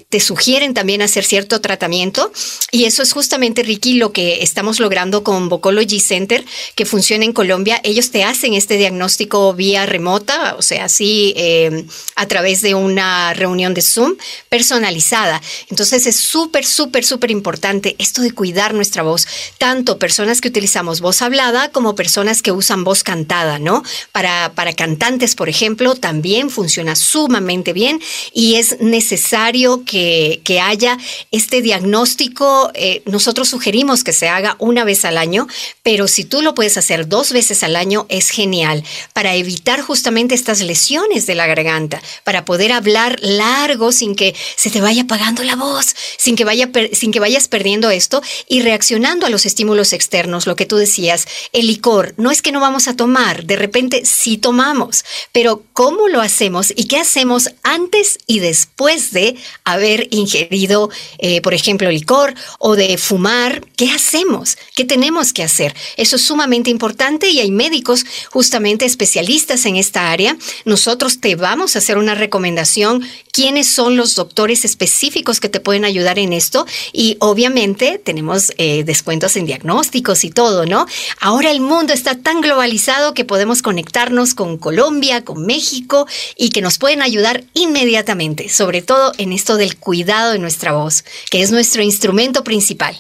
te 0.09 0.21
sugieren 0.21 0.75
también 0.75 1.03
hacer 1.03 1.25
cierto 1.25 1.61
tratamiento 1.61 2.33
y 2.71 2.85
eso 2.85 3.03
es 3.03 3.13
justamente, 3.13 3.63
Ricky, 3.63 3.95
lo 3.95 4.13
que 4.13 4.43
estamos 4.43 4.81
logrando 4.81 5.23
con 5.23 5.49
Thrombocology 5.53 6.01
Center, 6.01 6.45
que 6.75 6.87
funciona 6.87 7.25
en 7.25 7.33
Colombia. 7.33 7.81
Ellos 7.85 8.11
te 8.11 8.25
hacen 8.25 8.55
este 8.55 8.77
diagnóstico 8.77 9.53
vía 9.55 9.87
remota, 9.87 10.57
o 10.59 10.63
sea, 10.63 10.85
así 10.85 11.35
eh, 11.37 11.85
a 12.17 12.27
través 12.27 12.63
de 12.63 12.75
una 12.75 13.35
reunión 13.35 13.75
de 13.75 13.83
Zoom 13.83 14.17
personalizada. 14.49 15.32
Entonces 15.71 16.07
es 16.07 16.17
súper, 16.17 16.65
súper, 16.65 17.05
súper 17.05 17.31
importante 17.31 17.97
esto 17.99 18.23
de 18.23 18.33
cuidar 18.33 18.75
nuestra 18.75 19.03
voz, 19.03 19.27
tanto 19.59 19.99
personas 19.99 20.41
que 20.41 20.49
utilizamos 20.49 21.01
voz 21.01 21.23
hablada 21.23 21.71
como 21.71 21.95
personas 21.95 22.43
que 22.43 22.53
usan 22.53 22.85
voz 22.85 23.03
cantada, 23.03 23.59
¿no? 23.59 23.83
Para, 24.13 24.53
para 24.55 24.73
cantantes, 24.73 25.35
por 25.35 25.49
ejemplo, 25.49 25.95
también 25.95 26.51
funciona 26.51 26.97
sumamente 26.97 27.73
bien 27.73 28.01
y 28.33 28.57
es 28.57 28.81
necesario 28.81 29.85
que, 29.85 30.41
que 30.45 30.61
haya 30.61 30.99
este 31.31 31.63
diagnóstico. 31.63 32.71
Eh, 32.75 33.03
nosotros 33.07 33.49
sugerimos 33.49 34.05
que 34.05 34.13
se 34.13 34.29
haga 34.29 34.57
una 34.59 34.85
vez 34.85 35.05
al 35.05 35.19
año, 35.19 35.47
pero 35.83 36.09
si 36.09 36.25
tú 36.25 36.43
lo 36.43 36.55
puedes 36.55 36.77
hacer 36.77 37.09
dos 37.09 37.33
veces 37.33 37.63
al 37.63 37.77
año, 37.77 38.07
es 38.09 38.31
genial 38.31 38.85
para 39.13 39.35
evitar 39.35 39.81
justamente 39.81 40.35
estas 40.35 40.61
lesiones 40.61 41.27
de 41.27 41.35
la 41.35 41.47
garganta, 41.47 42.03
para 42.25 42.45
poder 42.45 42.73
hablar 42.73 43.19
largo 43.21 43.93
sin 43.93 44.15
que 44.15 44.35
se 44.57 44.71
te 44.71 44.81
vaya 44.81 45.07
la 45.45 45.57
voz, 45.57 45.95
sin 46.19 46.37
que, 46.37 46.45
vaya 46.45 46.69
sin 46.93 47.13
que 47.13 47.21
vayas 47.21 47.49
perdiendo 47.49 47.91
esto 47.91 48.23
y 48.49 48.61
reaccionando 48.61 49.25
a 49.25 49.31
los 49.31 49.47
estímulos 49.47 49.93
externos, 49.93 50.47
lo 50.47 50.57
que 50.57 50.67
tú 50.67 50.77
decías, 50.77 51.27
el 51.53 51.69
licor, 51.69 52.15
no 52.17 52.31
es 52.31 52.43
que 52.43 52.53
no 52.53 52.61
vamos 52.61 52.89
a 52.89 52.97
tomar, 52.97 53.45
de 53.45 53.57
repente 53.57 54.05
sí 54.05 54.37
tomamos, 54.37 55.05
pero 55.33 55.65
¿cómo 55.73 56.09
lo 56.09 56.21
hacemos 56.21 56.73
y 56.75 56.85
qué 56.89 56.99
hacemos 56.99 57.51
antes 57.63 58.19
y 58.27 58.41
después 58.41 59.13
de 59.13 59.37
haber 59.65 60.09
ingerido, 60.11 60.91
eh, 61.19 61.41
por 61.41 61.55
ejemplo, 61.55 61.91
licor 61.91 62.35
o 62.59 62.77
de 62.77 62.99
fumar? 62.99 63.65
¿Qué 63.77 63.91
hacemos? 63.91 64.59
¿Qué 64.75 64.85
tenemos 64.85 65.33
que 65.33 65.43
hacer? 65.43 65.75
Eso 65.97 66.17
es 66.17 66.23
sumamente 66.23 66.71
importante 66.71 67.31
y 67.31 67.41
hay 67.41 67.51
médicos 67.51 68.05
justamente 68.31 68.85
especialistas 68.85 69.65
en 69.67 69.77
esta 69.77 70.11
área. 70.11 70.37
Nosotros 70.65 71.21
te 71.21 71.37
vamos 71.37 71.75
a 71.75 71.79
hacer 71.79 71.97
una 71.97 72.15
recomendación, 72.15 73.09
quiénes 73.33 73.67
son 73.67 73.97
los 73.97 74.15
doctores 74.15 74.65
específicos 74.65 75.41
que 75.41 75.49
te 75.49 75.59
pueden 75.59 75.85
ayudar 75.85 76.19
en 76.19 76.33
esto 76.35 76.67
y 76.93 77.17
obviamente 77.19 77.99
tenemos 77.99 78.53
eh, 78.59 78.85
descuentos 78.85 79.37
en 79.37 79.47
diagnósticos 79.47 80.23
y 80.25 80.31
todo, 80.31 80.67
¿no? 80.67 80.87
Ahora 81.19 81.51
el 81.51 81.61
mundo 81.61 81.95
está 81.95 82.15
tan 82.15 82.43
globalizado 82.43 83.15
que 83.15 83.25
podemos 83.25 83.63
conectarnos 83.63 84.35
con 84.35 84.59
Colombia, 84.59 85.25
con 85.25 85.47
México 85.47 86.07
y 86.37 86.51
que 86.51 86.61
nos 86.61 86.79
pueden 86.79 87.01
ayudar 87.01 87.45
inmediatamente, 87.55 88.51
sobre 88.51 88.83
todo 88.83 89.13
en 89.17 89.33
esto 89.33 89.57
del 89.57 89.79
cuidado 89.79 90.33
de 90.33 90.39
nuestra 90.39 90.73
voz, 90.73 91.05
que 91.31 91.41
es 91.41 91.51
nuestro 91.51 91.83
instrumento 91.83 92.45
principal. 92.45 92.97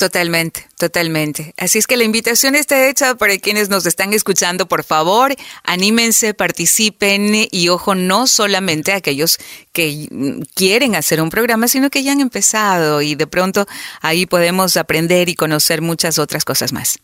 Totalmente, 0.00 0.66
totalmente. 0.78 1.52
Así 1.58 1.76
es 1.76 1.86
que 1.86 1.98
la 1.98 2.04
invitación 2.04 2.54
está 2.54 2.88
hecha 2.88 3.16
para 3.16 3.36
quienes 3.36 3.68
nos 3.68 3.84
están 3.84 4.14
escuchando. 4.14 4.66
Por 4.66 4.82
favor, 4.82 5.36
anímense, 5.62 6.32
participen 6.32 7.46
y 7.50 7.68
ojo, 7.68 7.94
no 7.94 8.26
solamente 8.26 8.94
aquellos 8.94 9.36
que 9.74 10.08
quieren 10.54 10.96
hacer 10.96 11.20
un 11.20 11.28
programa, 11.28 11.68
sino 11.68 11.90
que 11.90 12.02
ya 12.02 12.12
han 12.12 12.22
empezado 12.22 13.02
y 13.02 13.14
de 13.14 13.26
pronto 13.26 13.66
ahí 14.00 14.24
podemos 14.24 14.78
aprender 14.78 15.28
y 15.28 15.34
conocer 15.34 15.82
muchas 15.82 16.18
otras 16.18 16.46
cosas 16.46 16.72
más. 16.72 16.98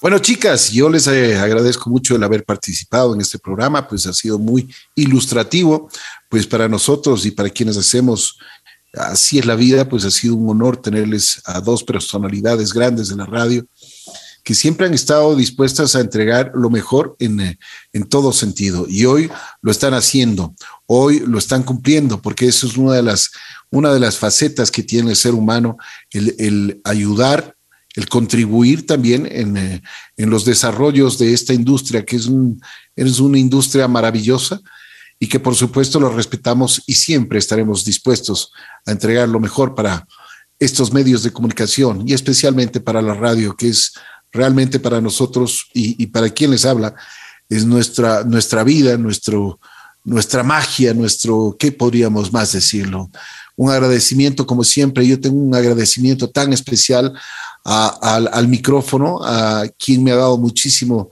Bueno, 0.00 0.20
chicas, 0.20 0.70
yo 0.70 0.88
les 0.88 1.08
eh, 1.08 1.36
agradezco 1.36 1.90
mucho 1.90 2.14
el 2.14 2.22
haber 2.22 2.44
participado 2.44 3.12
en 3.12 3.20
este 3.20 3.40
programa, 3.40 3.88
pues 3.88 4.06
ha 4.06 4.14
sido 4.14 4.38
muy 4.38 4.72
ilustrativo, 4.94 5.90
pues 6.28 6.46
para 6.46 6.68
nosotros 6.68 7.26
y 7.26 7.32
para 7.32 7.50
quienes 7.50 7.76
hacemos 7.76 8.38
así 8.94 9.38
es 9.38 9.46
la 9.46 9.54
vida, 9.54 9.88
pues 9.88 10.04
ha 10.04 10.10
sido 10.10 10.34
un 10.34 10.48
honor 10.50 10.76
tenerles 10.76 11.40
a 11.44 11.60
dos 11.60 11.84
personalidades 11.84 12.72
grandes 12.72 13.08
de 13.08 13.16
la 13.16 13.26
radio 13.26 13.66
que 14.42 14.54
siempre 14.54 14.86
han 14.86 14.94
estado 14.94 15.36
dispuestas 15.36 15.94
a 15.94 16.00
entregar 16.00 16.52
lo 16.54 16.70
mejor 16.70 17.16
en, 17.18 17.40
eh, 17.40 17.58
en, 17.92 18.04
todo 18.04 18.32
sentido. 18.32 18.86
Y 18.88 19.04
hoy 19.04 19.30
lo 19.62 19.70
están 19.70 19.94
haciendo, 19.94 20.54
hoy 20.86 21.20
lo 21.20 21.38
están 21.38 21.62
cumpliendo, 21.62 22.20
porque 22.20 22.46
eso 22.46 22.66
es 22.66 22.76
una 22.76 22.94
de 22.94 23.02
las, 23.02 23.30
una 23.70 23.92
de 23.92 24.00
las 24.00 24.16
facetas 24.16 24.70
que 24.70 24.82
tiene 24.82 25.10
el 25.10 25.16
ser 25.16 25.34
humano, 25.34 25.76
el, 26.10 26.80
ayudar, 26.84 27.54
el 27.94 28.08
contribuir 28.08 28.86
también 28.86 29.28
en, 29.30 29.56
eh, 29.56 29.82
en, 30.16 30.30
los 30.30 30.44
desarrollos 30.44 31.18
de 31.18 31.32
esta 31.32 31.52
industria, 31.52 32.04
que 32.04 32.16
es, 32.16 32.28
es 32.96 33.20
una 33.20 33.38
industria 33.38 33.88
maravillosa, 33.88 34.60
y 35.22 35.28
que 35.28 35.38
por 35.38 35.54
supuesto 35.54 36.00
lo 36.00 36.08
respetamos 36.08 36.82
y 36.86 36.94
siempre 36.94 37.38
estaremos 37.38 37.84
dispuestos 37.84 38.50
a 38.86 38.90
entregar 38.90 39.28
lo 39.28 39.38
mejor 39.38 39.74
para 39.74 40.06
estos 40.58 40.92
medios 40.92 41.22
de 41.22 41.30
comunicación 41.30 42.08
y 42.08 42.14
especialmente 42.14 42.80
para 42.80 43.02
la 43.02 43.14
radio, 43.14 43.54
que 43.54 43.68
es 43.68 43.92
realmente 44.32 44.80
para 44.80 45.00
nosotros 45.00 45.68
y, 45.74 46.06
para 46.06 46.30
quien 46.30 46.50
les 46.50 46.64
habla, 46.64 46.94
es 47.48 47.66
nuestra, 47.66 48.24
nuestra 48.24 48.64
vida, 48.64 48.96
nuestro, 48.96 49.60
nuestra 50.04 50.42
magia, 50.42 50.94
nuestro, 50.94 51.54
¿qué 51.58 51.70
podríamos 51.70 52.32
más 52.32 52.52
decirlo? 52.52 53.10
Un 53.56 53.70
agradecimiento, 53.70 54.46
como 54.46 54.64
siempre, 54.64 55.06
yo 55.06 55.20
tengo 55.20 55.36
un 55.36 55.54
agradecimiento 55.54 56.30
tan 56.30 56.52
especial 56.54 57.12
al, 57.64 58.30
al, 58.32 58.48
micrófono, 58.48 59.18
a 59.22 59.64
quien 59.78 60.02
me 60.02 60.12
ha 60.12 60.16
dado 60.16 60.38
muchísimo, 60.38 61.10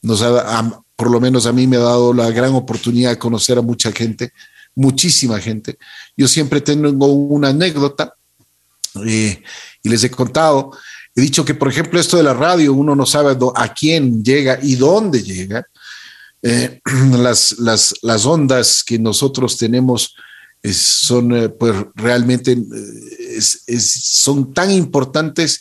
nos 0.00 0.22
ha, 0.22 0.80
por 1.00 1.10
lo 1.10 1.18
menos 1.18 1.46
a 1.46 1.52
mí 1.54 1.66
me 1.66 1.78
ha 1.78 1.80
dado 1.80 2.12
la 2.12 2.30
gran 2.30 2.52
oportunidad 2.52 3.08
de 3.08 3.18
conocer 3.18 3.56
a 3.56 3.62
mucha 3.62 3.90
gente, 3.90 4.34
muchísima 4.74 5.40
gente. 5.40 5.78
Yo 6.14 6.28
siempre 6.28 6.60
tengo 6.60 7.06
una 7.06 7.48
anécdota 7.48 8.12
eh, 9.06 9.42
y 9.82 9.88
les 9.88 10.04
he 10.04 10.10
contado, 10.10 10.72
he 11.16 11.22
dicho 11.22 11.42
que, 11.42 11.54
por 11.54 11.68
ejemplo, 11.68 11.98
esto 11.98 12.18
de 12.18 12.22
la 12.22 12.34
radio, 12.34 12.74
uno 12.74 12.94
no 12.94 13.06
sabe 13.06 13.34
a 13.54 13.72
quién 13.72 14.22
llega 14.22 14.58
y 14.62 14.74
dónde 14.74 15.22
llega. 15.22 15.64
Eh, 16.42 16.82
las, 17.16 17.58
las, 17.58 17.94
las, 18.02 18.26
ondas 18.26 18.84
que 18.84 18.98
nosotros 18.98 19.56
tenemos 19.56 20.14
son, 20.62 21.34
eh, 21.34 21.48
pues, 21.48 21.76
realmente 21.94 22.58
son 23.40 24.52
tan 24.52 24.70
importantes. 24.70 25.60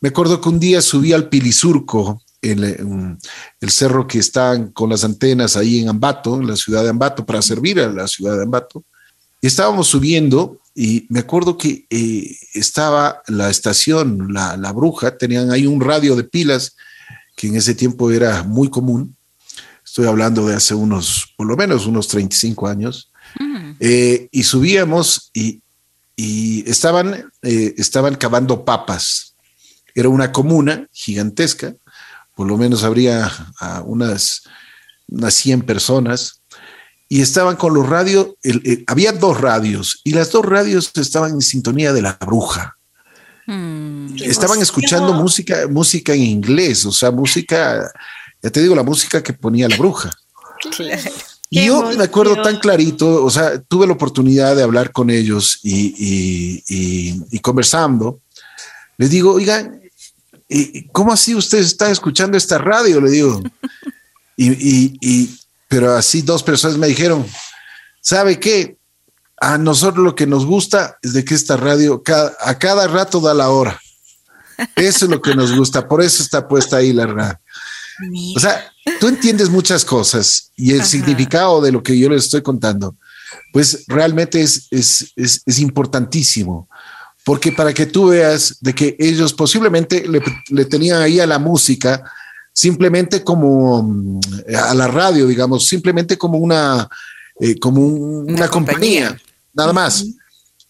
Me 0.00 0.08
acuerdo 0.08 0.40
que 0.40 0.48
un 0.48 0.58
día 0.58 0.80
subí 0.80 1.12
al 1.12 1.28
Pilisurco 1.28 2.22
el, 2.42 3.18
el, 3.60 3.70
cerro 3.70 4.06
que 4.06 4.18
está 4.18 4.70
con 4.72 4.90
las 4.90 5.04
antenas 5.04 5.56
ahí 5.56 5.80
en 5.80 5.88
Ambato, 5.88 6.36
en 6.36 6.46
la 6.46 6.56
ciudad 6.56 6.82
de 6.82 6.90
Ambato, 6.90 7.24
para 7.24 7.42
servir 7.42 7.80
a 7.80 7.88
la 7.88 8.08
ciudad 8.08 8.36
de 8.36 8.44
Ambato. 8.44 8.84
Y 9.40 9.46
estábamos 9.46 9.88
subiendo 9.88 10.60
y 10.74 11.06
me 11.08 11.20
acuerdo 11.20 11.58
que 11.58 11.86
eh, 11.90 12.36
estaba 12.54 13.22
la 13.26 13.50
estación, 13.50 14.32
la, 14.32 14.56
la, 14.56 14.72
Bruja, 14.72 15.16
tenían 15.16 15.50
ahí 15.50 15.66
un 15.66 15.80
radio 15.80 16.14
de 16.16 16.24
pilas 16.24 16.76
que 17.36 17.48
en 17.48 17.56
ese 17.56 17.74
tiempo 17.74 18.10
era 18.10 18.42
muy 18.44 18.70
común. 18.70 19.16
Estoy 19.84 20.06
hablando 20.06 20.46
de 20.46 20.54
hace 20.54 20.74
unos, 20.74 21.34
por 21.36 21.46
lo 21.46 21.56
menos 21.56 21.86
unos 21.86 22.06
35 22.08 22.68
años. 22.68 23.10
Mm. 23.38 23.72
Eh, 23.80 24.28
y 24.30 24.42
subíamos 24.42 25.30
y, 25.34 25.60
y 26.16 26.68
estaban, 26.70 27.30
eh, 27.42 27.74
estaban 27.76 28.14
cavando 28.14 28.64
papas. 28.64 29.34
Era 29.94 30.08
una 30.08 30.30
comuna 30.30 30.86
gigantesca 30.92 31.74
por 32.34 32.46
lo 32.46 32.56
menos 32.56 32.84
habría 32.84 33.30
unas, 33.84 34.42
unas 35.08 35.34
100 35.34 35.62
personas, 35.62 36.42
y 37.08 37.22
estaban 37.22 37.56
con 37.56 37.74
los 37.74 37.88
radios, 37.88 38.28
había 38.86 39.12
dos 39.12 39.40
radios, 39.40 40.00
y 40.04 40.12
las 40.12 40.30
dos 40.30 40.44
radios 40.44 40.92
estaban 40.94 41.32
en 41.32 41.40
sintonía 41.40 41.92
de 41.92 42.02
la 42.02 42.16
bruja. 42.24 42.76
Hmm. 43.46 44.14
estaban 44.22 44.60
escuchando 44.60 45.12
música, 45.12 45.66
música 45.68 46.14
en 46.14 46.22
inglés, 46.22 46.84
o 46.86 46.92
sea, 46.92 47.10
música, 47.10 47.90
ya 48.40 48.50
te 48.50 48.62
digo, 48.62 48.76
la 48.76 48.84
música 48.84 49.22
que 49.22 49.32
ponía 49.32 49.68
la 49.68 49.76
bruja. 49.76 50.10
Y 51.48 51.66
yo 51.66 51.90
me 51.96 52.04
acuerdo 52.04 52.40
tan 52.42 52.60
clarito, 52.60 53.24
o 53.24 53.30
sea, 53.30 53.60
tuve 53.60 53.88
la 53.88 53.94
oportunidad 53.94 54.54
de 54.54 54.62
hablar 54.62 54.92
con 54.92 55.10
ellos 55.10 55.58
y, 55.64 56.62
y 56.68 57.38
conversando. 57.40 58.20
Les 58.98 59.10
digo, 59.10 59.32
oigan, 59.32 59.79
¿cómo 60.92 61.12
así 61.12 61.34
usted 61.34 61.58
está 61.58 61.90
escuchando 61.90 62.36
esta 62.36 62.58
radio? 62.58 63.00
Le 63.00 63.10
digo. 63.10 63.42
Y, 64.36 65.38
pero 65.68 65.94
así 65.94 66.22
dos 66.22 66.42
personas 66.42 66.78
me 66.78 66.88
dijeron, 66.88 67.26
¿sabe 68.00 68.40
qué? 68.40 68.76
A 69.40 69.58
nosotros 69.58 70.04
lo 70.04 70.14
que 70.14 70.26
nos 70.26 70.44
gusta 70.44 70.98
es 71.02 71.12
de 71.12 71.24
que 71.24 71.34
esta 71.34 71.56
radio 71.56 72.02
a 72.40 72.58
cada 72.58 72.88
rato 72.88 73.20
da 73.20 73.34
la 73.34 73.50
hora. 73.50 73.80
Eso 74.76 75.04
es 75.04 75.10
lo 75.10 75.22
que 75.22 75.34
nos 75.34 75.56
gusta, 75.56 75.88
por 75.88 76.02
eso 76.02 76.22
está 76.22 76.46
puesta 76.46 76.78
ahí 76.78 76.92
la 76.92 77.06
radio. 77.06 77.38
O 78.36 78.40
sea, 78.40 78.72
tú 78.98 79.08
entiendes 79.08 79.48
muchas 79.48 79.84
cosas 79.84 80.52
y 80.56 80.72
el 80.72 80.84
significado 80.84 81.60
de 81.60 81.72
lo 81.72 81.82
que 81.82 81.98
yo 81.98 82.08
les 82.08 82.24
estoy 82.24 82.42
contando, 82.42 82.96
pues 83.52 83.84
realmente 83.86 84.40
es, 84.40 84.66
es, 84.70 85.12
es 85.16 85.58
importantísimo 85.58 86.68
porque 87.24 87.52
para 87.52 87.72
que 87.72 87.86
tú 87.86 88.08
veas 88.08 88.56
de 88.60 88.74
que 88.74 88.96
ellos 88.98 89.32
posiblemente 89.32 90.04
le, 90.48 90.64
tenían 90.64 91.02
ahí 91.02 91.20
a 91.20 91.26
la 91.26 91.38
música 91.38 92.02
simplemente 92.52 93.22
como 93.22 93.82
mm, 93.82 94.20
a 94.56 94.74
la 94.74 94.88
radio, 94.88 95.26
digamos, 95.26 95.66
simplemente 95.66 96.16
como 96.16 96.38
una, 96.38 96.88
eh, 97.38 97.58
como 97.58 97.86
una, 97.86 98.48
compañía. 98.48 99.18
nada 99.52 99.72
más. 99.72 100.04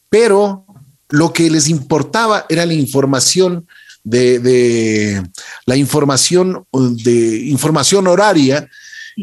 Pero 0.09 0.67
lo 1.09 1.33
que 1.33 1.51
les 1.51 1.69
importaba 1.69 2.47
era 2.49 2.67
la 2.67 2.75
información 2.75 3.67
de, 4.03 5.23
la 5.67 5.77
información, 5.77 6.65
de 6.73 7.45
información 7.47 8.07
horaria, 8.07 8.69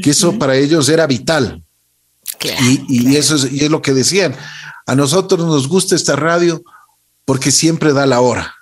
que 0.01 0.11
eso 0.11 0.37
para 0.37 0.55
ellos 0.55 0.87
era 0.89 1.07
vital. 1.07 1.63
y, 2.87 3.15
eso 3.15 3.35
es, 3.35 3.51
y 3.51 3.63
es 3.63 3.69
lo 3.69 3.81
que 3.81 3.93
decían. 3.93 4.35
A 4.85 4.95
nosotros 4.95 5.45
nos 5.45 5.67
gusta 5.67 5.95
esta 5.95 6.15
radio 6.15 6.63
porque 7.27 7.51
siempre 7.51 7.91
da 7.91 8.05
la 8.05 8.21
hora. 8.21 8.55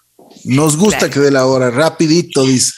Nos 0.43 0.75
gusta 0.75 1.07
que 1.07 1.19
dé 1.19 1.29
la 1.29 1.45
hora, 1.45 1.69
rapidito, 1.69 2.43
dice. 2.43 2.73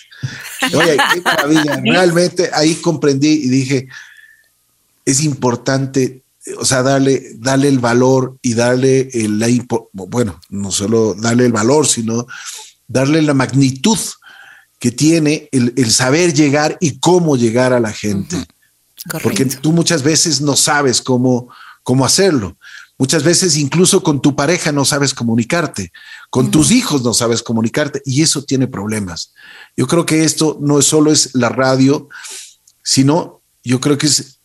Oye, 0.75 0.97
qué 1.13 1.21
maravilla. 1.21 1.81
Realmente 1.85 2.49
ahí 2.53 2.75
comprendí 2.75 3.29
y 3.29 3.47
dije, 3.47 3.87
es 5.05 5.23
importante, 5.23 6.23
o 6.59 6.65
sea, 6.65 6.83
darle, 6.83 7.35
darle 7.35 7.69
el 7.69 7.79
valor 7.79 8.35
y 8.41 8.53
darle 8.53 9.07
el, 9.13 9.39
la, 9.39 9.47
bueno, 9.93 10.41
no 10.49 10.71
solo 10.71 11.13
darle 11.13 11.45
el 11.45 11.53
valor, 11.53 11.87
sino 11.87 12.27
darle 12.85 13.21
la 13.21 13.33
magnitud 13.33 13.97
que 14.79 14.91
tiene 14.91 15.47
el, 15.53 15.89
saber 15.89 16.33
llegar 16.33 16.77
y 16.81 16.99
cómo 16.99 17.37
llegar 17.37 17.71
a 17.71 17.79
la 17.79 17.93
gente. 17.93 18.35
Porque 19.23 19.45
tú 19.45 19.71
muchas 19.71 20.03
veces 20.03 20.41
no 20.41 20.57
sabes 20.57 21.01
cómo, 21.01 21.47
cómo 21.81 22.05
hacerlo. 22.05 22.57
Muchas 22.97 23.23
veces 23.23 23.57
incluso 23.57 24.01
con 24.01 24.21
tu 24.21 24.35
pareja 24.35 24.71
no 24.71 24.83
sabes 24.83 25.13
comunicarte, 25.13 25.91
con 26.31 26.49
tus 26.49 26.71
hijos 26.71 27.03
no 27.03 27.13
sabes 27.13 27.43
comunicarte 27.43 28.01
y 28.05 28.23
eso 28.23 28.43
tiene 28.43 28.67
problemas. 28.67 29.33
Yo 29.75 29.85
creo 29.85 30.05
que 30.05 30.23
esto 30.23 30.57
no 30.61 30.81
solo 30.81 31.11
es 31.11 31.35
la 31.35 31.49
radio, 31.49 32.09
sino 32.83 33.41
yo 33.63 33.79
creo 33.79 33.97
que 33.97 34.07
es 34.07 34.39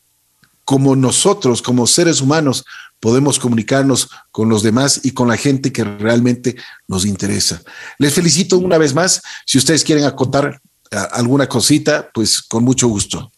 como 0.64 0.94
nosotros, 0.96 1.62
como 1.62 1.86
seres 1.86 2.20
humanos, 2.20 2.64
podemos 3.00 3.38
comunicarnos 3.38 4.08
con 4.30 4.48
los 4.48 4.62
demás 4.62 5.00
y 5.02 5.10
con 5.10 5.28
la 5.28 5.36
gente 5.36 5.72
que 5.72 5.82
realmente 5.82 6.56
nos 6.86 7.04
interesa. 7.04 7.62
Les 7.98 8.14
felicito 8.14 8.58
una 8.58 8.78
vez 8.78 8.94
más. 8.94 9.22
Si 9.44 9.58
ustedes 9.58 9.82
quieren 9.82 10.04
acotar 10.04 10.60
eh, 10.90 10.96
alguna 11.12 11.48
cosita, 11.48 12.10
pues 12.14 12.40
con 12.42 12.64
mucho 12.64 12.86
gusto. 12.86 13.31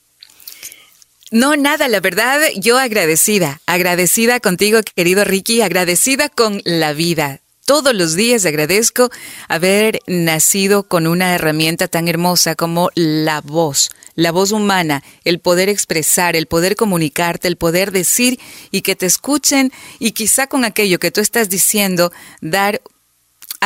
No, 1.34 1.56
nada, 1.56 1.88
la 1.88 1.98
verdad, 1.98 2.38
yo 2.54 2.78
agradecida, 2.78 3.60
agradecida 3.66 4.38
contigo, 4.38 4.78
querido 4.94 5.24
Ricky, 5.24 5.62
agradecida 5.62 6.28
con 6.28 6.60
la 6.64 6.92
vida. 6.92 7.40
Todos 7.66 7.92
los 7.92 8.14
días 8.14 8.46
agradezco 8.46 9.10
haber 9.48 9.98
nacido 10.06 10.84
con 10.84 11.08
una 11.08 11.34
herramienta 11.34 11.88
tan 11.88 12.06
hermosa 12.06 12.54
como 12.54 12.90
la 12.94 13.40
voz, 13.40 13.90
la 14.14 14.30
voz 14.30 14.52
humana, 14.52 15.02
el 15.24 15.40
poder 15.40 15.68
expresar, 15.68 16.36
el 16.36 16.46
poder 16.46 16.76
comunicarte, 16.76 17.48
el 17.48 17.56
poder 17.56 17.90
decir 17.90 18.38
y 18.70 18.82
que 18.82 18.94
te 18.94 19.06
escuchen 19.06 19.72
y 19.98 20.12
quizá 20.12 20.46
con 20.46 20.64
aquello 20.64 21.00
que 21.00 21.10
tú 21.10 21.20
estás 21.20 21.48
diciendo 21.48 22.12
dar 22.42 22.80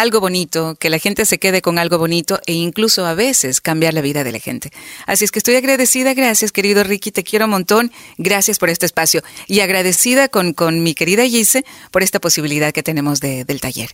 algo 0.01 0.21
bonito, 0.21 0.77
que 0.77 0.91
la 0.91 0.99
gente 0.99 1.25
se 1.25 1.39
quede 1.39 1.61
con 1.61 1.79
algo 1.79 1.99
bonito 1.99 2.41
e 2.47 2.53
incluso 2.53 3.05
a 3.05 3.15
veces 3.15 3.61
cambiar 3.61 3.95
la 3.95 4.01
vida 4.01 4.25
de 4.25 4.33
la 4.33 4.39
gente. 4.39 4.71
Así 5.07 5.25
es 5.25 5.33
que 5.33 5.41
estoy 5.41 5.57
agradecida, 5.57 6.15
gracias 6.15 6.53
querido 6.53 6.85
Ricky, 6.85 7.11
te 7.11 7.25
quiero 7.25 7.47
un 7.47 7.51
montón, 7.51 7.93
gracias 8.17 8.59
por 8.59 8.71
este 8.71 8.87
espacio 8.87 9.23
y 9.47 9.61
agradecida 9.61 10.29
con, 10.29 10.53
con 10.53 10.83
mi 10.83 10.95
querida 10.95 11.25
Gise 11.25 11.65
por 11.91 12.03
esta 12.03 12.21
posibilidad 12.21 12.73
que 12.73 12.83
tenemos 12.83 13.21
de, 13.21 13.45
del 13.45 13.61
taller. 13.61 13.91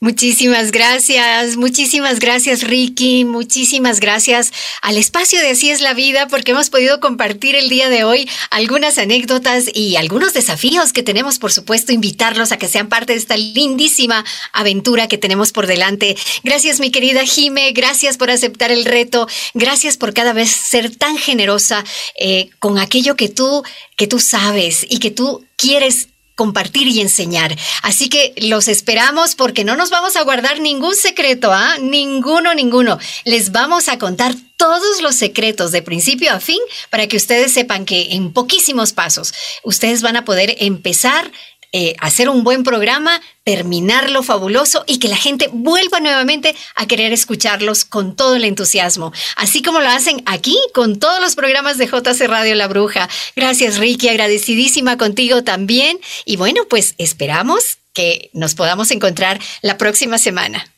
Muchísimas 0.00 0.72
gracias, 0.72 1.56
muchísimas 1.56 2.18
gracias 2.18 2.62
Ricky, 2.62 3.24
muchísimas 3.24 3.98
gracias 4.00 4.52
al 4.82 4.98
espacio 4.98 5.40
de 5.40 5.50
Así 5.54 5.70
es 5.70 5.80
la 5.80 5.94
vida 5.94 6.26
porque 6.26 6.50
hemos 6.50 6.68
podido 6.68 6.98
compartir 6.98 7.54
el 7.54 7.68
día 7.68 7.88
de 7.88 8.02
hoy 8.02 8.28
algunas 8.50 8.98
anécdotas 8.98 9.66
y 9.72 9.94
algunos 9.94 10.34
desafíos 10.34 10.92
que 10.92 11.04
tenemos, 11.04 11.38
por 11.38 11.52
supuesto, 11.52 11.92
invitarlos 11.92 12.50
a 12.50 12.58
que 12.58 12.66
sean 12.66 12.88
parte 12.88 13.12
de 13.12 13.20
esta 13.20 13.36
lindísima 13.36 14.24
aventura 14.52 15.06
que 15.06 15.16
tenemos 15.16 15.52
por 15.52 15.68
delante. 15.68 16.16
Gracias 16.42 16.80
mi 16.80 16.90
querida 16.90 17.24
Jime, 17.24 17.70
gracias 17.72 18.16
por 18.16 18.30
aceptar 18.30 18.72
el 18.72 18.84
reto, 18.84 19.28
gracias 19.54 19.96
por 19.96 20.12
cada 20.12 20.32
vez 20.32 20.50
ser 20.50 20.94
tan 20.94 21.16
generosa 21.18 21.84
eh, 22.18 22.50
con 22.58 22.78
aquello 22.78 23.14
que 23.14 23.28
tú, 23.28 23.62
que 23.96 24.08
tú 24.08 24.18
sabes 24.18 24.84
y 24.88 24.98
que 24.98 25.12
tú 25.12 25.46
quieres 25.56 26.08
compartir 26.34 26.88
y 26.88 27.00
enseñar. 27.00 27.56
Así 27.82 28.08
que 28.08 28.34
los 28.36 28.68
esperamos 28.68 29.34
porque 29.34 29.64
no 29.64 29.76
nos 29.76 29.90
vamos 29.90 30.16
a 30.16 30.22
guardar 30.22 30.60
ningún 30.60 30.94
secreto, 30.94 31.52
¿ah? 31.52 31.76
Ninguno, 31.80 32.54
ninguno. 32.54 32.98
Les 33.24 33.52
vamos 33.52 33.88
a 33.88 33.98
contar 33.98 34.34
todos 34.56 35.02
los 35.02 35.14
secretos 35.14 35.72
de 35.72 35.82
principio 35.82 36.32
a 36.32 36.40
fin 36.40 36.60
para 36.90 37.06
que 37.06 37.16
ustedes 37.16 37.52
sepan 37.52 37.84
que 37.84 38.14
en 38.14 38.32
poquísimos 38.32 38.92
pasos 38.92 39.34
ustedes 39.62 40.02
van 40.02 40.16
a 40.16 40.24
poder 40.24 40.56
empezar 40.60 41.30
eh, 41.76 41.96
hacer 41.98 42.28
un 42.28 42.44
buen 42.44 42.62
programa, 42.62 43.20
terminarlo 43.42 44.22
fabuloso 44.22 44.84
y 44.86 45.00
que 45.00 45.08
la 45.08 45.16
gente 45.16 45.50
vuelva 45.52 45.98
nuevamente 45.98 46.54
a 46.76 46.86
querer 46.86 47.12
escucharlos 47.12 47.84
con 47.84 48.14
todo 48.14 48.36
el 48.36 48.44
entusiasmo, 48.44 49.12
así 49.34 49.60
como 49.60 49.80
lo 49.80 49.88
hacen 49.88 50.22
aquí 50.24 50.56
con 50.72 51.00
todos 51.00 51.20
los 51.20 51.34
programas 51.34 51.76
de 51.76 51.86
JC 51.86 52.28
Radio 52.28 52.54
La 52.54 52.68
Bruja. 52.68 53.08
Gracias 53.34 53.78
Ricky, 53.78 54.08
agradecidísima 54.08 54.96
contigo 54.96 55.42
también 55.42 55.98
y 56.24 56.36
bueno, 56.36 56.62
pues 56.70 56.94
esperamos 56.98 57.78
que 57.92 58.30
nos 58.32 58.54
podamos 58.54 58.92
encontrar 58.92 59.40
la 59.60 59.76
próxima 59.76 60.18
semana. 60.18 60.73